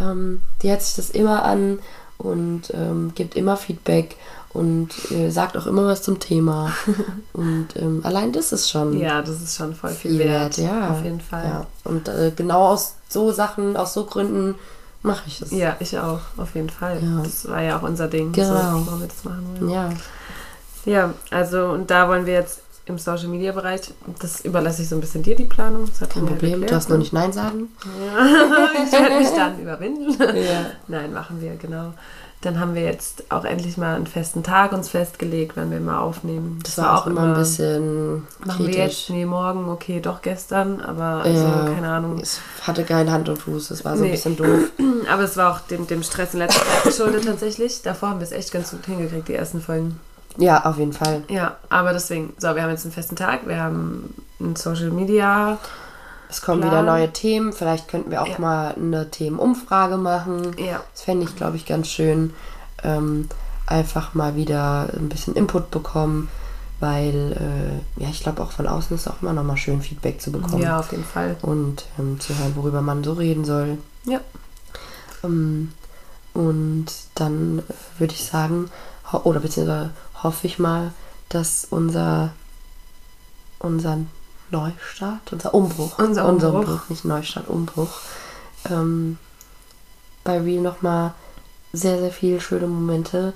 ähm, 0.00 0.42
die 0.62 0.70
hört 0.70 0.82
sich 0.82 0.96
das 0.96 1.10
immer 1.10 1.44
an 1.44 1.78
und 2.18 2.72
ähm, 2.74 3.12
gibt 3.14 3.36
immer 3.36 3.56
Feedback 3.56 4.16
und 4.56 4.88
äh, 5.10 5.30
sagt 5.30 5.56
auch 5.56 5.66
immer 5.66 5.86
was 5.86 6.02
zum 6.02 6.18
Thema. 6.18 6.72
und 7.32 7.68
ähm, 7.76 8.00
allein 8.04 8.32
das 8.32 8.52
ist 8.52 8.70
schon 8.70 8.98
Ja, 8.98 9.22
das 9.22 9.40
ist 9.42 9.56
schon 9.56 9.74
voll 9.74 9.90
viel 9.90 10.12
viel 10.12 10.20
wert. 10.20 10.58
wert, 10.58 10.68
ja. 10.68 10.90
Auf 10.90 11.04
jeden 11.04 11.20
Fall. 11.20 11.44
Ja. 11.44 11.66
Und 11.84 12.08
äh, 12.08 12.32
genau 12.34 12.68
aus 12.68 12.94
so 13.08 13.32
Sachen, 13.32 13.76
aus 13.76 13.94
so 13.94 14.04
Gründen 14.04 14.54
mache 15.02 15.24
ich 15.26 15.38
das. 15.38 15.50
Ja, 15.52 15.76
ich 15.78 15.96
auch, 15.98 16.20
auf 16.36 16.54
jeden 16.54 16.70
Fall. 16.70 16.98
Ja. 17.02 17.22
Das 17.22 17.48
war 17.48 17.62
ja 17.62 17.78
auch 17.78 17.82
unser 17.82 18.08
Ding, 18.08 18.32
Genau. 18.32 18.48
so, 18.48 18.54
warum 18.54 19.00
wir 19.00 19.06
das 19.08 19.24
machen 19.24 19.46
wollen. 19.60 19.70
Ja. 19.70 19.90
Ja, 20.84 21.14
also 21.30 21.66
und 21.66 21.90
da 21.90 22.08
wollen 22.08 22.26
wir 22.26 22.34
jetzt 22.34 22.60
im 22.86 22.98
Social 22.98 23.26
Media 23.26 23.50
Bereich, 23.50 23.80
das 24.20 24.42
überlasse 24.42 24.82
ich 24.82 24.88
so 24.88 24.94
ein 24.94 25.00
bisschen 25.00 25.22
dir, 25.24 25.34
die 25.34 25.44
Planung. 25.44 25.86
Das 25.86 26.00
hat 26.00 26.10
Kein 26.10 26.26
Problem, 26.26 26.50
erklärt, 26.52 26.70
du 26.70 26.74
darfst 26.74 26.88
nur 26.88 26.98
ne? 26.98 27.02
nicht 27.02 27.12
Nein 27.12 27.32
sagen. 27.32 27.68
ich 28.86 28.92
werde 28.92 29.18
mich 29.18 29.28
dann 29.30 29.58
überwinden. 29.60 30.16
Ja. 30.36 30.66
Nein, 30.86 31.12
machen 31.12 31.40
wir, 31.40 31.56
genau. 31.56 31.92
Dann 32.46 32.60
haben 32.60 32.76
wir 32.76 32.82
jetzt 32.82 33.24
auch 33.32 33.44
endlich 33.44 33.76
mal 33.76 33.96
einen 33.96 34.06
festen 34.06 34.44
Tag 34.44 34.70
uns 34.72 34.88
festgelegt, 34.88 35.56
wenn 35.56 35.72
wir 35.72 35.80
mal 35.80 35.98
aufnehmen. 35.98 36.60
Das 36.62 36.78
war 36.78 36.96
auch 37.02 37.06
immer 37.08 37.22
ein 37.22 37.34
bisschen 37.34 38.22
Machen 38.44 38.66
wir 38.66 38.74
jetzt? 38.74 38.76
kritisch. 38.76 39.10
Nee, 39.10 39.26
morgen, 39.26 39.68
okay, 39.68 39.98
doch 40.00 40.22
gestern, 40.22 40.80
aber 40.80 41.22
also, 41.24 41.44
Ja. 41.44 41.64
keine 41.74 41.88
Ahnung. 41.90 42.20
Es 42.22 42.40
hatte 42.62 42.84
kein 42.84 43.10
Hand 43.10 43.28
und 43.28 43.36
Fuß, 43.38 43.68
das 43.68 43.84
war 43.84 43.96
so 43.96 44.04
ein 44.04 44.10
Nee. 44.10 44.12
bisschen 44.12 44.36
doof. 44.36 44.70
Aber 45.10 45.22
es 45.22 45.36
war 45.36 45.52
auch 45.52 45.60
dem, 45.60 45.86
dem 45.88 46.02
Stress 46.02 46.34
in 46.34 46.38
letzter 46.40 46.60
Zeit 46.64 46.82
geschuldet 46.84 47.24
tatsächlich. 47.26 47.82
Davor 47.82 48.10
haben 48.10 48.20
wir 48.20 48.24
es 48.24 48.32
echt 48.32 48.50
ganz 48.52 48.70
gut 48.70 48.86
hingekriegt, 48.86 49.28
die 49.28 49.34
ersten 49.34 49.60
Folgen. 49.60 50.00
Ja, 50.38 50.64
auf 50.64 50.78
jeden 50.78 50.92
Fall. 50.92 51.22
Ja, 51.28 51.56
aber 51.68 51.92
deswegen, 51.92 52.32
so, 52.38 52.54
wir 52.54 52.62
haben 52.62 52.70
jetzt 52.70 52.84
einen 52.84 52.92
festen 52.92 53.16
Tag, 53.16 53.46
wir 53.46 53.60
haben 53.60 54.14
ein 54.40 54.54
Social 54.56 54.90
Media. 54.90 55.58
Es 56.28 56.42
kommen 56.42 56.60
Plan. 56.60 56.72
wieder 56.72 56.82
neue 56.82 57.12
Themen. 57.12 57.52
Vielleicht 57.52 57.88
könnten 57.88 58.10
wir 58.10 58.22
auch 58.22 58.26
Ja. 58.28 58.38
mal 58.38 58.74
eine 58.74 59.10
Themenumfrage 59.10 59.96
machen. 59.96 60.56
Ja. 60.58 60.82
Das 60.92 61.02
fände 61.02 61.24
ich, 61.24 61.36
glaube 61.36 61.56
ich, 61.56 61.66
ganz 61.66 61.88
schön. 61.88 62.32
Ähm, 62.82 63.28
einfach 63.66 64.14
mal 64.14 64.36
wieder 64.36 64.88
ein 64.96 65.08
bisschen 65.08 65.34
Input 65.34 65.70
bekommen, 65.70 66.28
weil, 66.78 67.80
äh, 67.98 68.02
ja, 68.02 68.08
ich 68.10 68.22
glaube, 68.22 68.42
auch 68.42 68.50
von 68.52 68.66
außen 68.66 68.96
ist 68.96 69.08
auch 69.08 69.22
immer 69.22 69.32
noch 69.32 69.42
mal 69.44 69.56
schön, 69.56 69.80
Feedback 69.82 70.20
zu 70.20 70.30
bekommen. 70.30 70.62
Ja, 70.62 70.78
auf 70.78 70.90
jeden 70.92 71.04
Fall. 71.04 71.36
Und 71.42 71.86
ähm, 71.98 72.20
zu 72.20 72.36
hören, 72.38 72.54
worüber 72.54 72.82
man 72.82 73.02
so 73.02 73.14
reden 73.14 73.44
soll. 73.44 73.78
Ja. 74.04 74.20
Ähm, 75.24 75.72
und 76.34 76.86
dann 77.14 77.62
würde 77.98 78.14
ich 78.14 78.24
sagen, 78.24 78.70
oder 79.24 79.40
beziehungsweise 79.40 79.90
hoffe 80.22 80.46
ich 80.46 80.58
mal, 80.58 80.92
dass 81.28 81.66
unser, 81.70 82.32
unser 83.58 83.98
Neustart, 84.50 85.32
unser 85.32 85.54
Umbruch, 85.54 85.98
Unser 85.98 86.26
Umbruch. 86.28 86.88
nicht 86.88 87.04
Neustart, 87.04 87.48
Umbruch, 87.48 88.00
ähm, 88.70 89.18
bei 90.24 90.40
Real 90.40 90.62
nochmal 90.62 91.14
sehr, 91.72 91.98
sehr 91.98 92.10
viele 92.10 92.40
schöne 92.40 92.66
Momente 92.66 93.32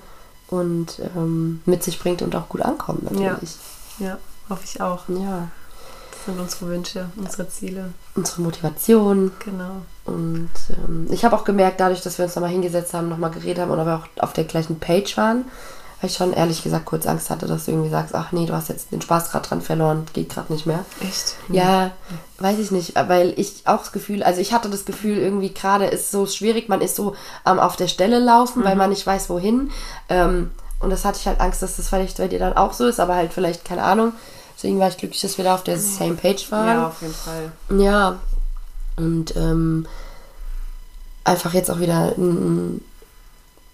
und 0.49 1.01
ähm, 1.16 1.61
mit 1.66 1.83
sich 1.85 1.99
bringt 2.01 2.23
und 2.23 2.35
auch 2.35 2.49
gut 2.49 2.62
ankommt 2.62 3.05
natürlich. 3.11 3.57
Ja, 3.99 4.18
hoffe 4.49 4.62
ich 4.64 4.81
auch. 4.81 5.09
Ja. 5.09 5.49
Das 6.11 6.25
sind 6.35 6.40
unsere 6.40 6.68
Wünsche, 6.68 7.09
unsere 7.16 7.49
Ziele. 7.49 7.92
Unsere 8.14 8.42
Motivation, 8.42 9.33
Genau. 9.44 9.83
Und 10.05 10.51
ähm, 10.70 11.07
ich 11.11 11.25
habe 11.25 11.37
auch 11.37 11.44
gemerkt, 11.44 11.81
dadurch, 11.81 12.03
dass 12.03 12.18
wir 12.18 12.25
uns 12.25 12.35
nochmal 12.35 12.51
hingesetzt 12.51 12.92
haben, 12.94 13.09
nochmal 13.09 13.31
geredet 13.31 13.59
haben 13.62 13.70
und 13.70 13.79
aber 13.79 13.96
auch 13.96 14.23
auf 14.23 14.33
der 14.33 14.44
gleichen 14.44 14.79
Page 14.81 15.16
waren, 15.16 15.44
weil 16.00 16.08
ich 16.10 16.16
schon 16.16 16.32
ehrlich 16.32 16.62
gesagt 16.62 16.86
kurz 16.86 17.06
Angst 17.06 17.28
hatte, 17.30 17.46
dass 17.46 17.66
du 17.66 17.72
irgendwie 17.72 17.90
sagst, 17.90 18.14
ach 18.14 18.32
nee, 18.32 18.46
du 18.46 18.54
hast 18.54 18.68
jetzt 18.70 18.90
den 18.90 19.02
Spaß 19.02 19.30
gerade 19.30 19.46
dran 19.48 19.60
verloren, 19.60 20.06
geht 20.14 20.30
gerade 20.30 20.52
nicht 20.52 20.64
mehr. 20.66 20.84
Echt? 21.02 21.34
Ja, 21.50 21.90
weiß 22.38 22.58
ich 22.58 22.70
nicht, 22.70 22.94
weil 22.94 23.34
ich 23.36 23.62
auch 23.66 23.80
das 23.80 23.92
Gefühl, 23.92 24.22
also 24.22 24.40
ich 24.40 24.52
hatte 24.52 24.70
das 24.70 24.84
Gefühl, 24.86 25.18
irgendwie 25.18 25.52
gerade 25.52 25.86
ist 25.86 26.10
so 26.10 26.26
schwierig, 26.26 26.68
man 26.68 26.80
ist 26.80 26.96
so 26.96 27.14
am 27.44 27.58
auf 27.58 27.76
der 27.76 27.88
Stelle 27.88 28.18
laufen, 28.18 28.64
weil 28.64 28.76
man 28.76 28.90
nicht 28.90 29.06
weiß, 29.06 29.28
wohin. 29.28 29.70
Ähm, 30.08 30.50
und 30.78 30.88
das 30.88 31.04
hatte 31.04 31.18
ich 31.20 31.26
halt 31.26 31.40
Angst, 31.40 31.60
dass 31.62 31.76
das 31.76 31.90
vielleicht 31.90 32.16
bei 32.16 32.28
dir 32.28 32.38
dann 32.38 32.56
auch 32.56 32.72
so 32.72 32.86
ist, 32.86 32.98
aber 33.00 33.14
halt 33.14 33.32
vielleicht, 33.34 33.66
keine 33.66 33.82
Ahnung. 33.82 34.12
Deswegen 34.56 34.78
war 34.78 34.88
ich 34.88 34.96
glücklich, 34.96 35.20
dass 35.20 35.36
wir 35.36 35.44
da 35.44 35.54
auf 35.54 35.64
der 35.64 35.78
same 35.78 36.14
Page 36.14 36.50
waren. 36.50 36.66
Ja, 36.68 36.86
auf 36.88 37.02
jeden 37.02 37.14
Fall. 37.14 37.52
Ja. 37.78 38.16
Und 38.96 39.36
ähm, 39.36 39.86
einfach 41.24 41.54
jetzt 41.54 41.70
auch 41.70 41.80
wieder 41.80 42.16
n- 42.16 42.80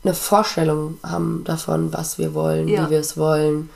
eine 0.07 0.14
Vorstellung 0.14 0.99
haben 1.03 1.42
davon, 1.45 1.92
was 1.92 2.19
wir 2.19 2.33
wollen, 2.35 2.69
Ja. 2.69 2.87
wie 2.87 2.90
wir 2.90 3.01
es 3.01 3.16
wollen. 3.16 3.71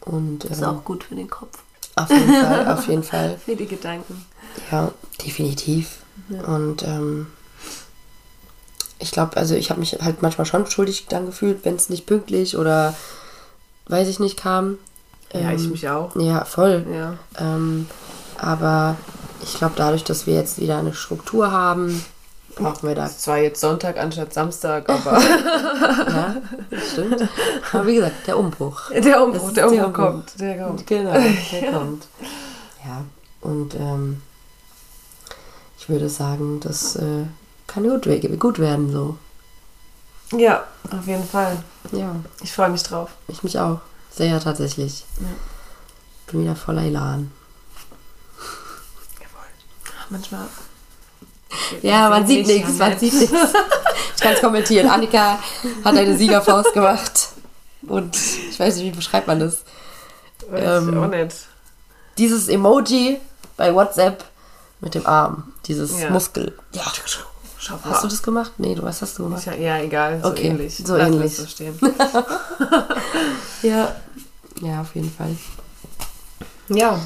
Und 0.00 0.44
Ist 0.44 0.58
ähm, 0.62 0.68
auch 0.68 0.84
gut 0.84 1.04
für 1.04 1.14
den 1.14 1.28
Kopf. 1.28 1.58
auf 1.96 2.08
jeden 2.10 2.32
Fall, 2.32 2.68
auf 2.72 2.88
jeden 2.88 3.02
Fall. 3.02 3.38
Für 3.44 3.56
die 3.56 3.66
Gedanken. 3.66 4.24
Ja, 4.70 4.92
definitiv. 5.24 5.98
Und 6.46 6.82
ähm, 6.84 7.26
ich 8.98 9.10
glaube, 9.12 9.36
also 9.36 9.54
ich 9.54 9.70
habe 9.70 9.80
mich 9.80 9.96
halt 10.00 10.22
manchmal 10.22 10.46
schon 10.46 10.66
schuldig 10.66 11.06
dann 11.08 11.26
gefühlt, 11.26 11.64
wenn 11.64 11.76
es 11.76 11.88
nicht 11.88 12.06
pünktlich 12.06 12.56
oder 12.56 12.94
weiß 13.86 14.08
ich 14.08 14.20
nicht 14.20 14.36
kam. 14.38 14.78
Ja, 15.32 15.52
ich 15.52 15.64
Ähm, 15.64 15.70
mich 15.70 15.88
auch. 15.88 16.14
Ja, 16.16 16.44
voll. 16.44 16.84
Ja. 16.92 17.14
Ähm, 17.38 17.86
aber 18.38 18.96
ich 19.42 19.54
glaube, 19.54 19.74
dadurch, 19.76 20.04
dass 20.04 20.26
wir 20.26 20.34
jetzt 20.34 20.60
wieder 20.60 20.78
eine 20.78 20.92
Struktur 20.94 21.50
haben, 21.50 22.04
brauchen 22.62 22.88
wir 22.88 22.94
da. 22.94 23.06
Es 23.06 23.26
war 23.26 23.38
jetzt 23.38 23.60
Sonntag 23.60 23.96
anstatt 23.98 24.32
Samstag, 24.32 24.88
aber 24.88 25.20
Ja, 25.20 26.36
das 26.70 26.90
stimmt. 26.92 27.28
Aber 27.72 27.86
wie 27.86 27.94
gesagt, 27.96 28.26
der 28.26 28.38
Umbruch. 28.38 28.90
der 28.90 29.00
Das 29.02 29.22
Umbruch, 29.22 29.52
der 29.52 29.68
der 29.68 29.68
Umbruch 29.68 29.86
Umbruch. 29.86 30.04
kommt. 30.06 30.40
Der 30.40 30.58
kommt. 30.66 30.86
Genau, 30.86 31.12
der 31.12 31.72
kommt. 31.72 32.06
Ja, 32.84 33.04
und 33.40 33.74
ähm, 33.74 34.22
ich 35.78 35.88
würde 35.88 36.08
sagen, 36.08 36.60
das 36.60 36.96
äh, 36.96 37.24
kann 37.66 37.88
gut, 37.88 38.06
gut 38.38 38.58
werden 38.58 38.92
so. 38.92 39.16
Ja, 40.36 40.64
auf 40.90 41.06
jeden 41.06 41.24
Fall. 41.26 41.56
Ja, 41.92 42.14
Ich 42.42 42.52
freue 42.52 42.70
mich 42.70 42.82
drauf. 42.84 43.10
ich 43.28 43.42
mich 43.42 43.58
auch. 43.58 43.80
Sehr 44.10 44.38
tatsächlich. 44.40 45.04
Ja. 45.20 45.26
Bin 46.30 46.42
wieder 46.42 46.54
voller 46.56 46.82
Elan. 46.82 47.32
Manchmal. 50.08 50.46
Ja, 51.82 52.08
man 52.08 52.26
sieht 52.26 52.46
nicht, 52.46 52.64
nichts, 52.66 52.78
man 52.78 52.98
sieht 52.98 53.12
nichts. 53.14 53.32
Ich 54.16 54.22
kann 54.22 54.34
es 54.34 54.40
kommentieren. 54.42 54.86
Annika 54.90 55.38
hat 55.82 55.96
eine 55.96 56.14
Siegerfaust 56.14 56.74
gemacht. 56.74 57.28
Und 57.88 58.14
ich 58.14 58.60
weiß 58.60 58.76
nicht, 58.76 58.84
wie 58.84 58.90
beschreibt 58.96 59.26
man 59.26 59.40
das? 59.40 59.60
Weiß 60.50 60.82
Ähm, 60.82 61.02
auch 61.02 61.06
nicht. 61.06 61.34
Dieses 62.18 62.48
Emoji 62.48 63.18
bei 63.56 63.74
WhatsApp 63.74 64.22
mit 64.80 64.94
dem 64.94 65.06
Arm. 65.06 65.54
Dieses 65.66 65.98
Ja. 66.00 66.10
Muskel. 66.10 66.54
Ja. 66.72 66.82
Schau 67.58 67.78
Hast 67.84 68.04
du 68.04 68.08
das 68.08 68.22
gemacht? 68.22 68.52
Nee, 68.58 68.74
du 68.74 68.82
was 68.82 69.00
hast 69.00 69.18
du 69.18 69.22
gemacht? 69.24 69.46
Ja, 69.58 69.78
egal. 69.78 70.20
So 70.22 70.28
Okay, 70.28 70.48
ähnlich. 70.48 70.76
so 70.76 70.96
wir 70.98 71.04
ähnlich. 71.06 71.36
So 71.36 71.46
stehen. 71.46 71.78
Ja. 73.62 73.94
Ja, 74.60 74.80
auf 74.82 74.94
jeden 74.94 75.10
Fall. 75.10 75.34
ja. 76.68 76.98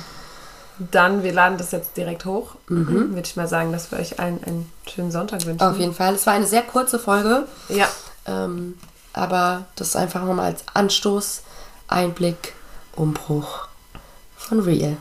Dann, 0.79 1.23
wir 1.23 1.33
laden 1.33 1.57
das 1.59 1.71
jetzt 1.71 1.97
direkt 1.97 2.25
hoch. 2.25 2.57
Würde 2.67 3.21
ich 3.23 3.37
mal 3.37 3.47
sagen, 3.49 3.71
dass 3.73 3.91
wir 3.93 3.99
euch 3.99 4.19
allen 4.19 4.43
einen 4.45 4.71
schönen 4.93 5.13
Sonntag 5.13 5.47
wünschen. 5.47 5.63
Auf 5.67 5.79
jeden 5.79 5.95
Fall. 5.95 6.15
Es 6.15 6.27
war 6.27 6.35
eine 6.35 6.47
sehr 6.47 6.63
kurze 6.63 6.99
Folge. 6.99 7.47
Ja, 7.69 7.89
Ähm, 8.27 8.77
aber 9.13 9.67
das 9.77 9.95
einfach 9.95 10.25
nochmal 10.25 10.47
als 10.47 10.65
Anstoß, 10.75 11.43
Einblick, 11.89 12.55
Umbruch 12.97 13.69
von 14.37 14.61
Real. 14.61 14.97